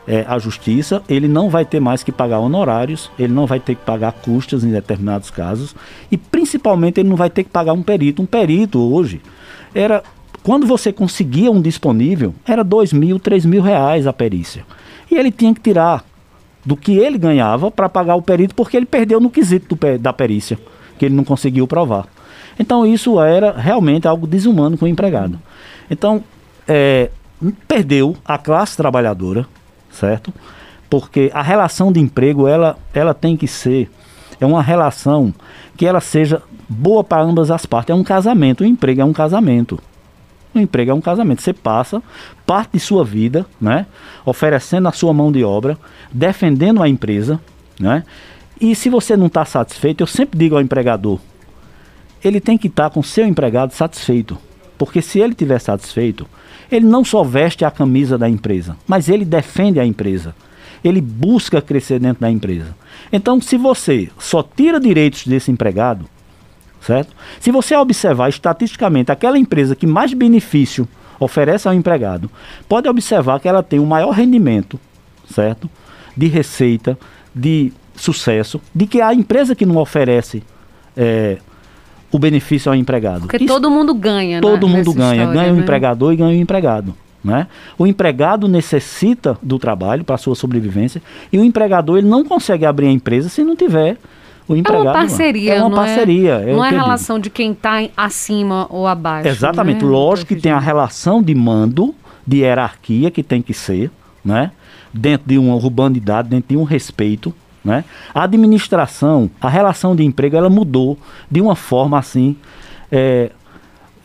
é, 0.08 0.26
a 0.28 0.39
justiça, 0.39 1.03
ele 1.10 1.28
não 1.28 1.49
vai 1.49 1.66
ter 1.66 1.80
mais 1.80 2.03
que 2.03 2.12
pagar 2.12 2.39
honorários, 2.39 3.12
ele 3.20 3.34
não 3.34 3.45
vai 3.45 3.60
ter 3.60 3.76
que 3.76 3.84
pagar 3.84 4.14
custas 4.14 4.64
em 4.64 4.72
determinados 4.72 5.30
casos 5.30 5.76
e 6.10 6.18
principalmente 6.18 6.99
ele 6.99 7.10
não 7.10 7.18
vai 7.18 7.30
ter 7.30 7.43
que 7.43 7.49
pagar 7.49 7.74
um 7.74 7.84
perito. 7.84 8.22
Um 8.22 8.26
perito 8.26 8.80
hoje 8.80 9.22
era 9.76 10.01
quando 10.43 10.66
você 10.66 10.93
conseguia 10.93 11.51
um 11.51 11.62
disponível 11.62 12.34
era 12.45 12.64
dois 12.64 12.93
mil, 12.93 13.20
três 13.20 13.45
mil 13.45 13.62
reais 13.62 14.08
a 14.08 14.14
perícia 14.14 14.66
e 15.12 15.16
ele 15.16 15.32
tinha 15.32 15.53
que 15.53 15.60
tirar 15.60 16.05
do 16.66 16.78
que 16.78 16.97
ele 16.97 17.18
ganhava 17.18 17.70
para 17.70 17.89
pagar 17.89 18.16
o 18.16 18.22
perito 18.22 18.55
porque 18.55 18.78
ele 18.78 18.86
perdeu 18.86 19.20
no 19.20 19.30
quesito 19.30 19.76
do, 19.76 19.97
da 19.97 20.14
perícia 20.14 20.58
que 20.97 21.05
ele 21.05 21.16
não 21.16 21.24
conseguiu 21.24 21.68
provar. 21.68 22.08
Então 22.60 22.86
isso 22.86 23.20
era 23.22 23.51
realmente 23.51 24.08
algo 24.08 24.26
desumano 24.26 24.78
com 24.78 24.86
o 24.86 24.88
empregado. 24.88 25.39
Então, 25.89 26.24
é, 26.68 27.10
perdeu 27.68 28.16
a 28.26 28.38
classe 28.38 28.76
trabalhadora, 28.76 29.45
certo? 29.97 30.33
Porque 30.89 31.29
a 31.33 31.41
relação 31.41 31.91
de 31.91 31.99
emprego, 31.99 32.47
ela, 32.47 32.77
ela 32.93 33.13
tem 33.13 33.35
que 33.35 33.47
ser, 33.47 33.89
é 34.39 34.45
uma 34.45 34.61
relação 34.61 35.33
que 35.75 35.85
ela 35.85 35.99
seja 35.99 36.41
boa 36.69 37.03
para 37.03 37.23
ambas 37.23 37.51
as 37.51 37.65
partes. 37.65 37.91
É 37.91 37.95
um 37.95 38.03
casamento, 38.03 38.61
o 38.61 38.65
emprego 38.65 39.01
é 39.01 39.05
um 39.05 39.13
casamento. 39.13 39.79
O 40.53 40.59
emprego 40.59 40.91
é 40.91 40.93
um 40.93 41.01
casamento. 41.01 41.41
Você 41.41 41.53
passa 41.53 42.01
parte 42.45 42.71
de 42.73 42.79
sua 42.79 43.03
vida, 43.03 43.45
né? 43.59 43.85
Oferecendo 44.25 44.87
a 44.87 44.91
sua 44.91 45.13
mão 45.13 45.31
de 45.31 45.43
obra, 45.43 45.77
defendendo 46.11 46.81
a 46.81 46.89
empresa, 46.89 47.39
né? 47.79 48.03
E 48.59 48.73
se 48.73 48.89
você 48.89 49.15
não 49.15 49.27
está 49.27 49.45
satisfeito, 49.45 50.01
eu 50.01 50.07
sempre 50.07 50.39
digo 50.39 50.55
ao 50.55 50.61
empregador, 50.61 51.19
ele 52.23 52.41
tem 52.41 52.57
que 52.57 52.67
estar 52.67 52.89
tá 52.89 52.93
com 52.93 53.03
seu 53.03 53.27
empregado 53.27 53.71
satisfeito. 53.73 54.37
Porque 54.77 55.01
se 55.01 55.19
ele 55.19 55.33
estiver 55.33 55.59
satisfeito, 55.59 56.27
ele 56.72 56.86
não 56.86 57.03
só 57.03 57.24
veste 57.24 57.63
a 57.65 57.72
camisa 57.72 58.18
da 58.18 58.30
empresa, 58.30 58.76
mas 58.88 59.09
ele 59.09 59.26
defende 59.26 59.80
a 59.80 59.86
empresa. 59.86 60.36
Ele 60.84 61.01
busca 61.01 61.61
crescer 61.61 61.99
dentro 61.99 62.22
da 62.22 62.30
empresa. 62.30 62.76
Então, 63.11 63.41
se 63.41 63.57
você 63.57 64.09
só 64.20 64.43
tira 64.43 64.80
direitos 64.80 65.26
desse 65.26 65.51
empregado, 65.51 66.05
certo? 66.82 67.15
Se 67.39 67.51
você 67.51 67.76
observar 67.76 68.30
estatisticamente 68.30 69.11
aquela 69.11 69.38
empresa 69.38 69.76
que 69.76 69.88
mais 69.88 70.13
benefício 70.13 70.88
oferece 71.20 71.68
ao 71.68 71.74
empregado, 71.74 72.30
pode 72.70 72.88
observar 72.88 73.39
que 73.39 73.47
ela 73.47 73.63
tem 73.63 73.80
o 73.80 73.84
um 73.84 73.88
maior 73.88 74.11
rendimento, 74.11 74.80
certo? 75.30 75.70
De 76.15 76.28
receita, 76.28 76.97
de 77.34 77.74
sucesso, 77.95 78.61
de 78.74 78.86
que 78.86 79.01
a 79.01 79.13
empresa 79.13 79.55
que 79.55 79.65
não 79.65 79.78
oferece 79.78 80.43
é, 80.95 81.38
o 82.12 82.20
benefício 82.20 82.72
ao 82.72 82.76
empregado. 82.76 83.22
Porque 83.22 83.38
Isso, 83.38 83.47
todo 83.47 83.70
mundo 83.70 83.93
ganha, 83.93 84.41
Todo 84.41 84.68
né, 84.68 84.78
mundo 84.78 84.93
ganha. 84.93 85.24
História, 85.24 85.34
ganha 85.34 85.53
né? 85.53 85.60
o 85.60 85.62
empregador 85.62 86.14
e 86.14 86.16
ganha 86.16 86.38
o 86.38 86.41
empregado. 86.41 86.95
Né? 87.24 87.47
O 87.78 87.86
empregado 87.86 88.47
necessita 88.47 89.38
do 89.41 89.60
trabalho 89.60 90.03
para 90.03 90.18
sua 90.18 90.36
sobrevivência 90.36 91.01
e 91.32 91.38
o 91.38 91.43
empregador 91.43 91.97
ele 91.97 92.08
não 92.08 92.24
consegue 92.24 92.66
abrir 92.66 92.88
a 92.88 92.91
empresa 92.91 93.28
se 93.28 93.43
não 93.43 93.55
tiver 93.55 93.97
o 94.47 94.55
empregado. 94.55 94.86
É 94.86 94.89
uma 94.89 94.93
parceria, 94.93 95.53
é 95.55 95.62
uma 95.62 95.70
não 95.70 95.84
é- 95.84 95.86
parceria. 95.86 96.34
É, 96.45 96.49
é 96.49 96.53
não 96.53 96.64
é 96.64 96.70
relação 96.70 97.20
de 97.20 97.30
quem 97.30 97.51
está 97.51 97.84
acima 97.97 98.66
ou 98.70 98.88
abaixo. 98.88 99.28
Exatamente. 99.28 99.84
Né? 99.84 99.91
Lógico 99.91 100.34
que 100.34 100.41
tem 100.41 100.51
a 100.51 100.60
relação 100.60 101.22
de 101.22 101.36
mando, 101.36 101.93
de 102.26 102.38
hierarquia 102.38 103.12
que 103.12 103.24
tem 103.24 103.41
que 103.41 103.53
ser, 103.53 103.91
né? 104.24 104.51
Dentro 104.93 105.28
de 105.28 105.38
uma 105.38 105.55
urbanidade, 105.55 106.30
dentro 106.30 106.49
de 106.49 106.58
um 106.58 106.64
respeito, 106.64 107.34
né? 107.68 107.84
A 108.15 108.24
administração, 108.24 109.30
a 109.41 109.49
relação 109.49 109.93
de 109.93 110.03
emprego, 110.03 110.38
ela 110.38 110.49
mudou 110.49 110.97
de 111.30 111.41
uma 111.41 111.55
forma 111.55 111.99
assim 111.99 112.38
é, 112.89 113.30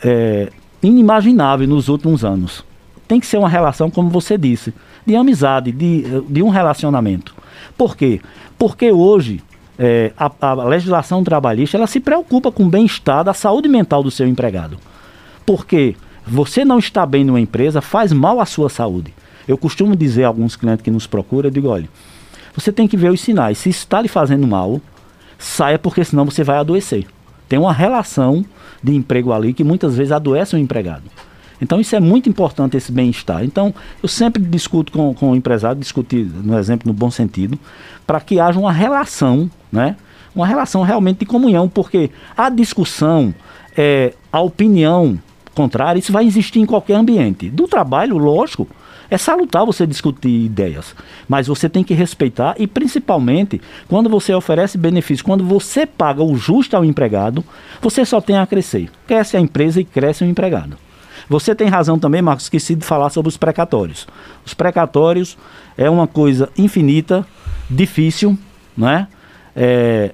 é, 0.03 0.51
inimaginável 0.83 1.69
nos 1.69 1.89
últimos 1.89 2.25
anos. 2.25 2.65
Tem 3.07 3.21
que 3.21 3.27
ser 3.27 3.39
uma 3.39 3.49
relação, 3.49 3.89
como 3.89 4.11
você 4.11 4.37
disse, 4.37 4.75
de 5.07 5.15
amizade, 5.15 5.71
de, 5.71 6.05
de 6.29 6.43
um 6.43 6.49
relacionamento. 6.49 7.35
Por 7.79 7.97
quê? 7.97 8.21
Porque 8.59 8.91
hoje 8.91 9.41
é, 9.79 10.13
a, 10.19 10.31
a, 10.41 10.65
legislação 10.65 11.23
trabalhista 11.23 11.77
ela 11.77 11.87
se 11.87 12.01
preocupa 12.01 12.51
com 12.51 12.65
o 12.65 12.69
bem-estar 12.69 13.23
da 13.23 13.33
saúde 13.33 13.69
mental 13.69 14.03
do 14.03 14.11
seu 14.11 14.27
empregado. 14.27 14.77
Porque 15.47 15.95
você 16.27 16.65
não 16.65 16.81
está 16.81 17.07
bem 17.07 17.25
numa 17.25 17.41
empresa 17.41 17.81
faz 17.81 18.13
mal 18.13 18.41
à 18.41 18.47
sua 18.47 18.69
saúde. 18.69 19.15
Eu 19.47 19.57
costumo 19.57 19.95
dizer 19.95 20.25
a 20.25 20.29
alguns 20.29 20.57
clientes 20.57 20.83
que 20.83 20.91
nos 20.91 21.07
procuram, 21.07 21.49
eu 21.49 21.53
digo, 21.53 21.69
olha, 21.69 21.89
você 22.55 22.73
tem 22.73 22.87
que 22.87 22.97
ver 22.97 23.11
os 23.11 23.21
sinais. 23.21 23.59
Se 23.59 23.69
está 23.69 24.01
lhe 24.01 24.09
fazendo 24.09 24.47
mal, 24.47 24.81
saia 25.39 25.79
porque 25.79 26.05
senão 26.05 26.25
você 26.25 26.45
vai 26.45 26.59
adoecer. 26.59 27.07
Tem 27.49 27.59
uma 27.59 27.73
relação 27.73 28.45
de 28.83 28.95
emprego 28.95 29.33
ali 29.33 29.53
que 29.53 29.65
muitas 29.65 29.97
vezes 29.97 30.13
adoece 30.13 30.55
o 30.55 30.59
empregado. 30.59 31.05
Então 31.61 31.81
isso 31.81 31.95
é 31.95 32.01
muito 32.01 32.29
importante, 32.29 32.77
esse 32.77 32.91
bem-estar. 32.91 33.45
Então 33.45 33.73
eu 34.03 34.09
sempre 34.09 34.43
discuto 34.43 34.91
com, 34.91 35.15
com 35.15 35.31
o 35.31 35.37
empresário, 35.37 35.81
discutir, 35.81 36.25
no 36.25 36.59
exemplo, 36.59 36.89
no 36.89 36.93
bom 36.93 37.11
sentido, 37.11 37.59
para 38.05 38.21
que 38.21 38.41
haja 38.41 38.59
uma 38.59 38.73
relação, 38.73 39.49
né? 39.71 39.97
Uma 40.35 40.47
relação 40.47 40.83
realmente 40.83 41.21
de 41.21 41.27
comunhão, 41.27 41.69
porque 41.69 42.11
a 42.37 42.49
discussão, 42.49 43.35
é, 43.77 44.15
a 44.33 44.41
opinião 44.41 45.21
contrária, 45.55 45.99
isso 45.99 46.11
vai 46.11 46.27
existir 46.27 46.59
em 46.59 46.67
qualquer 46.67 46.95
ambiente. 46.95 47.49
Do 47.49 47.69
trabalho, 47.69 48.19
lógico, 48.19 48.67
é 49.13 49.19
salutar 49.19 49.67
você 49.67 49.87
discutir 49.87 50.47
ideias, 50.47 50.97
mas 51.29 51.47
você 51.47 51.69
tem 51.69 51.85
que 51.85 51.93
respeitar 51.93 52.55
e 52.59 52.67
principalmente 52.67 53.61
quando 53.87 54.09
você 54.09 54.33
oferece 54.33 54.79
benefício, 54.79 55.23
quando 55.23 55.45
você 55.45 55.85
paga 55.85 56.23
o 56.23 56.35
justo 56.35 56.75
ao 56.75 56.83
empregado, 56.83 57.45
você 57.83 58.07
só 58.07 58.23
tem 58.23 58.39
a 58.39 58.47
crescer. 58.47 58.91
Cresce 59.07 59.37
a 59.37 59.41
empresa 59.41 59.83
e 59.83 59.85
cresce 59.85 60.25
o 60.25 60.27
empregado. 60.27 60.79
Você 61.29 61.55
tem 61.55 61.69
razão 61.69 61.99
também, 61.99 62.23
Marcos, 62.23 62.47
esqueci 62.47 62.75
de 62.75 62.87
falar 62.87 63.11
sobre 63.11 63.29
os 63.29 63.37
precatórios. 63.37 64.07
Os 64.47 64.55
precatórios 64.55 65.37
é 65.77 65.91
uma 65.91 66.07
coisa 66.07 66.49
infinita, 66.57 67.27
difícil, 67.69 68.39
não 68.75 68.89
é? 68.89 69.07
é 69.55 70.13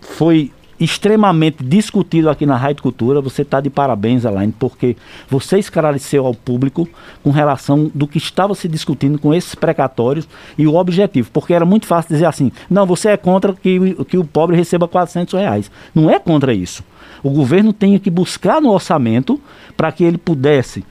foi 0.00 0.50
extremamente 0.82 1.62
discutido 1.62 2.28
aqui 2.28 2.44
na 2.44 2.56
Rádio 2.56 2.82
Cultura. 2.82 3.20
Você 3.20 3.42
está 3.42 3.60
de 3.60 3.70
parabéns, 3.70 4.26
Alain, 4.26 4.50
porque 4.50 4.96
você 5.28 5.58
esclareceu 5.58 6.26
ao 6.26 6.34
público 6.34 6.88
com 7.22 7.30
relação 7.30 7.90
do 7.94 8.06
que 8.06 8.18
estava 8.18 8.54
se 8.54 8.66
discutindo 8.66 9.18
com 9.18 9.32
esses 9.32 9.54
precatórios 9.54 10.28
e 10.58 10.66
o 10.66 10.74
objetivo. 10.74 11.30
Porque 11.32 11.54
era 11.54 11.64
muito 11.64 11.86
fácil 11.86 12.14
dizer 12.14 12.26
assim: 12.26 12.50
não, 12.68 12.86
você 12.86 13.10
é 13.10 13.16
contra 13.16 13.52
que, 13.52 13.94
que 14.04 14.18
o 14.18 14.24
pobre 14.24 14.56
receba 14.56 14.88
400 14.88 15.34
reais. 15.34 15.70
Não 15.94 16.10
é 16.10 16.18
contra 16.18 16.52
isso. 16.52 16.82
O 17.22 17.30
governo 17.30 17.72
tem 17.72 17.98
que 17.98 18.10
buscar 18.10 18.60
no 18.60 18.70
orçamento 18.70 19.40
para 19.76 19.92
que 19.92 20.02
ele 20.02 20.18
pudesse 20.18 20.84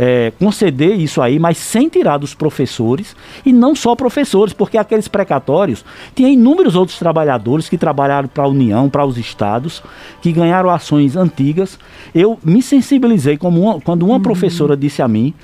é, 0.00 0.32
conceder 0.38 0.96
isso 1.00 1.20
aí, 1.20 1.40
mas 1.40 1.58
sem 1.58 1.88
tirar 1.88 2.18
dos 2.18 2.32
professores, 2.32 3.16
e 3.44 3.52
não 3.52 3.74
só 3.74 3.96
professores, 3.96 4.52
porque 4.52 4.78
aqueles 4.78 5.08
precatórios 5.08 5.84
tinha 6.14 6.28
inúmeros 6.28 6.76
outros 6.76 7.00
trabalhadores 7.00 7.68
que 7.68 7.76
trabalharam 7.76 8.28
para 8.28 8.44
a 8.44 8.48
União, 8.48 8.88
para 8.88 9.04
os 9.04 9.18
estados, 9.18 9.82
que 10.22 10.30
ganharam 10.30 10.70
ações 10.70 11.16
antigas. 11.16 11.80
Eu 12.14 12.38
me 12.44 12.62
sensibilizei 12.62 13.36
como 13.36 13.60
uma, 13.60 13.80
quando 13.80 14.04
uma 14.04 14.14
uhum. 14.14 14.22
professora 14.22 14.76
disse 14.76 15.02
a 15.02 15.08
mim, 15.08 15.34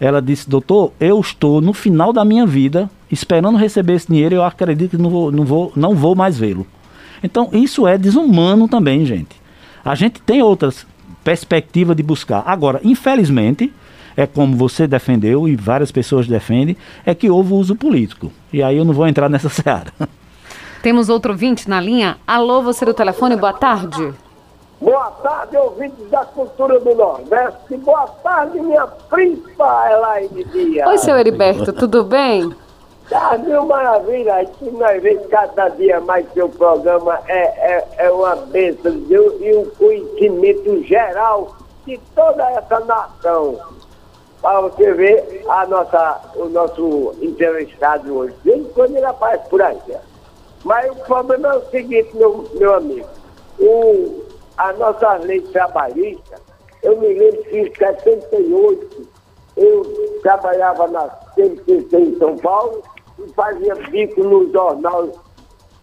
ela 0.00 0.20
disse, 0.20 0.50
doutor, 0.50 0.92
eu 0.98 1.20
estou 1.20 1.60
no 1.60 1.72
final 1.72 2.12
da 2.12 2.24
minha 2.24 2.44
vida 2.44 2.90
esperando 3.08 3.56
receber 3.56 3.92
esse 3.92 4.08
dinheiro, 4.08 4.34
eu 4.34 4.42
acredito 4.42 4.96
que 4.96 5.02
não 5.02 5.10
vou, 5.10 5.30
não 5.30 5.44
vou, 5.44 5.72
não 5.76 5.94
vou 5.94 6.16
mais 6.16 6.36
vê-lo. 6.36 6.66
Então 7.22 7.50
isso 7.52 7.86
é 7.86 7.96
desumano 7.96 8.66
também, 8.66 9.06
gente. 9.06 9.40
A 9.84 9.94
gente 9.94 10.20
tem 10.20 10.42
outras 10.42 10.84
perspectivas 11.22 11.96
de 11.96 12.02
buscar. 12.02 12.42
Agora, 12.44 12.80
infelizmente, 12.82 13.72
é 14.16 14.26
como 14.26 14.56
você 14.56 14.86
defendeu 14.86 15.48
e 15.48 15.56
várias 15.56 15.90
pessoas 15.90 16.26
defendem, 16.26 16.76
é 17.04 17.14
que 17.14 17.30
houve 17.30 17.52
uso 17.52 17.76
político. 17.76 18.32
E 18.52 18.62
aí 18.62 18.76
eu 18.76 18.84
não 18.84 18.94
vou 18.94 19.06
entrar 19.06 19.28
nessa 19.28 19.48
seara. 19.50 19.92
Temos 20.82 21.08
outro 21.08 21.32
ouvinte 21.32 21.68
na 21.68 21.80
linha. 21.80 22.16
Alô, 22.26 22.62
você 22.62 22.84
do 22.84 22.92
telefone, 22.92 23.36
boa 23.36 23.52
tarde. 23.52 24.12
Boa 24.80 25.12
tarde, 25.22 25.56
ouvintes 25.56 26.10
da 26.10 26.24
cultura 26.24 26.80
do 26.80 26.92
Nordeste. 26.92 27.76
Boa 27.76 28.04
tarde, 28.24 28.58
minha 28.58 28.84
príncipa 28.86 29.88
Elaine 29.88 30.44
Dias. 30.44 30.88
Oi, 30.88 30.98
seu 30.98 31.16
Heriberto, 31.16 31.72
tudo 31.72 32.02
bem? 32.02 32.52
Tá, 33.08 33.38
mil 33.38 33.64
maravilha. 33.64 34.44
Que 34.58 34.68
nós 34.72 35.00
vemos 35.00 35.24
cada 35.28 35.68
dia 35.68 36.00
mais 36.00 36.26
seu 36.32 36.48
programa 36.48 37.20
é, 37.28 37.76
é, 37.76 37.88
é 37.98 38.10
uma 38.10 38.34
bênção 38.34 38.90
Deus 39.06 39.34
e 39.40 39.54
um 39.54 39.66
conhecimento 39.66 40.82
geral 40.82 41.56
de 41.86 42.00
toda 42.16 42.42
essa 42.50 42.80
nação 42.80 43.60
para 44.42 44.60
você 44.60 44.92
ver 44.92 45.44
a 45.48 45.64
nossa, 45.66 46.20
o 46.34 46.46
nosso 46.46 47.14
entrevistado 47.22 48.12
hoje. 48.14 48.34
Desde 48.44 48.68
quando 48.70 48.96
ele 48.96 49.06
aparece 49.06 49.48
por 49.48 49.62
aí. 49.62 49.78
Mas 50.64 50.90
o 50.90 50.96
problema 50.96 51.48
é 51.48 51.56
o 51.58 51.70
seguinte, 51.70 52.14
meu, 52.16 52.44
meu 52.54 52.74
amigo. 52.74 53.08
O, 53.60 54.24
a 54.58 54.72
nossa 54.72 55.14
lei 55.18 55.40
trabalhista, 55.40 56.40
eu 56.82 56.98
me 56.98 57.14
lembro 57.14 57.42
que 57.44 57.58
em 57.58 57.74
78 57.74 59.08
eu 59.56 60.18
trabalhava 60.22 60.88
na 60.88 61.08
CNCC 61.34 61.96
em 61.96 62.18
São 62.18 62.36
Paulo 62.36 62.82
e 63.18 63.32
fazia 63.34 63.74
bico 63.74 64.24
no 64.24 64.50
jornal 64.52 65.08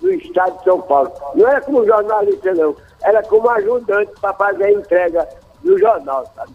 do 0.02 0.12
Estado 0.12 0.58
de 0.58 0.64
São 0.66 0.82
Paulo. 0.82 1.12
Não 1.36 1.48
era 1.48 1.62
como 1.62 1.86
jornalista, 1.86 2.54
não. 2.54 2.76
Era 3.04 3.24
como 3.24 3.50
ajudante 3.50 4.12
para 4.20 4.34
fazer 4.34 4.66
a 4.66 4.72
entrega 4.72 5.30
do 5.64 5.78
jornal, 5.78 6.26
sabe? 6.36 6.52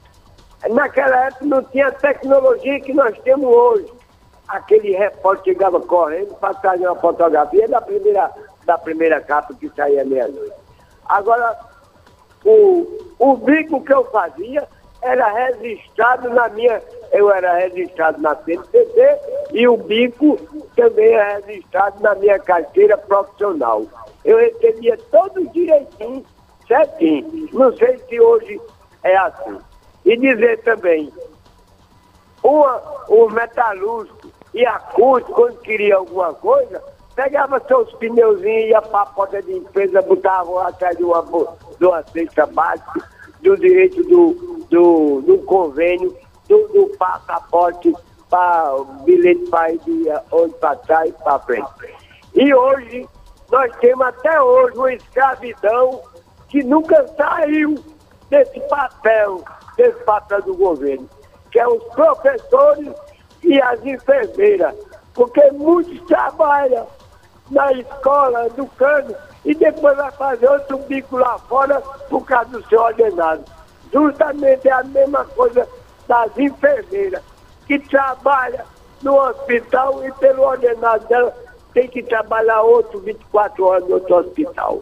Naquela 0.70 1.26
época 1.26 1.44
não 1.44 1.62
tinha 1.64 1.88
a 1.88 1.92
tecnologia 1.92 2.80
que 2.80 2.92
nós 2.92 3.16
temos 3.20 3.46
hoje. 3.46 3.92
Aquele 4.48 4.96
repórter 4.96 5.54
chegava 5.54 5.80
correndo 5.80 6.34
para 6.34 6.54
trazer 6.54 6.86
uma 6.86 6.96
fotografia 6.96 7.66
da 7.68 7.80
primeira, 7.80 8.30
da 8.64 8.78
primeira 8.78 9.20
capa 9.20 9.54
que 9.54 9.70
saía 9.70 10.04
meia-noite. 10.04 10.54
Agora, 11.06 11.58
o, 12.44 12.86
o 13.18 13.36
bico 13.36 13.82
que 13.82 13.92
eu 13.92 14.04
fazia 14.10 14.66
era 15.02 15.28
registrado 15.32 16.30
na 16.30 16.48
minha. 16.48 16.82
Eu 17.12 17.30
era 17.30 17.54
registrado 17.58 18.20
na 18.20 18.34
CNCC 18.36 19.18
e 19.52 19.68
o 19.68 19.76
bico 19.76 20.36
também 20.74 21.14
é 21.14 21.40
registrado 21.46 22.02
na 22.02 22.14
minha 22.14 22.38
carteira 22.38 22.98
profissional. 22.98 23.84
Eu 24.24 24.38
recebia 24.38 24.98
todos 25.10 25.52
direitinho, 25.52 26.24
certinho. 26.66 27.48
Não 27.52 27.74
sei 27.76 27.98
se 27.98 28.20
hoje 28.20 28.60
é 29.02 29.16
assim. 29.16 29.58
E 30.04 30.16
dizer 30.16 30.62
também, 30.62 31.12
o 32.42 33.30
metalúrgico 33.30 34.30
e 34.52 34.64
a 34.66 34.78
CUT, 34.78 35.24
quando 35.32 35.58
queria 35.60 35.96
alguma 35.96 36.32
coisa, 36.34 36.82
pegava 37.14 37.60
seus 37.66 37.92
pneuzinhos, 37.94 38.68
ia 38.68 38.82
para 38.82 39.02
a 39.02 39.06
porta 39.06 39.42
de 39.42 39.52
empresa, 39.52 40.02
botava 40.02 40.68
atrás 40.68 40.96
de 40.96 41.04
uma, 41.04 41.22
de 41.78 41.86
uma 41.86 42.02
cesta 42.04 42.46
básica, 42.46 43.08
do 43.40 43.56
direito 43.56 44.02
do, 44.04 44.66
do, 44.70 45.20
do 45.22 45.38
convênio, 45.44 46.16
do, 46.48 46.68
do 46.68 46.86
passaporte 46.96 47.94
para 48.30 48.74
bilhete 49.04 49.48
para 49.50 49.72
ir 49.72 49.78
de 49.80 50.10
onde 50.32 50.54
para 50.54 50.76
trás 50.76 51.10
e 51.10 51.12
para 51.12 51.38
frente. 51.40 51.68
E 52.34 52.54
hoje, 52.54 53.08
nós 53.50 53.70
temos 53.76 54.06
até 54.06 54.40
hoje 54.40 54.76
uma 54.76 54.92
escravidão 54.92 56.02
que 56.48 56.62
nunca 56.62 57.06
saiu 57.16 57.74
desse 58.30 58.60
papel 58.68 59.44
desse 59.76 60.02
papel 60.04 60.42
do 60.42 60.54
governo, 60.54 61.08
que 61.50 61.58
é 61.58 61.66
os 61.66 61.82
professores 61.94 62.92
e 63.42 63.60
as 63.60 63.84
enfermeiras, 63.84 64.74
porque 65.12 65.50
muitos 65.52 66.00
trabalham 66.06 66.86
na 67.50 67.72
escola, 67.72 68.46
educando, 68.46 69.14
e 69.44 69.54
depois 69.54 69.96
vai 69.96 70.10
fazer 70.12 70.48
outro 70.48 70.78
bico 70.78 71.18
lá 71.18 71.38
fora 71.38 71.80
por 72.08 72.24
causa 72.24 72.50
do 72.50 72.66
seu 72.68 72.80
ordenado. 72.80 73.44
Justamente 73.92 74.68
é 74.68 74.72
a 74.72 74.82
mesma 74.82 75.24
coisa 75.26 75.68
das 76.08 76.36
enfermeiras, 76.38 77.22
que 77.66 77.78
trabalham 77.78 78.64
no 79.02 79.20
hospital 79.20 80.04
e 80.04 80.12
pelo 80.12 80.42
ordenado 80.42 81.06
dela 81.06 81.34
tem 81.74 81.88
que 81.88 82.02
trabalhar 82.02 82.62
outro 82.62 83.00
24 83.00 83.64
horas 83.64 83.88
no 83.88 83.94
outro 83.94 84.16
hospital. 84.16 84.80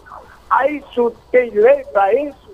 Aí 0.51 0.79
isso 0.79 1.13
tem 1.31 1.51
lei 1.51 1.85
para 1.87 2.15
isso? 2.15 2.53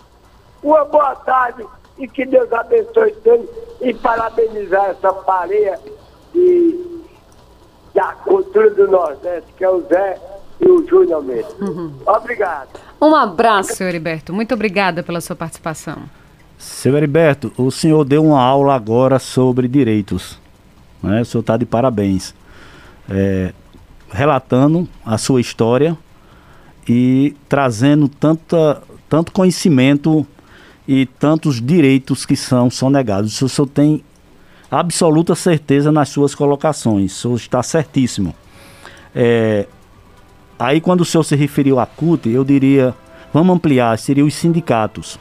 Uma 0.62 0.84
boa 0.84 1.14
tarde 1.16 1.66
e 1.98 2.06
que 2.06 2.24
Deus 2.24 2.52
abençoe 2.52 3.12
todos 3.24 3.48
e 3.80 3.92
parabenizar 3.94 4.90
essa 4.90 5.12
pareia 5.12 5.78
de, 6.32 7.02
da 7.94 8.12
cultura 8.12 8.70
do 8.70 8.88
Nordeste, 8.88 9.52
que 9.56 9.64
é 9.64 9.70
o 9.70 9.80
Zé 9.82 10.18
e 10.60 10.68
o 10.68 10.86
Júnior 10.86 11.22
mesmo. 11.22 11.52
Uhum. 11.60 11.92
Obrigado. 12.06 12.68
Um 13.00 13.14
abraço, 13.14 13.74
senhor 13.74 13.90
Heriberto. 13.90 14.32
Muito 14.32 14.54
obrigada 14.54 15.02
pela 15.02 15.20
sua 15.20 15.36
participação. 15.36 15.98
Seu 16.58 16.96
Heriberto, 16.96 17.52
o 17.56 17.70
senhor 17.70 18.04
deu 18.04 18.24
uma 18.24 18.42
aula 18.42 18.74
agora 18.74 19.18
sobre 19.18 19.68
direitos. 19.68 20.38
Né? 21.02 21.20
O 21.20 21.24
senhor 21.24 21.40
está 21.40 21.56
de 21.56 21.64
parabéns. 21.64 22.34
É, 23.08 23.52
relatando 24.10 24.88
a 25.04 25.16
sua 25.16 25.40
história 25.40 25.96
e 26.88 27.36
trazendo 27.48 28.08
tanta, 28.08 28.82
tanto 29.08 29.32
conhecimento 29.32 30.26
e 30.88 31.04
tantos 31.04 31.60
direitos 31.60 32.24
que 32.24 32.34
são 32.34 32.70
sonegados. 32.70 33.42
O 33.42 33.48
senhor 33.48 33.68
tem 33.68 34.02
absoluta 34.70 35.34
certeza 35.34 35.92
nas 35.92 36.08
suas 36.08 36.34
colocações, 36.34 37.12
o 37.12 37.20
senhor 37.20 37.36
está 37.36 37.62
certíssimo. 37.62 38.34
É, 39.14 39.66
aí 40.58 40.80
quando 40.80 41.02
o 41.02 41.04
senhor 41.04 41.24
se 41.24 41.36
referiu 41.36 41.78
à 41.78 41.84
CUT, 41.84 42.30
eu 42.30 42.42
diria, 42.42 42.94
vamos 43.34 43.54
ampliar, 43.54 43.98
seriam 43.98 44.26
os 44.26 44.34
sindicatos. 44.34 45.18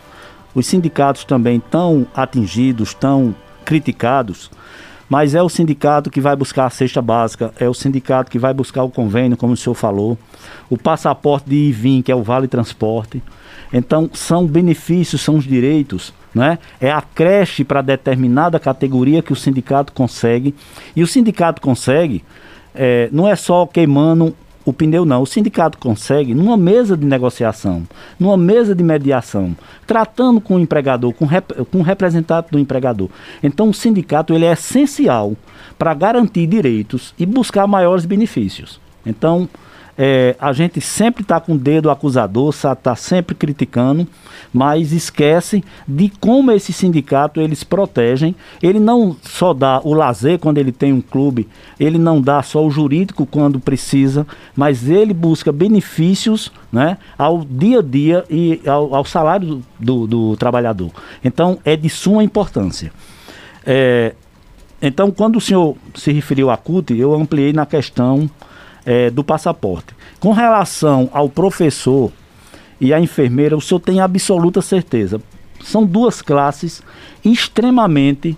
Os 0.55 0.65
sindicatos 0.65 1.25
também 1.25 1.59
tão 1.59 2.07
atingidos, 2.15 2.93
tão 2.93 3.35
criticados, 3.65 4.49
mas 5.09 5.35
é 5.35 5.41
o 5.41 5.49
sindicato 5.49 6.09
que 6.09 6.21
vai 6.21 6.35
buscar 6.35 6.65
a 6.65 6.69
cesta 6.69 7.01
básica, 7.01 7.53
é 7.59 7.67
o 7.67 7.73
sindicato 7.73 8.31
que 8.31 8.39
vai 8.39 8.53
buscar 8.53 8.83
o 8.83 8.89
convênio, 8.89 9.37
como 9.37 9.53
o 9.53 9.57
senhor 9.57 9.75
falou, 9.75 10.17
o 10.69 10.77
passaporte 10.77 11.49
de 11.49 11.55
IVIM, 11.55 12.01
que 12.01 12.11
é 12.11 12.15
o 12.15 12.23
Vale 12.23 12.47
Transporte. 12.47 13.21
Então, 13.71 14.09
são 14.13 14.45
benefícios, 14.45 15.21
são 15.21 15.35
os 15.35 15.45
direitos, 15.45 16.13
né? 16.33 16.59
é 16.79 16.91
a 16.91 17.01
creche 17.01 17.63
para 17.63 17.81
determinada 17.81 18.59
categoria 18.59 19.21
que 19.21 19.33
o 19.33 19.35
sindicato 19.35 19.91
consegue. 19.93 20.55
E 20.95 21.03
o 21.03 21.07
sindicato 21.07 21.61
consegue, 21.61 22.23
é, 22.73 23.09
não 23.11 23.27
é 23.27 23.35
só 23.35 23.65
queimando 23.65 24.35
o 24.69 24.73
pneu 24.73 25.05
não. 25.05 25.21
O 25.21 25.25
sindicato 25.25 25.77
consegue, 25.77 26.35
numa 26.35 26.57
mesa 26.57 26.97
de 26.97 27.05
negociação, 27.05 27.87
numa 28.19 28.35
mesa 28.35 28.75
de 28.75 28.83
mediação, 28.83 29.55
tratando 29.85 30.41
com 30.41 30.55
o 30.55 30.59
empregador, 30.59 31.13
com, 31.13 31.25
rep, 31.25 31.53
com 31.71 31.79
o 31.79 31.83
representante 31.83 32.51
do 32.51 32.59
empregador. 32.59 33.09
Então 33.41 33.69
o 33.69 33.73
sindicato 33.73 34.33
ele 34.33 34.45
é 34.45 34.51
essencial 34.51 35.35
para 35.79 35.93
garantir 35.93 36.47
direitos 36.47 37.13
e 37.17 37.25
buscar 37.25 37.65
maiores 37.65 38.05
benefícios. 38.05 38.79
Então, 39.05 39.47
é, 39.97 40.35
a 40.39 40.53
gente 40.53 40.79
sempre 40.79 41.23
está 41.23 41.39
com 41.39 41.53
o 41.53 41.57
dedo 41.57 41.89
acusador, 41.89 42.49
está 42.49 42.95
sempre 42.95 43.33
criticando, 43.33 44.07
mas 44.53 44.91
esquece 44.91 45.63
de 45.87 46.09
como 46.19 46.51
esse 46.51 46.71
sindicato 46.71 47.41
eles 47.41 47.63
protegem. 47.63 48.35
Ele 48.61 48.79
não 48.79 49.15
só 49.23 49.53
dá 49.53 49.81
o 49.83 49.93
lazer 49.93 50.37
quando 50.37 50.59
ele 50.59 50.71
tem 50.71 50.93
um 50.93 51.01
clube, 51.01 51.47
ele 51.79 51.97
não 51.97 52.21
dá 52.21 52.43
só 52.43 52.63
o 52.63 52.69
jurídico 52.69 53.25
quando 53.25 53.59
precisa, 53.59 54.27
mas 54.55 54.87
ele 54.87 55.13
busca 55.13 55.51
benefícios 55.51 56.51
né, 56.71 56.97
ao 57.17 57.43
dia 57.43 57.79
a 57.79 57.81
dia 57.81 58.23
e 58.29 58.61
ao, 58.67 58.93
ao 58.93 59.05
salário 59.05 59.63
do, 59.79 60.05
do, 60.05 60.07
do, 60.07 60.37
trabalhador. 60.37 60.91
Então 61.23 61.57
é 61.65 61.75
de 61.75 61.89
suma 61.89 62.23
importância. 62.23 62.91
É, 63.65 64.13
então, 64.81 65.09
quando 65.09 65.37
o 65.37 65.41
senhor 65.41 65.75
se 65.95 66.11
referiu 66.11 66.51
à 66.51 66.57
CUT, 66.57 66.93
eu 66.93 67.13
ampliei 67.15 67.51
na 67.51 67.65
questão 67.65 68.29
é, 68.87 69.09
do 69.09 69.21
passaporte. 69.21 69.93
Com 70.17 70.31
relação 70.31 71.09
ao 71.11 71.27
professor 71.27 72.09
e 72.79 72.93
à 72.93 72.99
enfermeira, 72.99 73.57
o 73.57 73.59
senhor 73.59 73.81
tem 73.81 73.99
absoluta 73.99 74.61
certeza. 74.61 75.21
São 75.61 75.85
duas 75.85 76.21
classes 76.21 76.81
extremamente 77.23 78.37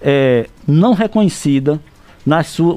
é, 0.00 0.48
não 0.66 0.92
reconhecidas 0.92 1.80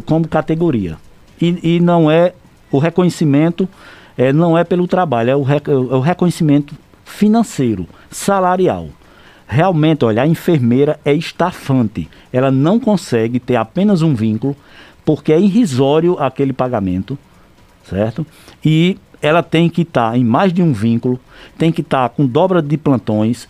como 0.06 0.28
categoria. 0.28 0.98
E, 1.40 1.76
e 1.76 1.80
não 1.80 2.10
é 2.10 2.34
o 2.72 2.80
reconhecimento, 2.80 3.70
é, 4.18 4.34
não 4.34 4.58
é 4.58 4.64
pelo 4.64 4.88
trabalho, 4.88 5.30
é 5.30 5.36
o, 5.36 5.44
rec, 5.44 5.68
é 5.68 5.74
o 5.74 6.00
reconhecimento 6.00 6.74
financeiro, 7.06 7.88
salarial. 8.10 8.88
Realmente, 9.46 10.06
olha, 10.06 10.24
a 10.24 10.28
enfermeira 10.28 11.00
é 11.04 11.14
estafante. 11.14 12.10
Ela 12.32 12.50
não 12.50 12.80
consegue 12.80 13.40
ter 13.40 13.58
apenas 13.58 14.02
um 14.02 14.16
vínculo 14.16 14.56
porque 15.12 15.34
é 15.34 15.40
irrisório 15.42 16.18
aquele 16.18 16.54
pagamento, 16.54 17.20
certo? 17.84 18.26
E 18.64 18.98
ela 19.22 19.44
tem 19.44 19.68
que 19.68 19.82
estar 19.82 20.12
tá 20.12 20.18
em 20.18 20.24
mais 20.24 20.54
de 20.54 20.64
um 20.64 20.72
vínculo, 20.72 21.20
tem 21.58 21.70
que 21.70 21.82
estar 21.82 22.08
tá 22.08 22.16
com 22.16 22.26
dobra 22.26 22.62
de 22.62 22.78
plantões 22.78 23.46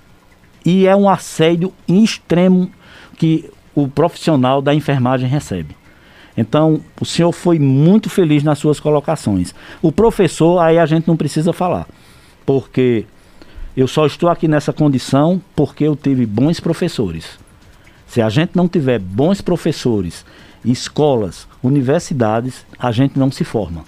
e 0.65 0.87
é 0.87 0.95
um 0.95 1.07
assédio 1.07 1.71
extremo 1.87 2.67
que 3.15 3.47
o 3.75 3.87
profissional 3.87 4.59
da 4.59 4.73
enfermagem 4.73 5.29
recebe. 5.29 5.77
Então, 6.35 6.81
o 6.99 7.05
senhor 7.05 7.31
foi 7.31 7.59
muito 7.59 8.09
feliz 8.09 8.41
nas 8.41 8.57
suas 8.57 8.79
colocações. 8.79 9.53
O 9.83 9.91
professor, 9.91 10.57
aí 10.57 10.79
a 10.79 10.85
gente 10.87 11.07
não 11.07 11.15
precisa 11.15 11.53
falar, 11.53 11.87
porque 12.43 13.05
eu 13.77 13.87
só 13.87 14.07
estou 14.07 14.29
aqui 14.29 14.47
nessa 14.47 14.73
condição 14.73 15.39
porque 15.55 15.83
eu 15.83 15.95
tive 15.95 16.25
bons 16.25 16.59
professores. 16.59 17.37
Se 18.07 18.19
a 18.19 18.29
gente 18.29 18.55
não 18.55 18.67
tiver 18.67 18.97
bons 18.97 19.41
professores 19.41 20.25
escolas, 20.63 21.47
universidades, 21.63 22.65
a 22.77 22.91
gente 22.91 23.17
não 23.17 23.31
se 23.31 23.43
forma. 23.43 23.83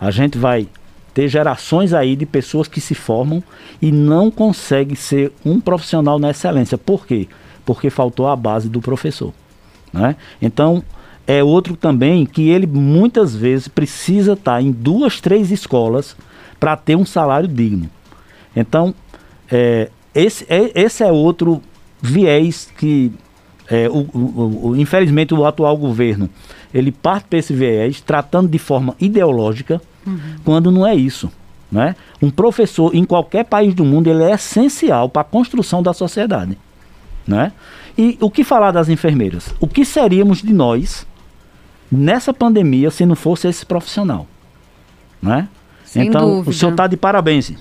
A 0.00 0.10
gente 0.10 0.38
vai 0.38 0.68
ter 1.14 1.28
gerações 1.28 1.92
aí 1.92 2.16
de 2.16 2.26
pessoas 2.26 2.68
que 2.68 2.80
se 2.80 2.94
formam 2.94 3.42
e 3.80 3.92
não 3.92 4.30
consegue 4.30 4.96
ser 4.96 5.32
um 5.44 5.60
profissional 5.60 6.18
na 6.18 6.30
excelência. 6.30 6.78
Por 6.78 7.06
quê? 7.06 7.28
Porque 7.64 7.90
faltou 7.90 8.28
a 8.28 8.36
base 8.36 8.68
do 8.68 8.80
professor. 8.80 9.32
Né? 9.92 10.16
Então, 10.40 10.82
é 11.26 11.42
outro 11.42 11.76
também 11.76 12.26
que 12.26 12.48
ele 12.48 12.66
muitas 12.66 13.34
vezes 13.36 13.68
precisa 13.68 14.32
estar 14.32 14.60
em 14.60 14.72
duas, 14.72 15.20
três 15.20 15.50
escolas 15.50 16.16
para 16.58 16.76
ter 16.76 16.96
um 16.96 17.04
salário 17.04 17.48
digno. 17.48 17.88
Então, 18.56 18.94
é, 19.50 19.90
esse, 20.14 20.46
é, 20.48 20.72
esse 20.74 21.02
é 21.02 21.12
outro 21.12 21.62
viés 22.00 22.68
que 22.76 23.12
é, 23.72 23.88
o, 23.88 24.06
o, 24.12 24.68
o, 24.68 24.76
infelizmente 24.76 25.32
o 25.32 25.46
atual 25.46 25.76
governo 25.78 26.28
ele 26.74 26.92
parte 26.92 27.24
para 27.28 27.38
esse 27.38 27.54
viés 27.54 28.02
tratando 28.02 28.48
de 28.48 28.58
forma 28.58 28.94
ideológica 29.00 29.80
uhum. 30.06 30.18
quando 30.44 30.70
não 30.70 30.86
é 30.86 30.94
isso. 30.94 31.32
Né? 31.70 31.96
Um 32.20 32.30
professor 32.30 32.94
em 32.94 33.02
qualquer 33.02 33.46
país 33.46 33.74
do 33.74 33.82
mundo 33.82 34.10
ele 34.10 34.22
é 34.22 34.32
essencial 34.32 35.08
para 35.08 35.22
a 35.22 35.24
construção 35.24 35.82
da 35.82 35.94
sociedade. 35.94 36.58
Né? 37.26 37.50
E 37.96 38.18
o 38.20 38.30
que 38.30 38.44
falar 38.44 38.72
das 38.72 38.90
enfermeiras? 38.90 39.54
O 39.58 39.66
que 39.66 39.84
seríamos 39.86 40.42
de 40.42 40.52
nós 40.52 41.06
nessa 41.90 42.34
pandemia 42.34 42.90
se 42.90 43.06
não 43.06 43.16
fosse 43.16 43.48
esse 43.48 43.64
profissional? 43.64 44.26
Né? 45.22 45.48
Sem 45.84 46.08
então, 46.08 46.28
dúvida. 46.28 46.50
o 46.50 46.52
senhor 46.52 46.72
está 46.72 46.86
de 46.86 46.96
parabéns. 46.96 47.54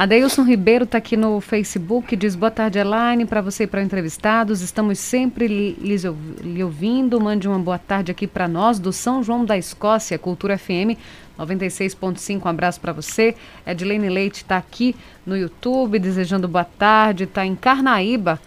Adeilson 0.00 0.44
Ribeiro 0.44 0.84
está 0.84 0.96
aqui 0.96 1.14
no 1.14 1.42
Facebook, 1.42 2.16
diz 2.16 2.34
boa 2.34 2.50
tarde, 2.50 2.78
Elaine, 2.78 3.26
para 3.26 3.42
você 3.42 3.64
e 3.64 3.66
para 3.66 3.82
entrevistados. 3.82 4.62
Estamos 4.62 4.98
sempre 4.98 5.46
lhes 5.46 6.04
lhe 6.40 6.64
ouvindo. 6.64 7.20
Mande 7.20 7.46
uma 7.46 7.58
boa 7.58 7.78
tarde 7.78 8.10
aqui 8.10 8.26
para 8.26 8.48
nós, 8.48 8.78
do 8.78 8.94
São 8.94 9.22
João 9.22 9.44
da 9.44 9.58
Escócia, 9.58 10.18
Cultura 10.18 10.56
FM 10.56 10.96
96.5. 11.38 12.46
Um 12.46 12.48
abraço 12.48 12.80
para 12.80 12.94
você. 12.94 13.34
Edilene 13.66 14.08
Leite 14.08 14.36
está 14.36 14.56
aqui 14.56 14.96
no 15.26 15.36
YouTube, 15.36 15.98
desejando 15.98 16.48
boa 16.48 16.64
tarde. 16.64 17.24
Está 17.24 17.44
em 17.44 17.54
Carnaíba, 17.54 18.40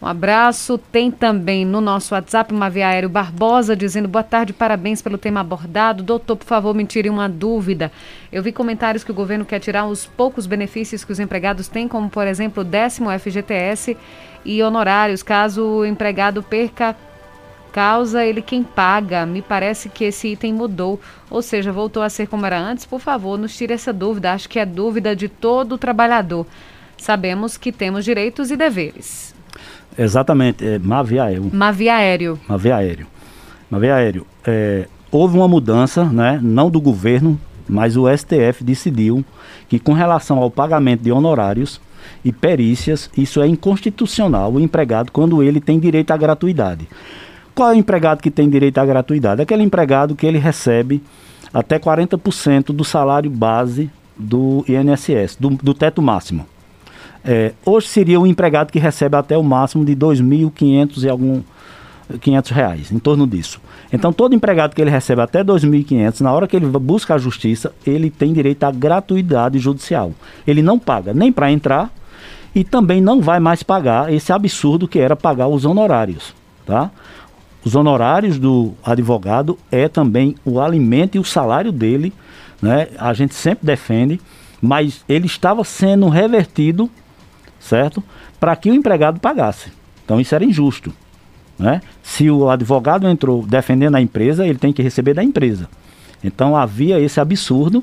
um 0.00 0.06
abraço. 0.06 0.78
Tem 0.78 1.10
também 1.10 1.64
no 1.64 1.80
nosso 1.80 2.14
WhatsApp 2.14 2.52
uma 2.52 2.68
via 2.68 2.88
aéreo 2.88 3.08
Barbosa 3.08 3.74
dizendo 3.74 4.08
boa 4.08 4.22
tarde, 4.22 4.52
parabéns 4.52 5.00
pelo 5.00 5.18
tema 5.18 5.40
abordado. 5.40 6.02
Doutor, 6.02 6.36
por 6.36 6.46
favor, 6.46 6.74
me 6.74 6.84
tire 6.84 7.08
uma 7.08 7.28
dúvida. 7.28 7.90
Eu 8.30 8.42
vi 8.42 8.52
comentários 8.52 9.02
que 9.02 9.10
o 9.10 9.14
governo 9.14 9.44
quer 9.44 9.58
tirar 9.58 9.86
os 9.86 10.06
poucos 10.06 10.46
benefícios 10.46 11.04
que 11.04 11.12
os 11.12 11.20
empregados 11.20 11.68
têm, 11.68 11.88
como 11.88 12.10
por 12.10 12.26
exemplo 12.26 12.62
o 12.62 12.64
décimo 12.64 13.10
FGTS 13.10 13.96
e 14.44 14.62
honorários, 14.62 15.22
caso 15.22 15.64
o 15.64 15.86
empregado 15.86 16.42
perca 16.42 16.94
causa, 17.72 18.24
ele 18.24 18.40
quem 18.40 18.62
paga. 18.62 19.26
Me 19.26 19.42
parece 19.42 19.90
que 19.90 20.04
esse 20.04 20.28
item 20.28 20.54
mudou, 20.54 20.98
ou 21.28 21.42
seja, 21.42 21.70
voltou 21.70 22.02
a 22.02 22.08
ser 22.08 22.26
como 22.26 22.46
era 22.46 22.58
antes. 22.58 22.86
Por 22.86 23.00
favor, 23.00 23.38
nos 23.38 23.54
tire 23.54 23.74
essa 23.74 23.92
dúvida. 23.92 24.32
Acho 24.32 24.48
que 24.48 24.58
é 24.58 24.64
dúvida 24.64 25.14
de 25.14 25.28
todo 25.28 25.76
trabalhador. 25.76 26.46
Sabemos 26.96 27.58
que 27.58 27.70
temos 27.70 28.02
direitos 28.02 28.50
e 28.50 28.56
deveres. 28.56 29.35
Exatamente, 29.98 30.66
é 30.66 30.78
Maviaéreo. 30.78 31.50
Maviaéreo. 31.52 32.38
Maviaéreo. 32.48 33.06
Maviaéreo. 33.70 34.26
É, 34.44 34.86
houve 35.10 35.36
uma 35.36 35.48
mudança, 35.48 36.04
né, 36.04 36.38
não 36.42 36.70
do 36.70 36.80
governo, 36.80 37.38
mas 37.68 37.96
o 37.96 38.04
STF 38.08 38.62
decidiu 38.62 39.24
que 39.68 39.78
com 39.78 39.92
relação 39.92 40.38
ao 40.38 40.50
pagamento 40.50 41.02
de 41.02 41.10
honorários 41.10 41.80
e 42.24 42.32
perícias, 42.32 43.10
isso 43.16 43.40
é 43.40 43.46
inconstitucional 43.46 44.52
o 44.52 44.60
empregado 44.60 45.10
quando 45.10 45.42
ele 45.42 45.60
tem 45.60 45.78
direito 45.78 46.12
à 46.12 46.16
gratuidade. 46.16 46.88
Qual 47.54 47.70
é 47.70 47.74
o 47.74 47.78
empregado 47.78 48.22
que 48.22 48.30
tem 48.30 48.48
direito 48.48 48.78
à 48.78 48.86
gratuidade? 48.86 49.42
Aquele 49.42 49.62
empregado 49.62 50.14
que 50.14 50.26
ele 50.26 50.38
recebe 50.38 51.02
até 51.52 51.78
40% 51.78 52.66
do 52.66 52.84
salário 52.84 53.30
base 53.30 53.90
do 54.16 54.64
INSS, 54.68 55.36
do, 55.38 55.50
do 55.50 55.74
teto 55.74 56.02
máximo. 56.02 56.46
É, 57.28 57.52
hoje 57.64 57.88
seria 57.88 58.20
um 58.20 58.26
empregado 58.26 58.70
que 58.70 58.78
recebe 58.78 59.16
até 59.16 59.36
o 59.36 59.42
máximo 59.42 59.84
de 59.84 59.96
2.500 59.96 61.02
e 61.02 61.08
algum 61.08 61.42
500 62.20 62.50
reais, 62.52 62.92
em 62.92 63.00
torno 63.00 63.26
disso. 63.26 63.60
Então, 63.92 64.12
todo 64.12 64.32
empregado 64.32 64.76
que 64.76 64.80
ele 64.80 64.90
recebe 64.90 65.20
até 65.20 65.42
2.500, 65.42 66.20
na 66.20 66.32
hora 66.32 66.46
que 66.46 66.54
ele 66.54 66.66
busca 66.66 67.16
a 67.16 67.18
justiça, 67.18 67.72
ele 67.84 68.10
tem 68.10 68.32
direito 68.32 68.62
à 68.62 68.70
gratuidade 68.70 69.58
judicial. 69.58 70.12
Ele 70.46 70.62
não 70.62 70.78
paga 70.78 71.12
nem 71.12 71.32
para 71.32 71.50
entrar 71.50 71.90
e 72.54 72.62
também 72.62 73.00
não 73.00 73.20
vai 73.20 73.40
mais 73.40 73.60
pagar 73.64 74.12
esse 74.12 74.32
absurdo 74.32 74.86
que 74.86 75.00
era 75.00 75.16
pagar 75.16 75.48
os 75.48 75.64
honorários, 75.64 76.32
tá? 76.64 76.92
Os 77.64 77.74
honorários 77.74 78.38
do 78.38 78.74
advogado 78.84 79.58
é 79.72 79.88
também 79.88 80.36
o 80.44 80.60
alimento 80.60 81.16
e 81.16 81.18
o 81.18 81.24
salário 81.24 81.72
dele, 81.72 82.12
né? 82.62 82.86
A 82.96 83.12
gente 83.12 83.34
sempre 83.34 83.66
defende, 83.66 84.20
mas 84.62 85.04
ele 85.08 85.26
estava 85.26 85.64
sendo 85.64 86.08
revertido 86.08 86.88
certo? 87.66 88.02
Para 88.38 88.54
que 88.56 88.70
o 88.70 88.74
empregado 88.74 89.20
pagasse. 89.20 89.72
Então 90.04 90.20
isso 90.20 90.34
era 90.34 90.44
injusto. 90.44 90.92
Né? 91.58 91.80
Se 92.02 92.30
o 92.30 92.48
advogado 92.48 93.08
entrou 93.08 93.44
defendendo 93.46 93.96
a 93.96 94.00
empresa, 94.00 94.46
ele 94.46 94.58
tem 94.58 94.72
que 94.72 94.82
receber 94.82 95.14
da 95.14 95.24
empresa. 95.24 95.68
Então 96.22 96.56
havia 96.56 97.00
esse 97.00 97.20
absurdo. 97.20 97.82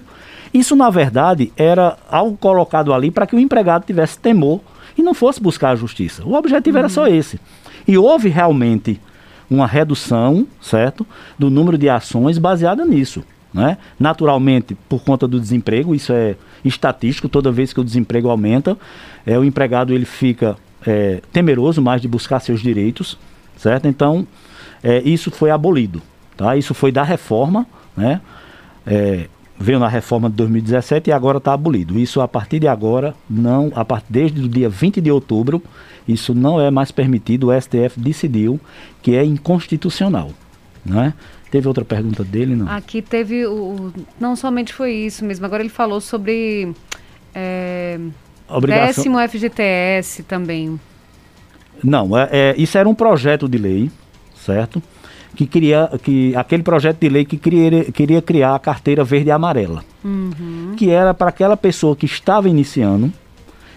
Isso, 0.53 0.75
na 0.75 0.89
verdade, 0.89 1.51
era 1.57 1.97
algo 2.09 2.37
colocado 2.37 2.93
ali 2.93 3.09
para 3.09 3.25
que 3.25 3.35
o 3.35 3.39
empregado 3.39 3.85
tivesse 3.85 4.19
temor 4.19 4.61
e 4.97 5.01
não 5.01 5.13
fosse 5.13 5.41
buscar 5.41 5.71
a 5.71 5.75
justiça. 5.75 6.23
O 6.23 6.33
objetivo 6.33 6.77
uhum. 6.77 6.79
era 6.79 6.89
só 6.89 7.07
esse. 7.07 7.39
E 7.87 7.97
houve 7.97 8.29
realmente 8.29 9.01
uma 9.49 9.67
redução, 9.67 10.47
certo, 10.61 11.05
do 11.37 11.49
número 11.49 11.77
de 11.77 11.89
ações 11.89 12.37
baseada 12.37 12.85
nisso. 12.85 13.23
Né? 13.53 13.77
Naturalmente, 13.99 14.75
por 14.89 15.03
conta 15.03 15.27
do 15.27 15.39
desemprego, 15.39 15.93
isso 15.93 16.11
é 16.11 16.35
estatístico, 16.65 17.29
toda 17.29 17.51
vez 17.51 17.71
que 17.71 17.79
o 17.79 17.83
desemprego 17.83 18.29
aumenta, 18.29 18.77
é, 19.25 19.37
o 19.37 19.43
empregado 19.43 19.93
ele 19.93 20.05
fica 20.05 20.57
é, 20.85 21.21
temeroso 21.31 21.81
mais 21.81 22.01
de 22.01 22.07
buscar 22.07 22.39
seus 22.39 22.61
direitos, 22.61 23.17
certo? 23.57 23.87
Então, 23.87 24.27
é, 24.81 25.01
isso 25.01 25.29
foi 25.29 25.51
abolido, 25.51 26.01
tá? 26.35 26.57
Isso 26.57 26.73
foi 26.73 26.91
da 26.91 27.03
reforma, 27.03 27.65
né? 27.95 28.21
É, 28.85 29.27
veio 29.59 29.79
na 29.79 29.87
reforma 29.87 30.29
de 30.29 30.35
2017 30.35 31.09
e 31.09 31.13
agora 31.13 31.37
está 31.37 31.53
abolido. 31.53 31.99
Isso 31.99 32.21
a 32.21 32.27
partir 32.27 32.59
de 32.59 32.67
agora, 32.67 33.13
não, 33.29 33.71
a 33.75 33.85
partir 33.85 34.07
desde 34.09 34.41
o 34.41 34.49
dia 34.49 34.67
20 34.67 34.99
de 34.99 35.11
outubro, 35.11 35.61
isso 36.07 36.33
não 36.33 36.59
é 36.59 36.69
mais 36.69 36.91
permitido. 36.91 37.49
O 37.49 37.61
STF 37.61 37.97
decidiu 37.99 38.59
que 39.01 39.15
é 39.15 39.23
inconstitucional, 39.23 40.31
né? 40.85 41.13
Teve 41.53 41.67
outra 41.67 41.85
pergunta 41.85 42.23
dele, 42.23 42.55
não? 42.55 42.67
Aqui 42.67 42.99
teve 42.99 43.45
o. 43.45 43.93
Não 44.19 44.35
somente 44.35 44.73
foi 44.73 44.91
isso 44.91 45.23
mesmo, 45.23 45.45
agora 45.45 45.61
ele 45.61 45.69
falou 45.69 46.01
sobre. 46.01 46.73
É, 47.31 47.99
Obrigação... 48.49 48.87
Décimo 48.87 49.19
FGTS 49.29 50.23
também. 50.23 50.79
Não, 51.83 52.17
é, 52.17 52.29
é, 52.31 52.55
isso 52.57 52.75
era 52.75 52.89
um 52.89 52.95
projeto 52.95 53.47
de 53.47 53.59
lei, 53.59 53.91
certo? 54.35 54.81
Que 55.35 55.45
queria, 55.45 55.91
que, 56.01 56.35
aquele 56.35 56.63
projeto 56.63 56.97
de 56.99 57.07
lei 57.07 57.23
que 57.23 57.37
queria, 57.37 57.83
queria 57.91 58.21
criar 58.23 58.55
a 58.55 58.59
carteira 58.59 59.03
verde 59.03 59.27
e 59.27 59.31
amarela. 59.31 59.85
Uhum. 60.03 60.73
Que 60.75 60.89
era 60.89 61.13
para 61.13 61.29
aquela 61.29 61.55
pessoa 61.55 61.95
que 61.95 62.07
estava 62.07 62.49
iniciando 62.49 63.13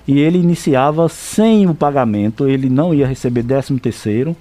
e 0.09 0.19
ele 0.19 0.39
iniciava 0.39 1.11
sem 1.11 1.69
o 1.69 1.75
pagamento, 1.75 2.49
ele 2.49 2.71
não 2.71 2.95
ia 2.95 3.07
receber 3.07 3.43
décimo 3.43 3.79
terceiro, 3.79 4.35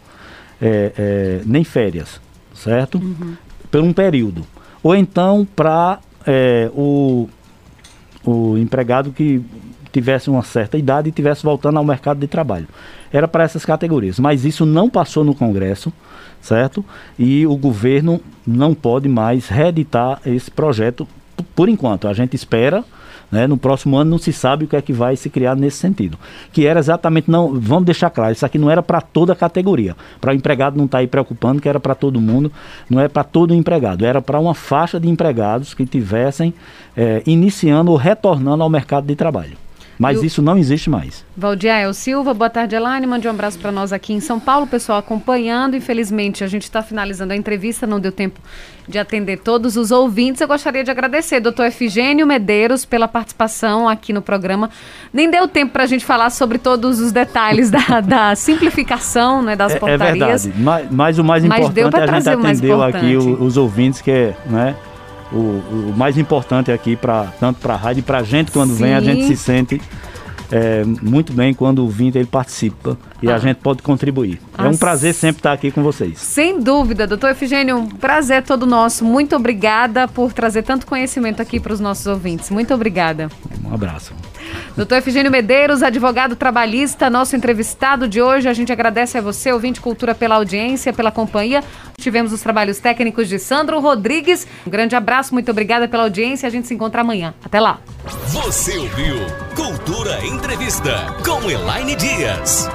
é, 0.61 0.93
é, 0.97 1.41
nem 1.45 1.65
férias 1.65 2.23
certo? 2.56 2.97
Uhum. 2.97 3.36
Por 3.70 3.82
um 3.82 3.93
período. 3.93 4.45
Ou 4.82 4.95
então 4.95 5.47
para 5.56 5.99
é, 6.26 6.70
o, 6.74 7.30
o 8.24 8.58
empregado 8.58 9.12
que 9.12 9.43
tivesse 9.91 10.30
uma 10.30 10.43
certa 10.43 10.78
idade 10.78 11.10
e 11.10 11.12
tivesse 11.12 11.43
voltando 11.43 11.78
ao 11.78 11.86
mercado 11.86 12.20
de 12.20 12.28
trabalho. 12.28 12.68
Era 13.14 13.28
para 13.28 13.43
essas 13.43 13.64
categorias. 13.64 14.20
Mas 14.20 14.43
isso 14.43 14.66
não 14.66 14.89
passou 14.89 15.24
no 15.24 15.34
Congresso, 15.34 15.91
certo? 16.41 16.84
E 17.18 17.47
o 17.47 17.56
governo 17.56 18.20
não 18.45 18.74
pode 18.74 19.08
mais 19.08 19.47
reeditar 19.47 20.20
esse 20.26 20.51
projeto 20.51 21.08
por 21.56 21.70
enquanto. 21.70 22.08
A 22.08 22.14
gente 22.14 22.36
espera 22.36 22.84
né? 23.36 23.45
No 23.45 23.57
próximo 23.57 23.97
ano 23.97 24.11
não 24.11 24.17
se 24.17 24.31
sabe 24.31 24.63
o 24.63 24.67
que 24.67 24.77
é 24.77 24.81
que 24.81 24.93
vai 24.93 25.17
se 25.17 25.29
criar 25.29 25.55
nesse 25.55 25.77
sentido. 25.77 26.17
Que 26.53 26.65
era 26.65 26.79
exatamente, 26.79 27.29
não, 27.29 27.59
vamos 27.59 27.86
deixar 27.86 28.09
claro, 28.09 28.31
isso 28.31 28.45
aqui 28.45 28.57
não 28.57 28.71
era 28.71 28.81
para 28.81 29.01
toda 29.01 29.33
a 29.33 29.36
categoria. 29.36 29.95
Para 30.21 30.31
o 30.31 30.36
empregado 30.36 30.77
não 30.77 30.86
estar 30.86 30.97
tá 30.97 31.01
aí 31.01 31.07
preocupando 31.07 31.61
que 31.61 31.67
era 31.67 31.79
para 31.79 31.93
todo 31.93 32.21
mundo, 32.21 32.49
não 32.89 33.01
é 33.01 33.09
para 33.09 33.25
todo 33.25 33.53
empregado, 33.53 34.05
era 34.05 34.21
para 34.21 34.39
uma 34.39 34.55
faixa 34.55 34.99
de 34.99 35.09
empregados 35.09 35.73
que 35.73 35.86
tivessem 35.86 36.53
é, 36.95 37.21
iniciando 37.25 37.91
ou 37.91 37.97
retornando 37.97 38.63
ao 38.63 38.69
mercado 38.69 39.05
de 39.05 39.15
trabalho. 39.15 39.64
Mas 39.98 40.22
isso 40.22 40.41
não 40.41 40.58
existe 40.58 40.89
mais. 40.89 41.24
Valdiael 41.38 41.93
Silva, 41.93 42.34
boa 42.34 42.50
tarde, 42.50 42.76
Elaine. 42.76 43.08
Mande 43.08 43.28
um 43.28 43.32
abraço 43.32 43.58
para 43.58 43.72
nós 43.72 43.93
aqui 43.93 44.14
em 44.14 44.20
São 44.20 44.39
Paulo, 44.39 44.68
pessoal 44.68 45.00
acompanhando. 45.00 45.76
Infelizmente, 45.76 46.43
a 46.43 46.48
gente 46.48 46.64
está 46.64 46.82
finalizando 46.82 47.34
a 47.34 47.36
entrevista, 47.36 47.88
não 47.88 48.00
deu 48.00 48.12
tempo 48.12 48.39
de 48.88 49.00
atender 49.00 49.38
todos 49.38 49.78
os 49.78 49.91
ouvintes. 49.91 50.41
Eu 50.41 50.48
gostaria 50.48 50.84
de 50.84 50.91
agradecer, 50.91 51.39
doutor 51.39 51.66
Efigênio 51.66 52.28
Medeiros, 52.28 52.86
pela 52.86 53.08
participação 53.08 53.88
aqui 53.88 54.12
no 54.12 54.22
programa. 54.22 54.70
Nem 55.14 55.30
deu 55.30 55.48
tempo 55.48 55.72
para 55.72 55.84
a 55.84 55.88
gente 55.88 56.06
falar 56.06 56.30
sobre 56.30 56.58
todos 56.58 57.00
os 57.00 57.12
detalhes 57.12 57.72
da, 57.72 58.02
da 58.02 58.36
simplificação 58.36 59.41
né, 59.41 59.56
das 59.56 59.74
é, 59.74 59.76
é 59.76 59.80
portarias. 59.80 60.46
É 60.46 60.50
verdade, 60.50 60.64
mas, 60.64 60.91
mas 60.91 61.20
o 61.20 61.24
mais 61.24 61.46
importante 61.46 61.98
é 61.98 62.04
a 62.04 62.20
gente 62.20 62.30
atendeu 62.30 62.84
aqui 62.84 63.16
os 63.16 63.58
ouvintes, 63.58 64.02
que 64.02 64.12
é. 64.12 64.36
Né, 64.46 64.76
o, 65.32 65.38
o 65.38 65.93
mais 65.95 66.17
importante 66.17 66.71
aqui, 66.71 66.95
pra, 66.95 67.34
tanto 67.39 67.59
para 67.59 67.73
a 67.73 67.78
rádio 67.78 67.99
e 67.99 68.03
para 68.03 68.19
a 68.19 68.23
gente, 68.23 68.51
quando 68.51 68.71
Sim. 68.71 68.84
vem, 68.84 68.93
a 68.93 69.01
gente 69.01 69.26
se 69.26 69.38
sente 69.38 69.82
é, 70.51 70.84
muito 71.01 71.34
bem 71.34 71.53
quando 71.53 71.84
o 71.84 71.89
Vinter 71.89 72.21
ele 72.21 72.30
participa 72.30 72.97
e 73.21 73.30
ah. 73.30 73.36
a 73.36 73.39
gente 73.39 73.57
pode 73.57 73.82
contribuir. 73.82 74.39
É 74.57 74.63
um 74.63 74.78
prazer 74.78 75.13
sempre 75.13 75.39
estar 75.39 75.53
aqui 75.53 75.71
com 75.71 75.82
vocês. 75.82 76.19
Sem 76.19 76.59
dúvida, 76.59 77.07
doutor 77.07 77.32
Efigênio, 77.32 77.78
um 77.78 77.88
prazer 77.88 78.43
todo 78.43 78.65
nosso. 78.65 79.03
Muito 79.03 79.36
obrigada 79.36 80.07
por 80.07 80.34
trazer 80.34 80.63
tanto 80.63 80.86
conhecimento 80.86 81.41
aqui 81.41 81.59
para 81.59 81.73
os 81.73 81.80
nossos 81.80 82.05
ouvintes. 82.05 82.49
Muito 82.49 82.73
obrigada. 82.73 83.30
Um 83.63 83.73
abraço. 83.73 84.13
Doutor 84.76 84.98
Efigênio 84.98 85.32
Medeiros, 85.32 85.82
advogado 85.82 86.36
trabalhista, 86.36 87.10
nosso 87.10 87.36
entrevistado 87.36 88.08
de 88.08 88.22
hoje. 88.22 88.50
A 88.50 88.54
gente 88.54 88.72
agradece 88.72 89.18
a 89.18 89.22
você, 89.22 89.52
ouvinte 89.52 89.80
Cultura, 89.80 90.14
pela 90.14 90.36
audiência, 90.36 90.91
pela 90.91 91.12
companhia. 91.12 91.64
Tivemos 91.98 92.34
os 92.34 92.41
trabalhos 92.41 92.80
técnicos 92.80 93.28
de 93.30 93.39
Sandro 93.39 93.80
Rodrigues. 93.80 94.46
Um 94.66 94.70
grande 94.70 94.96
abraço, 94.96 95.34
muito 95.34 95.50
obrigada 95.50 95.88
pela 95.88 96.04
audiência. 96.04 96.48
A 96.48 96.52
gente 96.52 96.68
se 96.68 96.74
encontra 96.74 97.02
amanhã. 97.02 97.34
Até 97.43 97.60
lá. 97.60 97.80
Você 98.28 98.78
ouviu 98.78 99.18
Cultura 99.56 100.26
Entrevista 100.26 101.16
com 101.24 101.50
Elaine 101.50 101.96
Dias. 101.96 102.70